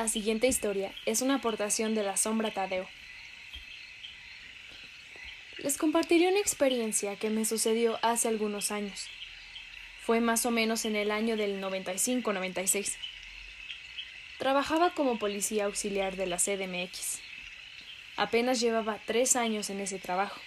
La 0.00 0.08
siguiente 0.08 0.46
historia 0.46 0.94
es 1.04 1.20
una 1.20 1.34
aportación 1.34 1.94
de 1.94 2.02
la 2.02 2.16
sombra 2.16 2.50
Tadeo. 2.50 2.88
Les 5.58 5.76
compartiré 5.76 6.26
una 6.26 6.40
experiencia 6.40 7.16
que 7.16 7.28
me 7.28 7.44
sucedió 7.44 7.98
hace 8.00 8.28
algunos 8.28 8.70
años. 8.70 9.08
Fue 10.00 10.20
más 10.20 10.46
o 10.46 10.50
menos 10.50 10.86
en 10.86 10.96
el 10.96 11.10
año 11.10 11.36
del 11.36 11.62
95-96. 11.62 12.94
Trabajaba 14.38 14.94
como 14.94 15.18
policía 15.18 15.66
auxiliar 15.66 16.16
de 16.16 16.24
la 16.24 16.38
CDMX. 16.38 17.20
Apenas 18.16 18.58
llevaba 18.58 18.98
tres 19.04 19.36
años 19.36 19.68
en 19.68 19.80
ese 19.80 19.98
trabajo. 19.98 20.40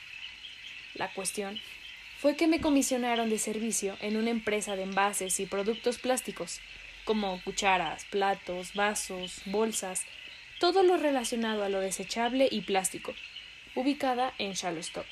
La 0.96 1.14
cuestión 1.14 1.62
fue 2.18 2.36
que 2.36 2.48
me 2.48 2.60
comisionaron 2.60 3.30
de 3.30 3.38
servicio 3.38 3.98
en 4.02 4.18
una 4.18 4.32
empresa 4.32 4.76
de 4.76 4.82
envases 4.82 5.40
y 5.40 5.46
productos 5.46 6.00
plásticos 6.00 6.60
como 7.06 7.42
cucharas, 7.44 8.06
platos, 8.06 8.74
vasos, 8.74 9.42
bolsas, 9.46 10.06
todo 10.60 10.84
lo 10.84 10.98
relacionado 10.98 11.64
a 11.64 11.70
lo 11.70 11.80
desechable 11.80 12.48
y 12.50 12.62
plástico, 12.62 13.14
ubicada 13.76 14.34
en 14.38 14.54
Shallowstock. 14.54 15.08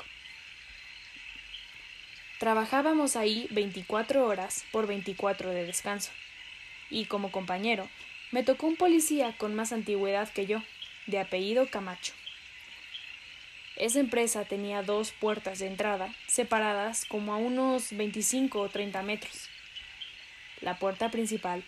Trabajábamos 2.39 3.15
ahí 3.15 3.47
24 3.51 4.25
horas 4.25 4.65
por 4.71 4.87
24 4.87 5.51
de 5.51 5.65
descanso, 5.65 6.11
y 6.89 7.05
como 7.05 7.31
compañero 7.31 7.89
me 8.31 8.43
tocó 8.43 8.67
un 8.67 8.77
policía 8.77 9.35
con 9.37 9.55
más 9.55 9.73
antigüedad 9.73 10.29
que 10.29 10.45
yo, 10.45 10.63
de 11.07 11.19
apellido 11.19 11.67
Camacho. 11.69 12.13
Esa 13.75 13.99
empresa 13.99 14.45
tenía 14.45 14.83
dos 14.83 15.11
puertas 15.11 15.59
de 15.59 15.67
entrada, 15.67 16.13
separadas 16.27 17.05
como 17.05 17.33
a 17.33 17.37
unos 17.37 17.95
25 17.95 18.61
o 18.61 18.69
30 18.69 19.01
metros. 19.01 19.49
La 20.61 20.77
puerta 20.77 21.09
principal 21.09 21.63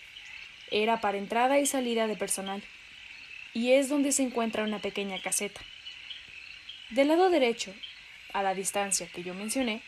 era 0.72 1.02
para 1.02 1.18
entrada 1.18 1.60
y 1.60 1.66
salida 1.66 2.08
de 2.08 2.16
personal, 2.16 2.64
y 3.54 3.74
es 3.74 3.90
donde 3.90 4.12
se 4.12 4.24
encuentra 4.24 4.64
una 4.64 4.80
pequeña 4.80 5.22
caseta. 5.22 5.62
Del 6.90 7.10
lado 7.10 7.30
derecho, 7.30 7.74
a 8.34 8.44
la 8.44 8.56
distancia 8.56 9.08
que 9.08 9.24
yo 9.24 9.34
mencioné, 9.34 9.82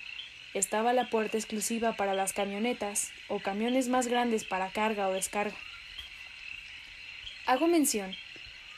estaba 0.54 0.94
la 0.94 1.10
puerta 1.10 1.38
exclusiva 1.38 1.94
para 1.94 2.14
las 2.14 2.32
camionetas 2.32 3.12
o 3.28 3.40
camiones 3.40 3.90
más 3.90 4.08
grandes 4.08 4.44
para 4.44 4.70
carga 4.70 5.08
o 5.10 5.14
descarga. 5.14 5.58
Hago 7.46 7.68
mención 7.68 8.16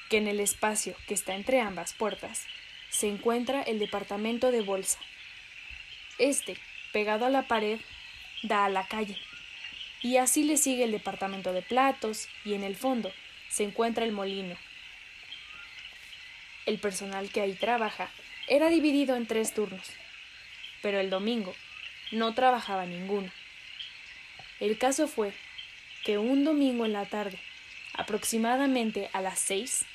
que 0.10 0.18
en 0.18 0.28
el 0.28 0.40
espacio 0.40 0.96
que 1.08 1.14
está 1.14 1.36
entre 1.36 1.62
ambas 1.62 1.94
puertas 1.94 2.46
se 2.90 3.08
encuentra 3.08 3.62
el 3.62 3.80
departamento 3.80 4.52
de 4.52 4.62
bolsa. 4.62 5.00
Este, 6.18 6.58
pegado 6.94 7.26
a 7.26 7.30
la 7.30 7.48
pared, 7.48 7.80
da 8.44 8.66
a 8.66 8.70
la 8.70 8.88
calle 8.88 9.18
y 10.02 10.18
así 10.18 10.44
le 10.44 10.58
sigue 10.58 10.84
el 10.84 10.92
departamento 10.92 11.54
de 11.54 11.62
platos 11.62 12.28
y 12.46 12.54
en 12.54 12.64
el 12.64 12.76
fondo 12.76 13.12
se 13.50 13.64
encuentra 13.64 14.06
el 14.06 14.12
molino. 14.12 14.56
El 16.66 16.80
personal 16.80 17.30
que 17.30 17.42
ahí 17.42 17.54
trabaja 17.54 18.10
era 18.48 18.70
dividido 18.70 19.16
en 19.16 19.26
tres 19.26 19.54
turnos, 19.54 19.90
pero 20.82 21.00
el 21.00 21.10
domingo 21.10 21.56
no 22.12 22.34
trabajaba 22.34 22.86
ninguno. 22.86 23.32
El 24.60 24.78
caso 24.78 25.08
fue 25.08 25.34
que 26.04 26.18
un 26.18 26.44
domingo 26.44 26.86
en 26.86 26.94
la 26.94 27.06
tarde, 27.06 27.40
aproximadamente 27.94 29.10
a 29.14 29.22
las 29.22 29.40
seis, 29.40 29.86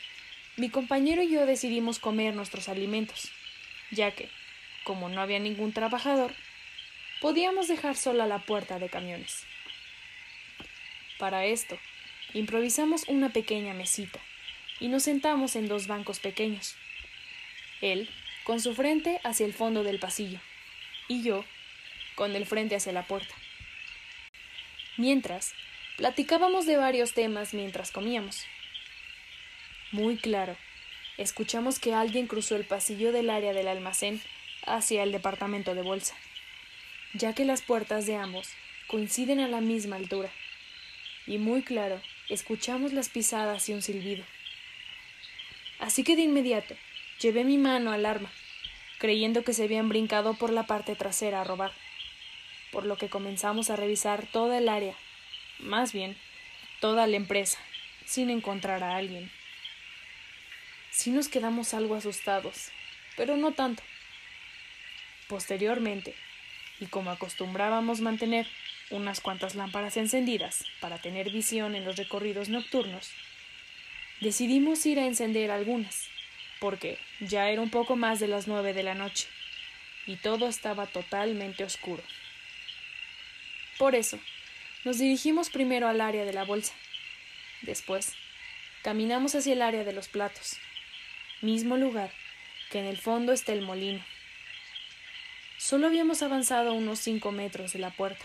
mi 0.57 0.69
compañero 0.69 1.23
y 1.23 1.31
yo 1.31 1.47
decidimos 1.47 1.99
comer 1.99 2.35
nuestros 2.35 2.69
alimentos, 2.69 3.33
ya 3.91 4.11
que, 4.11 4.29
como 4.85 5.09
no 5.09 5.21
había 5.21 5.39
ningún 5.39 5.73
trabajador, 5.73 6.35
podíamos 7.21 7.69
dejar 7.69 7.97
sola 7.97 8.27
la 8.27 8.41
puerta 8.41 8.79
de 8.79 8.91
camiones. 8.91 9.47
Para 11.23 11.45
esto, 11.45 11.79
improvisamos 12.35 13.05
una 13.07 13.29
pequeña 13.29 13.75
mesita 13.75 14.19
y 14.81 14.89
nos 14.89 15.05
sentamos 15.05 15.55
en 15.55 15.69
dos 15.69 15.87
bancos 15.87 16.19
pequeños. 16.19 16.75
Él, 17.81 18.11
con 18.43 18.61
su 18.61 18.75
frente 18.75 19.21
hacia 19.23 19.47
el 19.47 19.55
fondo 19.55 19.85
del 19.85 20.01
pasillo, 20.01 20.41
y 21.07 21.23
yo, 21.23 21.45
con 22.17 22.35
el 22.35 22.45
frente 22.45 22.75
hacia 22.75 22.93
la 22.93 23.07
puerta. 23.07 23.33
Mientras, 24.97 25.55
platicábamos 25.97 26.67
de 26.67 26.77
varios 26.77 27.13
temas 27.13 27.55
mientras 27.55 27.93
comíamos. 27.93 28.45
Muy 29.93 30.17
claro, 30.17 30.57
escuchamos 31.19 31.79
que 31.79 31.95
alguien 31.95 32.27
cruzó 32.27 32.57
el 32.57 32.65
pasillo 32.65 33.13
del 33.13 33.31
área 33.31 33.53
del 33.53 33.69
almacén 33.69 34.21
hacia 34.67 35.05
el 35.05 35.13
departamento 35.13 35.77
de 35.77 35.83
bolsa, 35.83 36.17
ya 37.15 37.33
que 37.33 37.45
las 37.45 37.63
puertas 37.63 38.07
de 38.07 38.17
ambos 38.17 38.49
coinciden 38.89 39.39
a 39.39 39.47
la 39.47 39.61
misma 39.61 39.95
altura 39.95 40.33
y 41.27 41.39
muy 41.39 41.63
claro 41.63 42.01
escuchamos 42.29 42.93
las 42.93 43.09
pisadas 43.09 43.69
y 43.69 43.75
un 43.75 43.83
silbido. 43.83 44.25
Así 45.79 46.05
que 46.05 46.17
de 46.17 46.23
inmediato 46.23 46.77
llevé 47.21 47.45
mi 47.45 47.59
mano 47.59 47.93
al 47.93 48.07
arma, 48.07 48.31
creyendo 48.99 49.45
que 49.45 49.53
se 49.53 49.65
habían 49.65 49.89
brincado 49.89 50.35
por 50.35 50.51
la 50.51 50.65
parte 50.65 50.95
trasera 50.95 51.41
a 51.41 51.45
robar, 51.45 51.73
por 52.71 52.87
lo 52.87 52.97
que 52.97 53.09
comenzamos 53.09 53.71
a 53.71 53.77
revisar 53.77 54.27
toda 54.27 54.59
el 54.59 54.69
área, 54.69 54.95
más 55.59 55.93
bien 55.93 56.17
toda 56.81 57.07
la 57.07 57.17
empresa, 57.17 57.59
sin 58.05 58.31
encontrar 58.31 58.83
a 58.83 58.97
alguien. 58.97 59.31
Sí 60.91 61.11
nos 61.11 61.29
quedamos 61.29 61.75
algo 61.75 61.95
asustados, 61.95 62.71
pero 63.17 63.37
no 63.37 63.53
tanto. 63.53 63.83
Posteriormente, 65.29 66.15
y 66.81 66.87
como 66.87 67.11
acostumbrábamos 67.11 68.01
mantener 68.01 68.47
unas 68.93 69.21
cuantas 69.21 69.55
lámparas 69.55 69.97
encendidas 69.97 70.65
para 70.81 70.99
tener 70.99 71.31
visión 71.31 71.75
en 71.75 71.85
los 71.85 71.97
recorridos 71.97 72.49
nocturnos, 72.49 73.11
decidimos 74.21 74.85
ir 74.87 75.01
a 75.01 75.07
encender 75.07 75.51
algunas, 75.51 76.09
porque 76.61 76.99
ya 77.19 77.49
era 77.49 77.63
un 77.63 77.71
poco 77.71 77.97
más 77.97 78.21
de 78.21 78.29
las 78.29 78.47
nueve 78.47 78.75
de 78.75 78.83
la 78.83 78.95
noche, 78.95 79.27
y 80.07 80.17
todo 80.17 80.47
estaba 80.47 80.87
totalmente 80.87 81.65
oscuro. 81.65 82.03
Por 83.79 83.95
eso, 83.95 84.19
nos 84.85 84.99
dirigimos 84.99 85.49
primero 85.49 85.89
al 85.89 86.01
área 86.01 86.25
de 86.25 86.33
la 86.33 86.45
bolsa. 86.45 86.75
Después, 87.63 88.15
caminamos 88.83 89.35
hacia 89.35 89.55
el 89.55 89.63
área 89.63 89.85
de 89.85 89.93
los 89.93 90.09
platos, 90.09 90.59
mismo 91.41 91.77
lugar 91.77 92.13
que 92.71 92.79
en 92.79 92.87
el 92.87 92.99
fondo 92.99 93.33
está 93.33 93.53
el 93.53 93.63
molino. 93.63 94.05
Solo 95.57 95.87
habíamos 95.87 96.23
avanzado 96.23 96.75
unos 96.75 96.99
cinco 96.99 97.33
metros 97.33 97.73
de 97.73 97.79
la 97.79 97.91
puerta 97.91 98.25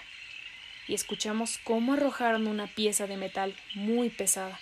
y 0.88 0.94
escuchamos 0.94 1.58
cómo 1.64 1.94
arrojaron 1.94 2.48
una 2.48 2.68
pieza 2.68 3.08
de 3.08 3.18
metal 3.18 3.56
muy 3.74 4.10
pesada. 4.10 4.60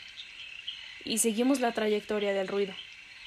Y 1.03 1.19
seguimos 1.19 1.59
la 1.59 1.73
trayectoria 1.73 2.33
del 2.33 2.47
ruido, 2.47 2.73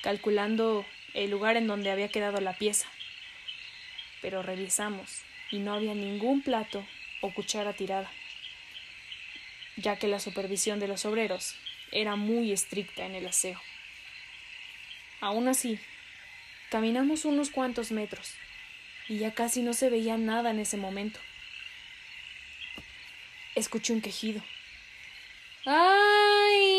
calculando 0.03 0.85
el 1.15 1.31
lugar 1.31 1.57
en 1.57 1.67
donde 1.67 1.91
había 1.91 2.09
quedado 2.09 2.41
la 2.41 2.55
pieza. 2.55 2.89
Pero 4.21 4.43
revisamos 4.43 5.23
y 5.51 5.59
no 5.59 5.75
había 5.75 5.95
ningún 5.95 6.43
plato 6.43 6.85
o 7.21 7.33
cuchara 7.33 7.73
tirada, 7.73 8.11
ya 9.77 9.97
que 9.97 10.09
la 10.09 10.19
supervisión 10.19 10.81
de 10.81 10.89
los 10.89 11.05
obreros 11.05 11.55
era 11.93 12.17
muy 12.17 12.53
estricta 12.53 13.07
en 13.07 13.15
el 13.15 13.27
aseo. 13.27 13.61
Aún 15.21 15.49
así, 15.49 15.81
caminamos 16.71 17.25
unos 17.25 17.51
cuantos 17.51 17.91
metros 17.91 18.35
y 19.09 19.19
ya 19.19 19.33
casi 19.35 19.63
no 19.63 19.73
se 19.73 19.91
veía 19.91 20.17
nada 20.17 20.51
en 20.51 20.61
ese 20.61 20.77
momento. 20.77 21.19
Escuché 23.59 23.93
un 23.93 24.01
quejido. 24.01 24.41
¡Ay! 25.67 26.79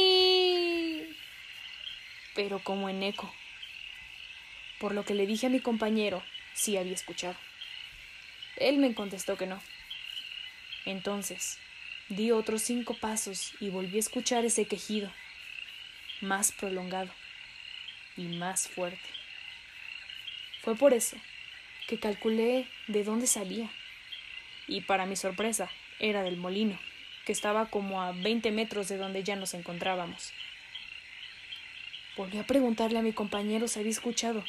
pero 2.40 2.60
como 2.60 2.88
en 2.88 3.04
eco. 3.04 3.30
Por 4.80 4.94
lo 4.96 5.04
que 5.04 5.14
le 5.14 5.28
dije 5.28 5.48
a 5.48 5.50
mi 5.50 5.60
compañero 5.60 6.24
si 6.54 6.78
había 6.78 6.94
escuchado. 6.94 7.36
Él 8.56 8.78
me 8.78 8.94
contestó 8.94 9.36
que 9.36 9.46
no. 9.46 9.62
Entonces, 10.86 11.60
di 12.08 12.32
otros 12.32 12.62
cinco 12.62 12.94
pasos 12.94 13.52
y 13.60 13.70
volví 13.70 13.98
a 13.98 14.00
escuchar 14.00 14.46
ese 14.46 14.68
quejido, 14.68 15.12
más 16.22 16.54
prolongado 16.54 17.14
y 18.16 18.24
más 18.38 18.70
fuerte. 18.70 19.10
Fue 20.62 20.78
por 20.78 20.94
eso 20.94 21.18
que 21.90 22.00
calculé 22.00 22.70
de 22.88 23.04
dónde 23.04 23.28
salía. 23.28 23.70
Y 24.66 24.80
para 24.80 25.06
mi 25.06 25.18
sorpresa, 25.18 25.70
era 26.00 26.24
del 26.24 26.38
molino, 26.38 26.80
que 27.26 27.32
estaba 27.32 27.70
como 27.70 28.02
a 28.02 28.12
20 28.12 28.52
metros 28.52 28.88
de 28.88 28.98
donde 28.98 29.24
ya 29.24 29.36
nos 29.36 29.54
encontrábamos. 29.54 30.34
Volví 32.18 32.38
a 32.38 32.46
preguntarle 32.46 33.00
a 33.00 33.04
mi 33.04 33.14
compañero 33.14 33.68
si 33.68 33.80
había 33.80 33.92
escuchado. 33.92 34.44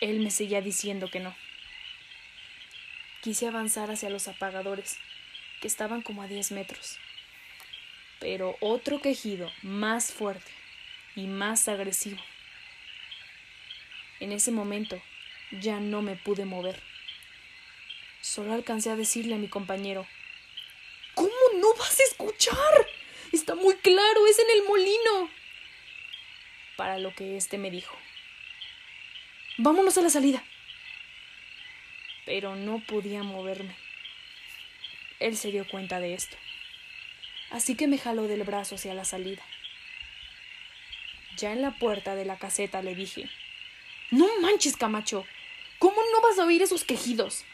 Él 0.00 0.20
me 0.20 0.30
seguía 0.30 0.60
diciendo 0.60 1.10
que 1.10 1.20
no. 1.20 1.34
Quise 3.22 3.46
avanzar 3.46 3.90
hacia 3.90 4.10
los 4.10 4.28
apagadores, 4.28 4.98
que 5.60 5.68
estaban 5.68 6.02
como 6.02 6.22
a 6.22 6.28
10 6.28 6.52
metros. 6.52 6.98
Pero 8.18 8.56
otro 8.60 9.00
quejido 9.00 9.50
más 9.62 10.12
fuerte 10.12 10.50
y 11.14 11.26
más 11.26 11.68
agresivo. 11.68 12.20
En 14.20 14.32
ese 14.32 14.52
momento 14.52 15.00
ya 15.60 15.80
no 15.80 16.02
me 16.02 16.16
pude 16.16 16.44
mover. 16.44 16.91
Solo 18.22 18.54
alcancé 18.54 18.88
a 18.88 18.96
decirle 18.96 19.34
a 19.34 19.38
mi 19.38 19.48
compañero 19.48 20.06
¿Cómo 21.14 21.28
no 21.56 21.74
vas 21.74 22.00
a 22.00 22.04
escuchar? 22.04 22.86
Está 23.32 23.54
muy 23.54 23.74
claro, 23.76 24.26
es 24.26 24.38
en 24.38 24.50
el 24.50 24.64
molino. 24.64 25.30
Para 26.76 26.98
lo 26.98 27.14
que 27.14 27.36
éste 27.36 27.58
me 27.58 27.70
dijo. 27.70 27.96
Vámonos 29.58 29.98
a 29.98 30.02
la 30.02 30.10
salida. 30.10 30.42
Pero 32.24 32.54
no 32.54 32.80
podía 32.86 33.22
moverme. 33.22 33.74
Él 35.18 35.36
se 35.36 35.50
dio 35.50 35.68
cuenta 35.68 36.00
de 36.00 36.14
esto. 36.14 36.36
Así 37.50 37.74
que 37.74 37.88
me 37.88 37.98
jaló 37.98 38.28
del 38.28 38.44
brazo 38.44 38.76
hacia 38.76 38.94
la 38.94 39.04
salida. 39.04 39.42
Ya 41.36 41.52
en 41.52 41.60
la 41.60 41.72
puerta 41.72 42.14
de 42.14 42.24
la 42.24 42.38
caseta 42.38 42.82
le 42.82 42.94
dije 42.94 43.28
No 44.10 44.28
manches, 44.40 44.76
Camacho. 44.76 45.26
¿Cómo 45.78 46.00
no 46.12 46.20
vas 46.20 46.38
a 46.38 46.44
oír 46.44 46.62
esos 46.62 46.84
quejidos? 46.84 47.44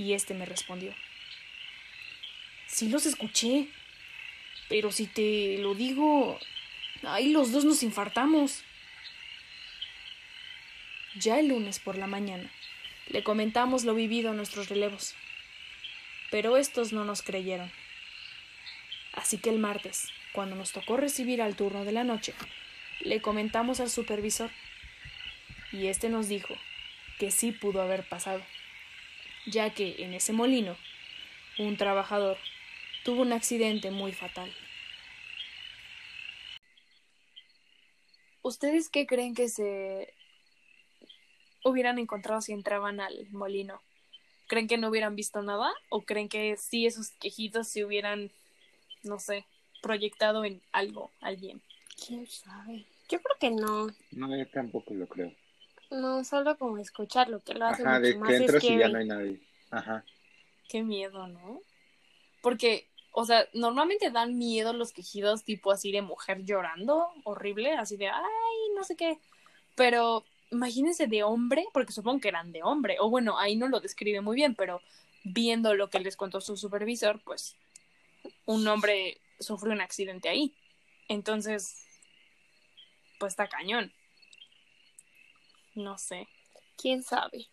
Y 0.00 0.14
este 0.14 0.32
me 0.32 0.46
respondió 0.46 0.94
Sí 2.66 2.88
los 2.88 3.04
escuché. 3.04 3.68
Pero 4.70 4.92
si 4.92 5.06
te 5.06 5.58
lo 5.58 5.74
digo, 5.74 6.38
ahí 7.02 7.32
los 7.32 7.52
dos 7.52 7.66
nos 7.66 7.82
infartamos. 7.82 8.62
Ya 11.16 11.38
el 11.38 11.48
lunes 11.48 11.80
por 11.80 11.98
la 11.98 12.06
mañana 12.06 12.50
le 13.08 13.22
comentamos 13.22 13.84
lo 13.84 13.94
vivido 13.94 14.30
a 14.30 14.34
nuestros 14.34 14.68
relevos, 14.68 15.16
pero 16.30 16.56
estos 16.56 16.92
no 16.92 17.04
nos 17.04 17.22
creyeron. 17.22 17.70
Así 19.12 19.36
que 19.36 19.50
el 19.50 19.58
martes, 19.58 20.08
cuando 20.32 20.54
nos 20.54 20.70
tocó 20.70 20.96
recibir 20.96 21.42
al 21.42 21.56
turno 21.56 21.84
de 21.84 21.92
la 21.92 22.04
noche, 22.04 22.32
le 23.00 23.20
comentamos 23.20 23.80
al 23.80 23.90
supervisor 23.90 24.50
y 25.72 25.88
este 25.88 26.08
nos 26.08 26.28
dijo 26.28 26.56
que 27.18 27.32
sí 27.32 27.50
pudo 27.50 27.82
haber 27.82 28.08
pasado, 28.08 28.42
ya 29.50 29.70
que 29.70 30.02
en 30.02 30.14
ese 30.14 30.32
molino 30.32 30.76
un 31.58 31.76
trabajador 31.76 32.38
tuvo 33.04 33.22
un 33.22 33.32
accidente 33.32 33.90
muy 33.90 34.12
fatal. 34.12 34.52
¿Ustedes 38.42 38.88
qué 38.88 39.06
creen 39.06 39.34
que 39.34 39.48
se 39.48 40.14
hubieran 41.62 41.98
encontrado 41.98 42.40
si 42.40 42.52
entraban 42.52 43.00
al 43.00 43.26
molino? 43.30 43.80
¿Creen 44.46 44.66
que 44.66 44.78
no 44.78 44.88
hubieran 44.88 45.14
visto 45.14 45.42
nada? 45.42 45.70
¿O 45.90 46.02
creen 46.02 46.28
que 46.28 46.56
sí 46.56 46.86
esos 46.86 47.10
quejidos 47.20 47.68
se 47.68 47.84
hubieran, 47.84 48.32
no 49.02 49.18
sé, 49.18 49.44
proyectado 49.82 50.44
en 50.44 50.60
algo, 50.72 51.10
alguien? 51.20 51.60
¿Quién 52.04 52.26
sabe? 52.26 52.86
Yo 53.08 53.20
creo 53.20 53.36
que 53.38 53.50
no. 53.50 53.88
No, 54.10 54.36
yo 54.36 54.48
tampoco 54.48 54.94
lo 54.94 55.06
creo. 55.06 55.32
No, 55.90 56.24
solo 56.24 56.56
como 56.56 56.78
escuchar 56.78 57.28
lo 57.28 57.40
que 57.40 57.54
lo 57.54 57.66
hace 57.66 57.82
Ajá, 57.82 57.98
mucho 57.98 58.12
de 58.12 58.14
más 58.16 58.28
que 58.28 58.36
entras 58.36 58.64
y 58.64 58.78
ya 58.78 58.88
no 58.88 58.98
hay 58.98 59.06
nadie. 59.06 59.40
Ajá. 59.70 60.04
Qué 60.68 60.82
miedo, 60.82 61.26
¿no? 61.26 61.60
Porque, 62.42 62.88
o 63.10 63.24
sea, 63.24 63.48
normalmente 63.52 64.10
dan 64.10 64.38
miedo 64.38 64.72
los 64.72 64.92
quejidos 64.92 65.42
tipo 65.42 65.72
así 65.72 65.90
de 65.90 66.02
mujer 66.02 66.44
llorando, 66.44 67.08
horrible, 67.24 67.72
así 67.72 67.96
de, 67.96 68.08
ay, 68.08 68.74
no 68.76 68.84
sé 68.84 68.96
qué. 68.96 69.18
Pero 69.74 70.24
imagínense 70.50 71.06
de 71.06 71.22
hombre, 71.24 71.66
porque 71.72 71.92
supongo 71.92 72.20
que 72.20 72.28
eran 72.28 72.52
de 72.52 72.62
hombre, 72.62 72.96
o 73.00 73.10
bueno, 73.10 73.38
ahí 73.38 73.56
no 73.56 73.68
lo 73.68 73.80
describe 73.80 74.20
muy 74.20 74.36
bien, 74.36 74.54
pero 74.54 74.80
viendo 75.24 75.74
lo 75.74 75.90
que 75.90 76.00
les 76.00 76.16
contó 76.16 76.40
su 76.40 76.56
supervisor, 76.56 77.20
pues 77.24 77.56
un 78.46 78.66
hombre 78.68 79.20
sufrió 79.38 79.72
un 79.72 79.80
accidente 79.80 80.28
ahí. 80.28 80.54
Entonces, 81.08 81.84
pues 83.18 83.32
está 83.32 83.48
cañón. 83.48 83.92
No 85.74 85.98
sé. 85.98 86.28
¿Quién 86.76 87.02
sabe? 87.02 87.48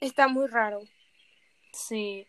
Está 0.00 0.28
muy 0.28 0.46
raro. 0.46 0.82
Sí. 1.72 2.26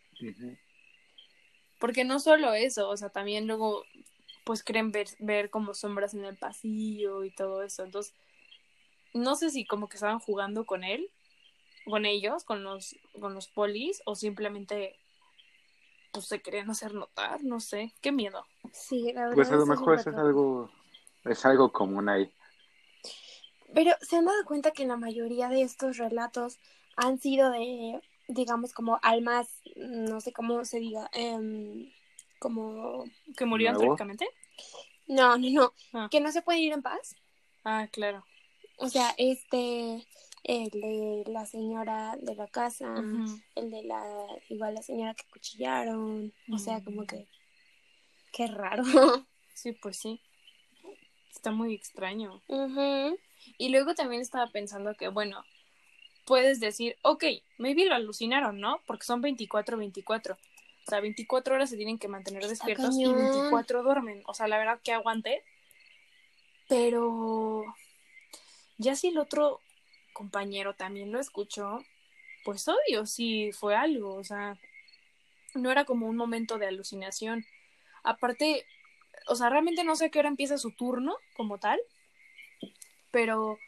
Porque 1.78 2.04
no 2.04 2.20
solo 2.20 2.54
eso, 2.54 2.88
o 2.88 2.96
sea, 2.96 3.10
también 3.10 3.46
luego 3.46 3.84
pues 4.44 4.62
creen 4.62 4.92
ver, 4.92 5.08
ver 5.18 5.50
como 5.50 5.74
sombras 5.74 6.14
en 6.14 6.24
el 6.24 6.36
pasillo 6.36 7.24
y 7.24 7.30
todo 7.30 7.62
eso. 7.62 7.82
Entonces, 7.82 8.14
no 9.14 9.36
sé 9.36 9.50
si 9.50 9.64
como 9.64 9.88
que 9.88 9.96
estaban 9.96 10.18
jugando 10.18 10.66
con 10.66 10.84
él, 10.84 11.10
con 11.86 12.04
ellos, 12.04 12.44
con 12.44 12.62
los, 12.62 12.96
con 13.18 13.34
los 13.34 13.48
polis, 13.48 14.02
o 14.04 14.14
simplemente 14.14 14.98
pues 16.12 16.26
se 16.26 16.40
querían 16.40 16.70
hacer 16.70 16.94
notar, 16.94 17.42
no 17.42 17.58
sé. 17.58 17.92
Qué 18.00 18.12
miedo. 18.12 18.46
Sí, 18.72 19.12
la 19.12 19.22
verdad. 19.22 19.34
Pues 19.34 19.50
a 19.50 19.56
lo 19.56 19.66
mejor 19.66 19.94
es 19.94 20.06
acuerdo. 20.06 20.26
algo, 20.26 20.70
es 21.24 21.44
algo 21.44 21.72
común 21.72 22.08
ahí. 22.08 22.32
Pero 23.74 23.92
se 24.00 24.16
han 24.16 24.24
dado 24.24 24.44
cuenta 24.46 24.70
que 24.70 24.86
la 24.86 24.96
mayoría 24.96 25.48
de 25.48 25.62
estos 25.62 25.96
relatos 25.98 26.58
han 26.96 27.18
sido 27.18 27.50
de, 27.50 28.00
digamos, 28.28 28.72
como 28.72 28.98
almas, 29.02 29.48
no 29.76 30.20
sé 30.20 30.32
cómo 30.32 30.64
se 30.64 30.78
diga, 30.80 31.10
em, 31.12 31.90
como... 32.38 33.04
¿Que 33.36 33.44
murieron 33.44 33.78
trágicamente? 33.78 34.28
No, 35.06 35.36
no, 35.36 35.50
no, 35.50 35.72
Ah. 35.92 36.08
que 36.10 36.20
no 36.20 36.30
se 36.32 36.42
pueden 36.42 36.62
ir 36.62 36.72
en 36.72 36.82
paz. 36.82 37.16
Ah, 37.64 37.88
claro. 37.90 38.24
O 38.76 38.88
sea, 38.88 39.14
este, 39.18 40.06
el 40.44 40.70
de 40.70 41.24
la 41.26 41.46
señora 41.46 42.16
de 42.20 42.34
la 42.34 42.46
casa, 42.48 42.94
el 43.54 43.70
de 43.70 43.82
la, 43.84 44.02
igual 44.48 44.74
la 44.74 44.82
señora 44.82 45.14
que 45.14 45.24
cuchillaron, 45.30 46.32
o 46.52 46.58
sea, 46.58 46.82
como 46.82 47.02
Mm. 47.02 47.06
que, 47.06 47.26
qué 48.32 48.46
raro. 48.46 48.82
Sí, 49.54 49.72
pues 49.72 49.98
sí. 49.98 50.20
Está 51.30 51.50
muy 51.52 51.74
extraño. 51.74 52.40
Ujú. 52.48 53.18
Y 53.58 53.68
luego 53.68 53.94
también 53.94 54.22
estaba 54.22 54.46
pensando 54.48 54.94
que, 54.94 55.08
bueno, 55.08 55.44
puedes 56.24 56.60
decir, 56.60 56.96
ok, 57.02 57.24
maybe 57.58 57.86
lo 57.86 57.94
alucinaron, 57.94 58.60
¿no? 58.60 58.80
Porque 58.86 59.04
son 59.04 59.22
24-24. 59.22 60.32
O 60.32 60.90
sea, 60.90 61.00
24 61.00 61.54
horas 61.54 61.70
se 61.70 61.76
tienen 61.76 61.98
que 61.98 62.08
mantener 62.08 62.46
despiertos 62.46 62.96
y 62.98 63.04
cañón. 63.04 63.16
24 63.16 63.82
duermen. 63.82 64.22
O 64.26 64.34
sea, 64.34 64.48
la 64.48 64.58
verdad 64.58 64.80
que 64.82 64.92
aguante. 64.92 65.42
Pero 66.68 67.64
ya 68.78 68.96
si 68.96 69.08
el 69.08 69.18
otro 69.18 69.60
compañero 70.12 70.74
también 70.74 71.12
lo 71.12 71.20
escuchó, 71.20 71.82
pues 72.44 72.68
obvio, 72.68 73.06
sí 73.06 73.50
fue 73.52 73.74
algo. 73.76 74.14
O 74.14 74.24
sea, 74.24 74.58
no 75.54 75.70
era 75.70 75.84
como 75.84 76.06
un 76.06 76.16
momento 76.16 76.58
de 76.58 76.66
alucinación. 76.66 77.46
Aparte, 78.02 78.66
o 79.26 79.36
sea, 79.36 79.48
realmente 79.48 79.84
no 79.84 79.96
sé 79.96 80.06
a 80.06 80.08
qué 80.10 80.18
hora 80.18 80.28
empieza 80.28 80.58
su 80.58 80.70
turno 80.72 81.16
como 81.34 81.58
tal 81.58 81.80
pero 83.14 83.60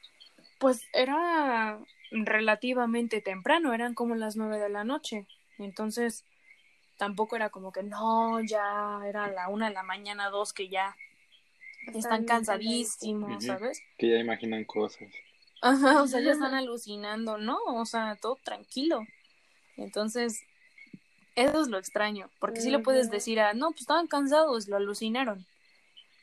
pues 0.59 0.82
era 0.92 1.78
relativamente 2.11 3.20
temprano, 3.20 3.72
eran 3.72 3.94
como 3.94 4.16
las 4.16 4.34
nueve 4.34 4.59
de 4.59 4.68
la 4.68 4.82
noche, 4.82 5.28
entonces 5.59 6.24
tampoco 6.99 7.36
era 7.36 7.51
como 7.51 7.70
que 7.70 7.84
no, 7.84 8.40
ya 8.40 9.01
era 9.07 9.30
la 9.30 9.49
una 9.49 9.68
de 9.68 9.74
la 9.74 9.84
mañana, 9.84 10.30
dos 10.30 10.53
que 10.53 10.68
ya 10.68 10.97
están 11.94 12.24
cansadísimos. 12.24 13.44
¿sabes? 13.44 13.80
Que 13.97 14.11
ya 14.11 14.18
imaginan 14.18 14.64
cosas. 14.64 15.12
Ajá, 15.62 16.03
o 16.03 16.09
sea, 16.09 16.20
ya 16.20 16.32
están 16.32 16.55
alucinando, 16.55 17.38
¿no? 17.38 17.59
O 17.66 17.86
sea, 17.86 18.16
todo 18.16 18.38
tranquilo. 18.42 19.07
Entonces, 19.76 20.42
eso 21.36 21.62
es 21.62 21.68
lo 21.68 21.78
extraño, 21.78 22.30
porque 22.40 22.61
sí 22.61 22.70
le 22.70 22.80
puedes 22.80 23.11
decir 23.11 23.38
a, 23.38 23.55
no, 23.55 23.70
pues 23.70 23.82
estaban 23.82 24.09
cansados, 24.09 24.66
lo 24.66 24.76
alucinaron, 24.76 25.47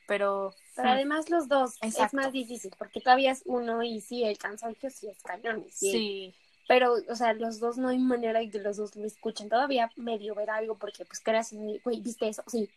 pero... 0.07 0.53
Pero 0.75 0.89
además 0.89 1.29
los 1.29 1.47
dos 1.47 1.75
es 1.81 2.13
más 2.13 2.31
difícil 2.31 2.71
porque 2.77 2.99
todavía 3.01 3.31
es 3.31 3.43
uno 3.45 3.83
y 3.83 4.01
sí, 4.01 4.23
el 4.23 4.37
cansancio 4.37 4.89
sí 4.89 5.07
es 5.07 5.21
cañón. 5.21 5.65
Sí. 5.69 5.91
Sí, 5.91 6.35
Pero, 6.67 6.95
o 7.09 7.15
sea, 7.15 7.33
los 7.33 7.59
dos 7.59 7.77
no 7.77 7.89
hay 7.89 7.99
manera 7.99 8.39
de 8.39 8.49
que 8.49 8.59
los 8.59 8.77
dos 8.77 8.95
lo 8.95 9.05
escuchen. 9.05 9.49
Todavía 9.49 9.91
medio 9.95 10.33
ver 10.35 10.49
algo 10.49 10.77
porque, 10.77 11.05
pues, 11.05 11.19
creas, 11.19 11.53
güey, 11.83 12.01
¿viste 12.01 12.27
eso? 12.27 12.43
Sí. 12.47 12.69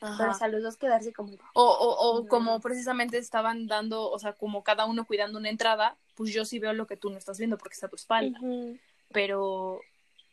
Ajá. 0.00 0.16
Pero 0.18 0.30
o 0.32 0.34
sea, 0.34 0.48
los 0.48 0.62
dos 0.62 0.76
quedarse 0.76 1.12
como... 1.12 1.34
O, 1.54 1.62
o, 1.62 2.18
o 2.18 2.24
No. 2.24 2.28
como 2.28 2.60
precisamente 2.60 3.18
estaban 3.18 3.66
dando, 3.66 4.10
o 4.10 4.18
sea, 4.18 4.32
como 4.32 4.64
cada 4.64 4.84
uno 4.86 5.04
cuidando 5.06 5.38
una 5.38 5.50
entrada, 5.50 5.96
pues 6.14 6.32
yo 6.32 6.44
sí 6.44 6.58
veo 6.58 6.72
lo 6.72 6.86
que 6.86 6.96
tú 6.96 7.10
no 7.10 7.18
estás 7.18 7.38
viendo 7.38 7.58
porque 7.58 7.74
está 7.74 7.86
a 7.86 7.90
tu 7.90 7.96
espalda. 7.96 8.38
Pero 9.12 9.80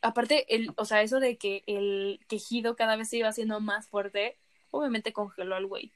aparte, 0.01 0.55
el, 0.55 0.73
o 0.77 0.85
sea, 0.85 1.01
eso 1.01 1.19
de 1.19 1.37
que 1.37 1.63
el 1.67 2.19
quejido 2.27 2.75
cada 2.75 2.95
vez 2.95 3.09
se 3.09 3.17
iba 3.17 3.27
haciendo 3.27 3.59
más 3.59 3.87
fuerte, 3.87 4.37
obviamente 4.71 5.13
congeló 5.13 5.55
al 5.55 5.65
güey. 5.67 5.91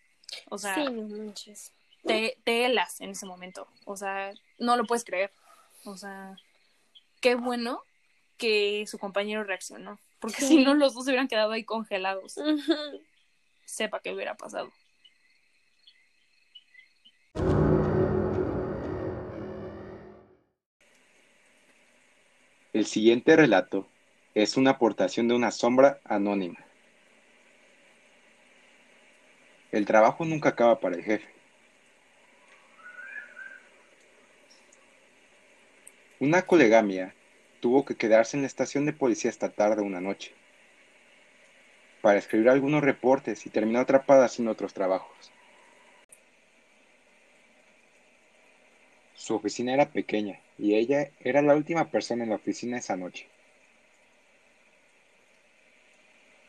O 0.49 0.57
sea, 0.57 0.75
Sí, 0.75 0.83
no 0.91 1.03
manches. 1.17 1.71
te, 2.05 2.37
te 2.43 2.65
helas 2.65 3.01
en 3.01 3.11
ese 3.11 3.25
momento. 3.25 3.67
O 3.85 3.95
sea, 3.97 4.33
no 4.59 4.77
lo 4.77 4.85
puedes 4.85 5.03
creer. 5.03 5.31
O 5.85 5.97
sea, 5.97 6.37
qué 7.21 7.35
bueno 7.35 7.83
que 8.37 8.85
su 8.87 8.97
compañero 8.99 9.43
reaccionó. 9.43 9.99
Porque 10.19 10.41
Sí. 10.41 10.47
si 10.47 10.63
no, 10.63 10.73
los 10.73 10.93
dos 10.93 11.05
se 11.05 11.11
hubieran 11.11 11.27
quedado 11.27 11.51
ahí 11.51 11.63
congelados. 11.63 12.35
Sepa 13.65 13.99
qué 13.99 14.13
hubiera 14.13 14.35
pasado. 14.35 14.71
El 22.73 22.85
siguiente 22.85 23.35
relato 23.35 23.87
es 24.33 24.57
una 24.57 24.71
aportación 24.71 25.27
de 25.27 25.35
una 25.35 25.51
sombra 25.51 25.99
anónima. 26.05 26.59
El 29.73 29.85
trabajo 29.85 30.23
nunca 30.23 30.49
acaba 30.49 30.79
para 30.79 30.95
el 30.95 31.03
jefe. 31.03 31.27
Una 36.19 36.43
colega 36.43 36.83
mía 36.83 37.15
tuvo 37.59 37.83
que 37.83 37.95
quedarse 37.95 38.37
en 38.37 38.43
la 38.43 38.47
estación 38.47 38.85
de 38.85 38.93
policía 38.93 39.31
esta 39.31 39.49
tarde 39.49 39.81
una 39.81 39.99
noche 39.99 40.31
para 42.01 42.19
escribir 42.19 42.49
algunos 42.49 42.83
reportes 42.83 43.47
y 43.47 43.49
terminó 43.49 43.79
atrapada 43.79 44.25
haciendo 44.25 44.51
otros 44.51 44.75
trabajos. 44.75 45.31
Su 49.15 49.33
oficina 49.33 49.73
era 49.73 49.89
pequeña 49.89 50.39
y 50.59 50.75
ella 50.75 51.09
era 51.19 51.41
la 51.41 51.55
última 51.55 51.89
persona 51.89 52.23
en 52.23 52.29
la 52.29 52.35
oficina 52.35 52.77
esa 52.77 52.95
noche. 52.95 53.27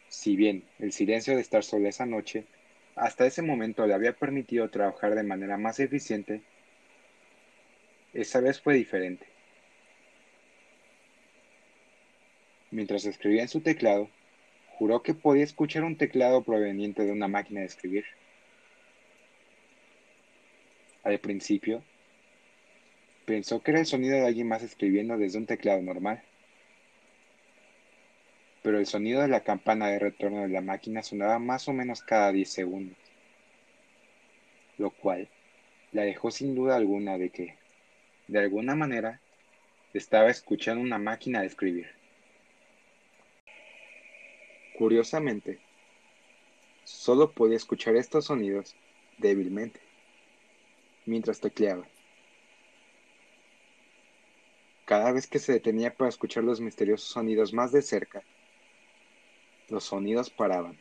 Si 0.09 0.37
bien 0.37 0.69
el 0.79 0.93
silencio 0.93 1.35
de 1.35 1.41
estar 1.41 1.65
sola 1.65 1.89
esa 1.89 2.05
noche 2.05 2.45
hasta 2.97 3.27
ese 3.27 3.43
momento 3.43 3.87
le 3.87 3.95
había 3.95 4.13
permitido 4.13 4.71
trabajar 4.71 5.15
de 5.15 5.23
manera 5.23 5.57
más 5.57 5.81
eficiente, 5.81 6.43
esa 8.13 8.41
vez 8.41 8.61
fue 8.61 8.75
diferente. 8.75 9.27
Mientras 12.71 13.05
escribía 13.05 13.43
en 13.43 13.49
su 13.49 13.61
teclado, 13.61 14.09
juró 14.79 15.03
que 15.03 15.15
podía 15.15 15.45
escuchar 15.45 15.85
un 15.85 15.97
teclado 15.97 16.43
proveniente 16.43 17.05
de 17.05 17.13
una 17.13 17.29
máquina 17.29 17.61
de 17.61 17.67
escribir. 17.67 18.05
Al 21.03 21.19
principio, 21.21 21.83
pensó 23.27 23.63
que 23.63 23.73
era 23.73 23.81
el 23.81 23.87
sonido 23.87 24.17
de 24.17 24.27
alguien 24.27 24.49
más 24.49 24.63
escribiendo 24.63 25.17
desde 25.17 25.39
un 25.39 25.47
teclado 25.47 25.83
normal. 25.83 26.23
Pero 28.65 28.79
el 28.79 28.87
sonido 28.87 29.21
de 29.21 29.29
la 29.29 29.43
campana 29.43 29.89
de 29.89 29.99
retorno 29.99 30.41
de 30.41 30.49
la 30.49 30.63
máquina 30.63 31.03
sonaba 31.03 31.39
más 31.39 31.69
o 31.69 31.75
menos 31.75 32.01
cada 32.01 32.33
10 32.33 32.49
segundos, 32.49 32.97
lo 34.79 34.89
cual 34.89 35.29
la 35.93 36.05
dejó 36.05 36.31
sin 36.31 36.55
duda 36.55 36.75
alguna 36.75 37.19
de 37.19 37.29
que, 37.29 37.59
de 38.27 38.39
alguna 38.39 38.75
manera, 38.75 39.21
estaba 39.93 40.31
escuchando 40.31 40.83
una 40.83 40.97
máquina 40.97 41.43
de 41.43 41.49
escribir. 41.49 41.89
Curiosamente, 44.79 45.59
solo 46.85 47.33
podía 47.33 47.59
escuchar 47.59 47.97
estos 47.97 48.25
sonidos 48.25 48.75
débilmente, 49.19 49.81
mientras 51.05 51.39
tecleaba. 51.39 51.87
Cada 54.87 55.13
vez 55.13 55.27
que 55.27 55.39
se 55.39 55.53
detenía 55.53 55.95
para 55.95 56.09
escuchar 56.09 56.45
los 56.45 56.63
misteriosos 56.63 57.11
sonidos 57.11 57.53
más 57.53 57.71
de 57.71 57.83
cerca, 57.83 58.23
los 59.69 59.85
sonidos 59.85 60.31
paraban. 60.31 60.79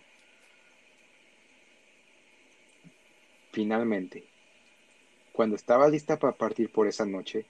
Finalmente, 3.51 4.25
cuando 5.31 5.55
estaba 5.55 5.87
lista 5.87 6.17
para 6.17 6.33
partir 6.33 6.71
por 6.71 6.87
esa 6.87 7.05
noche, 7.05 7.45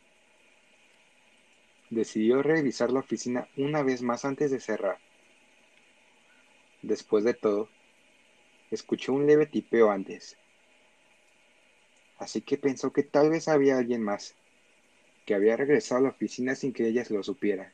decidió 1.90 2.42
revisar 2.42 2.92
la 2.92 3.00
oficina 3.00 3.48
una 3.56 3.84
vez 3.84 4.02
más 4.02 4.26
antes 4.26 4.52
de 4.52 4.60
cerrar. 4.60 4.98
Después 6.82 7.24
de 7.24 7.34
todo, 7.34 7.70
escuchó 8.72 9.14
un 9.14 9.26
leve 9.26 9.46
tipeo 9.46 9.92
antes, 9.92 10.38
así 12.18 12.42
que 12.42 12.58
pensó 12.58 12.92
que 12.92 13.04
tal 13.04 13.30
vez 13.30 13.48
había 13.48 13.78
alguien 13.78 14.02
más 14.02 14.36
que 15.26 15.36
había 15.36 15.56
regresado 15.56 16.00
a 16.00 16.04
la 16.04 16.10
oficina 16.10 16.56
sin 16.56 16.74
que 16.74 16.88
ella 16.88 17.04
lo 17.10 17.24
supiera. 17.24 17.72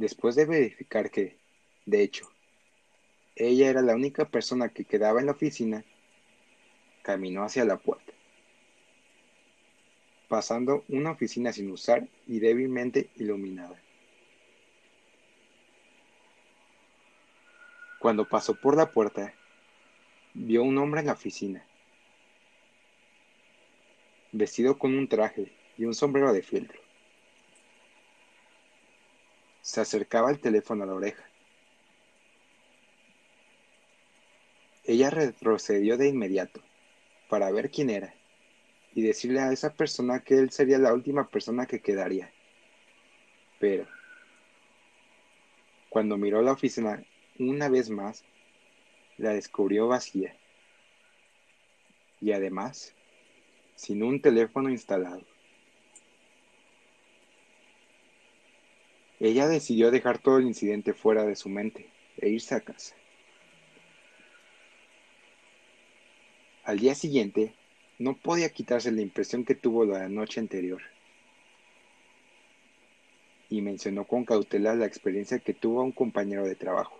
Después 0.00 0.34
de 0.34 0.46
verificar 0.46 1.10
que, 1.10 1.36
de 1.84 2.00
hecho, 2.00 2.26
ella 3.36 3.68
era 3.68 3.82
la 3.82 3.94
única 3.94 4.24
persona 4.24 4.70
que 4.70 4.86
quedaba 4.86 5.20
en 5.20 5.26
la 5.26 5.32
oficina, 5.32 5.84
caminó 7.02 7.42
hacia 7.42 7.66
la 7.66 7.76
puerta, 7.76 8.10
pasando 10.26 10.84
una 10.88 11.10
oficina 11.10 11.52
sin 11.52 11.70
usar 11.70 12.08
y 12.26 12.40
débilmente 12.40 13.10
iluminada. 13.16 13.78
Cuando 17.98 18.26
pasó 18.26 18.54
por 18.54 18.78
la 18.78 18.92
puerta, 18.92 19.34
vio 20.32 20.62
un 20.62 20.78
hombre 20.78 21.00
en 21.00 21.08
la 21.08 21.12
oficina, 21.12 21.62
vestido 24.32 24.78
con 24.78 24.96
un 24.96 25.08
traje 25.08 25.52
y 25.76 25.84
un 25.84 25.92
sombrero 25.92 26.32
de 26.32 26.40
fieltro. 26.40 26.89
Se 29.62 29.80
acercaba 29.80 30.30
el 30.30 30.40
teléfono 30.40 30.84
a 30.84 30.86
la 30.86 30.94
oreja. 30.94 31.24
Ella 34.84 35.10
retrocedió 35.10 35.96
de 35.96 36.08
inmediato 36.08 36.62
para 37.28 37.50
ver 37.50 37.70
quién 37.70 37.90
era 37.90 38.14
y 38.92 39.02
decirle 39.02 39.40
a 39.40 39.52
esa 39.52 39.74
persona 39.74 40.20
que 40.20 40.34
él 40.34 40.50
sería 40.50 40.78
la 40.78 40.92
última 40.92 41.28
persona 41.28 41.66
que 41.66 41.80
quedaría. 41.80 42.32
Pero, 43.58 43.86
cuando 45.90 46.16
miró 46.16 46.42
la 46.42 46.52
oficina 46.52 47.04
una 47.38 47.68
vez 47.68 47.90
más, 47.90 48.24
la 49.16 49.30
descubrió 49.30 49.86
vacía. 49.86 50.36
Y 52.20 52.32
además, 52.32 52.94
sin 53.76 54.02
un 54.02 54.20
teléfono 54.20 54.70
instalado. 54.70 55.29
Ella 59.20 59.46
decidió 59.48 59.90
dejar 59.90 60.18
todo 60.18 60.38
el 60.38 60.46
incidente 60.46 60.94
fuera 60.94 61.26
de 61.26 61.36
su 61.36 61.50
mente 61.50 61.90
e 62.16 62.30
irse 62.30 62.54
a 62.54 62.60
casa. 62.60 62.96
Al 66.64 66.78
día 66.78 66.94
siguiente, 66.94 67.54
no 67.98 68.16
podía 68.16 68.48
quitarse 68.48 68.90
la 68.90 69.02
impresión 69.02 69.44
que 69.44 69.54
tuvo 69.54 69.84
la 69.84 70.08
noche 70.08 70.40
anterior. 70.40 70.80
Y 73.50 73.60
mencionó 73.60 74.06
con 74.06 74.24
cautela 74.24 74.74
la 74.74 74.86
experiencia 74.86 75.38
que 75.38 75.52
tuvo 75.52 75.80
a 75.80 75.84
un 75.84 75.92
compañero 75.92 76.46
de 76.46 76.54
trabajo, 76.54 76.98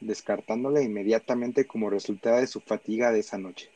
descartándola 0.00 0.82
inmediatamente 0.82 1.66
como 1.66 1.88
resultado 1.88 2.40
de 2.40 2.46
su 2.46 2.60
fatiga 2.60 3.10
de 3.10 3.20
esa 3.20 3.38
noche. 3.38 3.70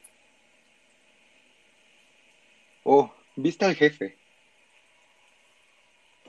Oh, 2.85 3.15
¿viste 3.37 3.65
al 3.65 3.77
jefe? 3.77 4.20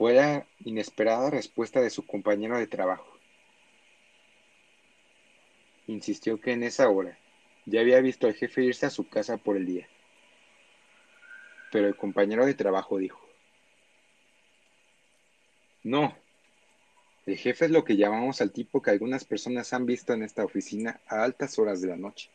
Fue 0.02 0.14
la 0.14 0.48
inesperada 0.64 1.30
respuesta 1.30 1.80
de 1.80 1.88
su 1.88 2.04
compañero 2.04 2.58
de 2.58 2.66
trabajo. 2.66 3.06
Insistió 5.86 6.40
que 6.40 6.50
en 6.50 6.64
esa 6.64 6.88
hora 6.88 7.16
ya 7.66 7.82
había 7.82 8.00
visto 8.00 8.26
al 8.26 8.34
jefe 8.34 8.64
irse 8.64 8.84
a 8.84 8.90
su 8.90 9.08
casa 9.08 9.36
por 9.36 9.56
el 9.56 9.64
día. 9.64 9.86
Pero 11.70 11.86
el 11.86 11.94
compañero 11.94 12.44
de 12.44 12.54
trabajo 12.54 12.98
dijo, 12.98 13.24
No, 15.84 16.18
el 17.24 17.36
jefe 17.36 17.66
es 17.66 17.70
lo 17.70 17.84
que 17.84 17.96
llamamos 17.96 18.40
al 18.40 18.50
tipo 18.50 18.82
que 18.82 18.90
algunas 18.90 19.24
personas 19.24 19.72
han 19.72 19.86
visto 19.86 20.14
en 20.14 20.24
esta 20.24 20.44
oficina 20.44 21.00
a 21.06 21.22
altas 21.22 21.60
horas 21.60 21.80
de 21.80 21.86
la 21.86 21.96
noche. 21.96 22.28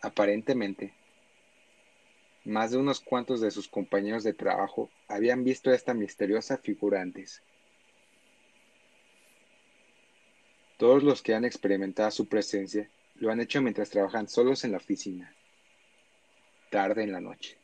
Aparentemente, 0.00 0.92
más 2.44 2.72
de 2.72 2.78
unos 2.78 3.00
cuantos 3.00 3.40
de 3.40 3.50
sus 3.50 3.68
compañeros 3.68 4.24
de 4.24 4.34
trabajo 4.34 4.90
habían 5.08 5.44
visto 5.44 5.70
a 5.70 5.74
esta 5.74 5.94
misteriosa 5.94 6.58
figura 6.58 7.00
antes. 7.00 7.42
Todos 10.76 11.04
los 11.04 11.22
que 11.22 11.34
han 11.34 11.44
experimentado 11.44 12.10
su 12.10 12.26
presencia 12.26 12.90
lo 13.16 13.30
han 13.30 13.40
hecho 13.40 13.62
mientras 13.62 13.90
trabajan 13.90 14.26
solos 14.26 14.64
en 14.64 14.72
la 14.72 14.78
oficina, 14.78 15.32
tarde 16.70 17.04
en 17.04 17.12
la 17.12 17.20
noche, 17.20 17.56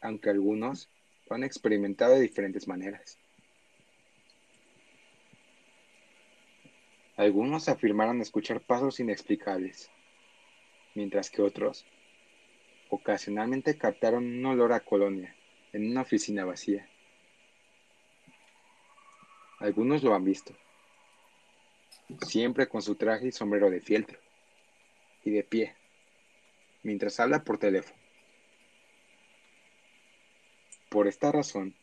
aunque 0.00 0.30
algunos 0.30 0.88
lo 1.28 1.34
han 1.34 1.42
experimentado 1.42 2.14
de 2.14 2.20
diferentes 2.20 2.68
maneras. 2.68 3.18
Algunos 7.16 7.68
afirmaron 7.68 8.20
escuchar 8.20 8.60
pasos 8.60 9.00
inexplicables, 9.00 9.90
mientras 10.94 11.30
que 11.30 11.42
otros 11.42 11.84
ocasionalmente 12.94 13.78
captaron 13.78 14.26
un 14.26 14.44
olor 14.44 14.74
a 14.74 14.80
colonia 14.80 15.34
en 15.72 15.90
una 15.90 16.02
oficina 16.02 16.44
vacía. 16.44 16.86
Algunos 19.60 20.02
lo 20.02 20.14
han 20.14 20.24
visto, 20.24 20.54
siempre 22.20 22.68
con 22.68 22.82
su 22.82 22.94
traje 22.96 23.28
y 23.28 23.32
sombrero 23.32 23.70
de 23.70 23.80
fieltro, 23.80 24.18
y 25.24 25.30
de 25.30 25.42
pie, 25.42 25.74
mientras 26.82 27.18
habla 27.18 27.42
por 27.42 27.56
teléfono. 27.56 27.96
Por 30.90 31.08
esta 31.08 31.32
razón, 31.32 31.74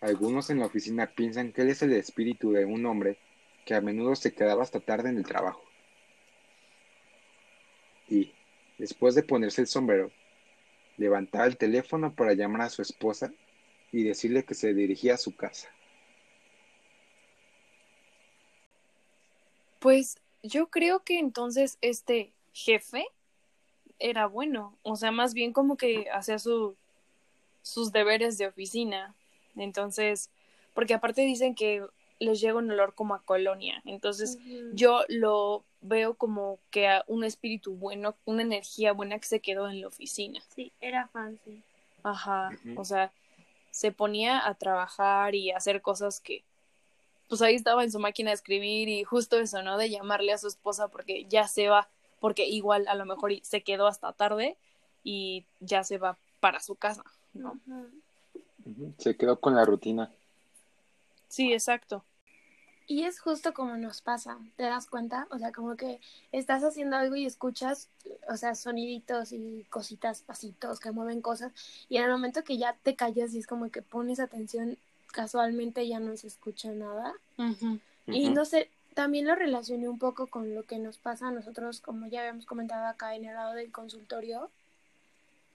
algunos 0.00 0.50
en 0.50 0.58
la 0.58 0.66
oficina 0.66 1.06
piensan 1.06 1.52
que 1.52 1.62
él 1.62 1.70
es 1.70 1.80
el 1.80 1.92
espíritu 1.92 2.50
de 2.50 2.64
un 2.64 2.84
hombre 2.86 3.18
que 3.64 3.76
a 3.76 3.80
menudo 3.80 4.16
se 4.16 4.34
quedaba 4.34 4.64
hasta 4.64 4.80
tarde 4.80 5.10
en 5.10 5.18
el 5.18 5.24
trabajo. 5.24 5.62
Y, 8.08 8.32
después 8.82 9.14
de 9.14 9.22
ponerse 9.22 9.60
el 9.60 9.68
sombrero, 9.68 10.10
levantaba 10.96 11.46
el 11.46 11.56
teléfono 11.56 12.16
para 12.16 12.34
llamar 12.34 12.62
a 12.62 12.68
su 12.68 12.82
esposa 12.82 13.32
y 13.92 14.02
decirle 14.02 14.44
que 14.44 14.54
se 14.54 14.74
dirigía 14.74 15.14
a 15.14 15.18
su 15.18 15.36
casa. 15.36 15.68
Pues 19.78 20.18
yo 20.42 20.66
creo 20.66 21.04
que 21.04 21.20
entonces 21.20 21.78
este 21.80 22.32
jefe 22.52 23.06
era 24.00 24.26
bueno, 24.26 24.76
o 24.82 24.96
sea, 24.96 25.12
más 25.12 25.32
bien 25.32 25.52
como 25.52 25.76
que 25.76 26.10
hacía 26.10 26.40
su, 26.40 26.74
sus 27.62 27.92
deberes 27.92 28.36
de 28.36 28.48
oficina. 28.48 29.14
Entonces, 29.54 30.28
porque 30.74 30.94
aparte 30.94 31.20
dicen 31.22 31.54
que 31.54 31.86
les 32.18 32.40
llega 32.40 32.58
un 32.58 32.68
olor 32.68 32.96
como 32.96 33.14
a 33.14 33.22
colonia. 33.22 33.80
Entonces, 33.84 34.40
yo 34.72 35.04
lo 35.06 35.62
veo 35.82 36.14
como 36.14 36.58
que 36.70 36.88
a 36.88 37.04
un 37.06 37.24
espíritu 37.24 37.74
bueno, 37.74 38.14
una 38.24 38.42
energía 38.42 38.92
buena 38.92 39.18
que 39.18 39.26
se 39.26 39.40
quedó 39.40 39.68
en 39.68 39.80
la 39.80 39.88
oficina. 39.88 40.40
Sí, 40.54 40.72
era 40.80 41.08
fancy. 41.08 41.62
Ajá, 42.04 42.50
o 42.76 42.84
sea, 42.84 43.12
se 43.70 43.92
ponía 43.92 44.46
a 44.46 44.54
trabajar 44.54 45.34
y 45.34 45.50
a 45.50 45.56
hacer 45.56 45.82
cosas 45.82 46.20
que, 46.20 46.42
pues 47.28 47.42
ahí 47.42 47.54
estaba 47.54 47.84
en 47.84 47.92
su 47.92 47.98
máquina 47.98 48.30
de 48.30 48.34
escribir 48.34 48.88
y 48.88 49.04
justo 49.04 49.38
eso, 49.38 49.62
¿no? 49.62 49.78
De 49.78 49.90
llamarle 49.90 50.32
a 50.32 50.38
su 50.38 50.48
esposa 50.48 50.88
porque 50.88 51.24
ya 51.24 51.46
se 51.46 51.68
va, 51.68 51.88
porque 52.20 52.46
igual 52.46 52.88
a 52.88 52.94
lo 52.94 53.04
mejor 53.04 53.32
se 53.42 53.62
quedó 53.62 53.86
hasta 53.86 54.12
tarde 54.12 54.56
y 55.04 55.44
ya 55.60 55.84
se 55.84 55.98
va 55.98 56.16
para 56.40 56.60
su 56.60 56.74
casa, 56.74 57.04
¿no? 57.34 57.58
Se 58.98 59.16
quedó 59.16 59.38
con 59.38 59.54
la 59.54 59.64
rutina. 59.64 60.10
Sí, 61.28 61.52
exacto. 61.52 62.04
Y 62.86 63.04
es 63.04 63.20
justo 63.20 63.54
como 63.54 63.76
nos 63.76 64.02
pasa, 64.02 64.38
¿te 64.56 64.64
das 64.64 64.86
cuenta? 64.86 65.26
O 65.30 65.38
sea, 65.38 65.52
como 65.52 65.76
que 65.76 66.00
estás 66.32 66.62
haciendo 66.64 66.96
algo 66.96 67.16
y 67.16 67.26
escuchas, 67.26 67.88
o 68.28 68.36
sea, 68.36 68.54
soniditos 68.54 69.32
y 69.32 69.64
cositas, 69.70 70.22
pasitos 70.22 70.80
que 70.80 70.90
mueven 70.90 71.22
cosas, 71.22 71.52
y 71.88 71.96
en 71.96 72.04
el 72.04 72.10
momento 72.10 72.44
que 72.44 72.58
ya 72.58 72.76
te 72.82 72.96
callas 72.96 73.34
y 73.34 73.38
es 73.38 73.46
como 73.46 73.70
que 73.70 73.82
pones 73.82 74.20
atención, 74.20 74.76
casualmente 75.12 75.86
ya 75.86 76.00
no 76.00 76.16
se 76.16 76.26
escucha 76.26 76.72
nada. 76.72 77.14
Y 78.06 78.30
no 78.30 78.44
sé, 78.44 78.68
también 78.94 79.26
lo 79.26 79.34
relacioné 79.34 79.88
un 79.88 79.98
poco 79.98 80.26
con 80.26 80.54
lo 80.54 80.64
que 80.64 80.78
nos 80.78 80.98
pasa 80.98 81.28
a 81.28 81.32
nosotros, 81.32 81.80
como 81.80 82.08
ya 82.08 82.20
habíamos 82.20 82.46
comentado 82.46 82.86
acá 82.86 83.14
en 83.14 83.24
el 83.24 83.34
lado 83.34 83.54
del 83.54 83.70
consultorio, 83.70 84.50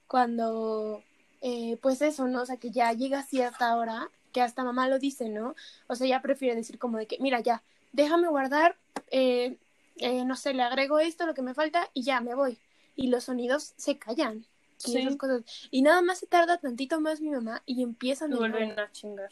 cuando, 0.06 1.02
eh, 1.42 1.78
pues 1.82 2.00
eso, 2.00 2.26
¿no? 2.26 2.42
O 2.42 2.46
sea, 2.46 2.56
que 2.56 2.70
ya 2.70 2.92
llega 2.94 3.22
cierta 3.22 3.76
hora 3.76 4.10
que 4.32 4.42
hasta 4.42 4.64
mamá 4.64 4.88
lo 4.88 4.98
dice, 4.98 5.28
¿no? 5.28 5.54
O 5.86 5.94
sea, 5.94 6.06
ya 6.06 6.22
prefiere 6.22 6.54
decir 6.54 6.78
como 6.78 6.98
de 6.98 7.06
que, 7.06 7.18
mira, 7.20 7.40
ya, 7.40 7.62
déjame 7.92 8.28
guardar, 8.28 8.76
eh, 9.10 9.56
eh, 9.96 10.24
no 10.24 10.36
sé, 10.36 10.54
le 10.54 10.62
agrego 10.62 10.98
esto, 10.98 11.26
lo 11.26 11.34
que 11.34 11.42
me 11.42 11.54
falta 11.54 11.90
y 11.94 12.02
ya 12.02 12.20
me 12.20 12.34
voy. 12.34 12.58
Y 12.96 13.08
los 13.08 13.24
sonidos 13.24 13.74
se 13.76 13.98
callan. 13.98 14.44
Y 14.84 14.96
esas 14.96 15.16
cosas. 15.16 15.42
Y 15.70 15.82
nada 15.82 16.02
más 16.02 16.18
se 16.18 16.26
tarda 16.26 16.58
tantito 16.58 17.00
más 17.00 17.20
mi 17.20 17.30
mamá 17.30 17.62
y 17.66 17.82
empiezan 17.82 18.32
a 18.32 18.36
vuelven 18.36 18.78
a 18.78 18.90
chingar. 18.92 19.30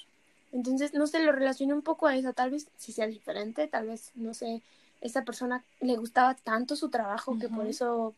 Entonces, 0.53 0.94
no 0.94 1.07
sé, 1.07 1.20
lo 1.20 1.32
relaciono 1.32 1.74
un 1.74 1.82
poco 1.82 2.07
a 2.07 2.16
eso. 2.16 2.32
Tal 2.32 2.51
vez 2.51 2.68
si 2.76 2.92
sea 2.92 3.07
diferente, 3.07 3.68
tal 3.68 3.86
vez, 3.86 4.11
no 4.14 4.34
sé, 4.34 4.62
esa 5.01 5.24
persona 5.24 5.64
le 5.80 5.97
gustaba 5.97 6.34
tanto 6.34 6.74
su 6.74 6.88
trabajo 6.88 7.38
que 7.38 7.49
por 7.49 7.66
eso, 7.66 8.14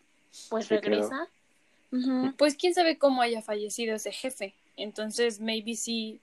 pues, 0.49 0.69
regresa. 0.69 1.29
Pues 2.37 2.55
quién 2.55 2.75
sabe 2.75 2.99
cómo 2.99 3.23
haya 3.23 3.43
fallecido 3.43 3.97
ese 3.97 4.13
jefe. 4.13 4.55
Entonces, 4.77 5.41
maybe 5.41 5.75
sí 5.75 6.21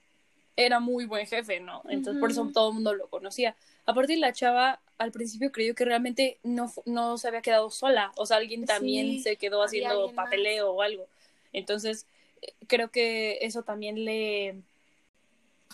era 0.55 0.79
muy 0.79 1.05
buen 1.05 1.27
jefe, 1.27 1.59
¿no? 1.59 1.81
Entonces 1.89 2.19
por 2.19 2.31
eso 2.31 2.49
todo 2.53 2.69
el 2.69 2.75
mundo 2.75 2.93
lo 2.93 3.07
conocía. 3.07 3.55
Aparte 3.85 4.15
la 4.17 4.33
chava 4.33 4.79
al 4.97 5.11
principio 5.11 5.51
creyó 5.51 5.75
que 5.75 5.85
realmente 5.85 6.39
no, 6.43 6.71
no 6.85 7.17
se 7.17 7.27
había 7.27 7.41
quedado 7.41 7.69
sola, 7.69 8.11
o 8.15 8.25
sea, 8.25 8.37
alguien 8.37 8.65
también 8.65 9.21
se 9.21 9.35
quedó 9.35 9.63
haciendo 9.63 10.11
papeleo 10.13 10.71
o 10.71 10.81
algo. 10.81 11.07
Entonces 11.53 12.05
eh, 12.41 12.53
creo 12.67 12.89
que 12.89 13.39
eso 13.41 13.63
también 13.63 14.05
le 14.05 14.55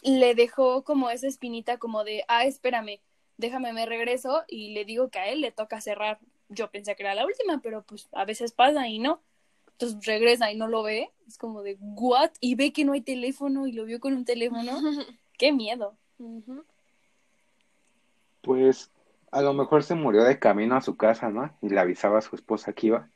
le 0.03 0.35
dejó 0.35 0.83
como 0.83 1.09
esa 1.09 1.27
espinita 1.27 1.77
como 1.77 2.03
de, 2.03 2.23
ah, 2.27 2.45
espérame, 2.45 2.99
déjame 3.37 3.73
me 3.73 3.85
regreso 3.85 4.43
y 4.47 4.73
le 4.73 4.85
digo 4.85 5.09
que 5.09 5.19
a 5.19 5.29
él 5.29 5.41
le 5.41 5.51
toca 5.51 5.81
cerrar. 5.81 6.19
Yo 6.49 6.69
pensé 6.69 6.95
que 6.95 7.03
era 7.03 7.15
la 7.15 7.25
última, 7.25 7.61
pero 7.61 7.83
pues 7.83 8.09
a 8.11 8.25
veces 8.25 8.51
pasa 8.51 8.87
y 8.87 8.99
no. 8.99 9.21
Entonces 9.81 10.05
regresa 10.05 10.51
y 10.51 10.55
no 10.55 10.67
lo 10.67 10.83
ve. 10.83 11.09
Es 11.27 11.39
como 11.39 11.63
de, 11.63 11.75
¿what? 11.79 12.29
Y 12.39 12.53
ve 12.53 12.71
que 12.71 12.85
no 12.85 12.93
hay 12.93 13.01
teléfono 13.01 13.65
y 13.65 13.71
lo 13.71 13.85
vio 13.85 13.99
con 13.99 14.13
un 14.13 14.25
teléfono. 14.25 14.71
Qué 15.39 15.51
miedo. 15.51 15.95
Pues 18.41 18.91
a 19.31 19.41
lo 19.41 19.53
mejor 19.53 19.83
se 19.83 19.95
murió 19.95 20.23
de 20.23 20.37
camino 20.37 20.75
a 20.75 20.81
su 20.81 20.97
casa, 20.97 21.29
¿no? 21.29 21.51
Y 21.63 21.69
le 21.69 21.79
avisaba 21.79 22.19
a 22.19 22.21
su 22.21 22.35
esposa 22.35 22.73
que 22.73 22.87
iba. 22.87 23.09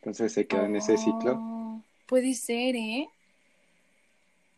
Entonces 0.00 0.34
se 0.34 0.46
quedó 0.46 0.66
en 0.66 0.76
ese 0.76 0.98
ciclo. 0.98 1.38
Oh, 1.40 1.80
puede 2.06 2.34
ser, 2.34 2.76
¿eh? 2.76 3.08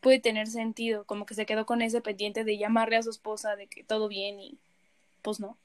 Puede 0.01 0.19
tener 0.19 0.49
sentido, 0.49 1.05
como 1.05 1.27
que 1.27 1.35
se 1.35 1.47
quedó 1.47 1.65
con 1.65 1.81
ese 1.81 2.01
pendiente 2.01 2.43
de 2.43 2.59
llamarle 2.59 2.97
a 2.97 3.03
su 3.05 3.11
esposa 3.11 3.55
de 3.55 3.69
que 3.69 3.85
todo 3.85 4.09
bien 4.09 4.41
y 4.41 4.59
pues 5.23 5.39
no. 5.39 5.57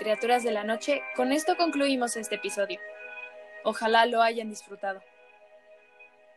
Criaturas 0.00 0.42
de 0.42 0.50
la 0.50 0.64
noche, 0.64 1.02
con 1.14 1.30
esto 1.30 1.58
concluimos 1.58 2.16
este 2.16 2.36
episodio. 2.36 2.80
Ojalá 3.64 4.06
lo 4.06 4.22
hayan 4.22 4.48
disfrutado. 4.48 5.02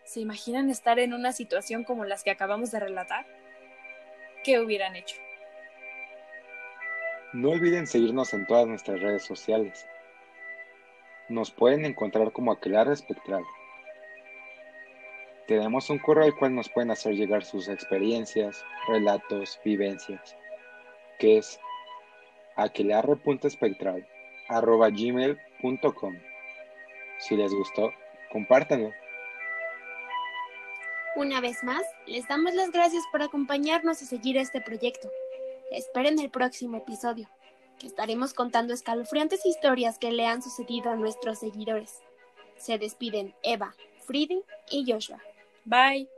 ¿Se 0.03 0.19
imaginan 0.19 0.69
estar 0.69 0.99
en 0.99 1.13
una 1.13 1.31
situación 1.31 1.85
como 1.85 2.03
las 2.03 2.25
que 2.25 2.31
acabamos 2.31 2.71
de 2.71 2.81
relatar? 2.81 3.25
¿Qué 4.43 4.59
hubieran 4.59 4.97
hecho? 4.97 5.15
No 7.31 7.51
olviden 7.51 7.87
seguirnos 7.87 8.33
en 8.33 8.45
todas 8.45 8.67
nuestras 8.67 8.99
redes 8.99 9.23
sociales. 9.23 9.87
Nos 11.29 11.49
pueden 11.49 11.85
encontrar 11.85 12.33
como 12.33 12.51
Aquelarre 12.51 12.91
Espectral. 12.91 13.45
Tenemos 15.47 15.89
un 15.89 15.99
correo 15.99 16.25
al 16.25 16.35
cual 16.35 16.53
nos 16.53 16.67
pueden 16.67 16.91
hacer 16.91 17.13
llegar 17.13 17.45
sus 17.45 17.69
experiencias, 17.69 18.65
relatos, 18.89 19.57
vivencias, 19.63 20.35
que 21.17 21.37
es 21.37 21.59
gmail.com 24.91 26.13
Si 27.19 27.35
les 27.35 27.53
gustó, 27.53 27.91
compártanlo. 28.31 28.91
Una 31.15 31.41
vez 31.41 31.63
más, 31.63 31.83
les 32.07 32.27
damos 32.27 32.55
las 32.55 32.71
gracias 32.71 33.03
por 33.11 33.21
acompañarnos 33.21 34.01
y 34.01 34.05
seguir 34.05 34.37
este 34.37 34.61
proyecto. 34.61 35.11
Esperen 35.71 36.19
el 36.19 36.31
próximo 36.31 36.77
episodio, 36.77 37.29
que 37.79 37.87
estaremos 37.87 38.33
contando 38.33 38.73
escalofriantes 38.73 39.45
historias 39.45 39.99
que 39.99 40.11
le 40.11 40.25
han 40.25 40.41
sucedido 40.41 40.89
a 40.89 40.95
nuestros 40.95 41.39
seguidores. 41.39 42.01
Se 42.57 42.77
despiden 42.79 43.35
Eva, 43.43 43.75
Friedy 44.05 44.41
y 44.71 44.91
Joshua. 44.91 45.21
Bye. 45.65 46.09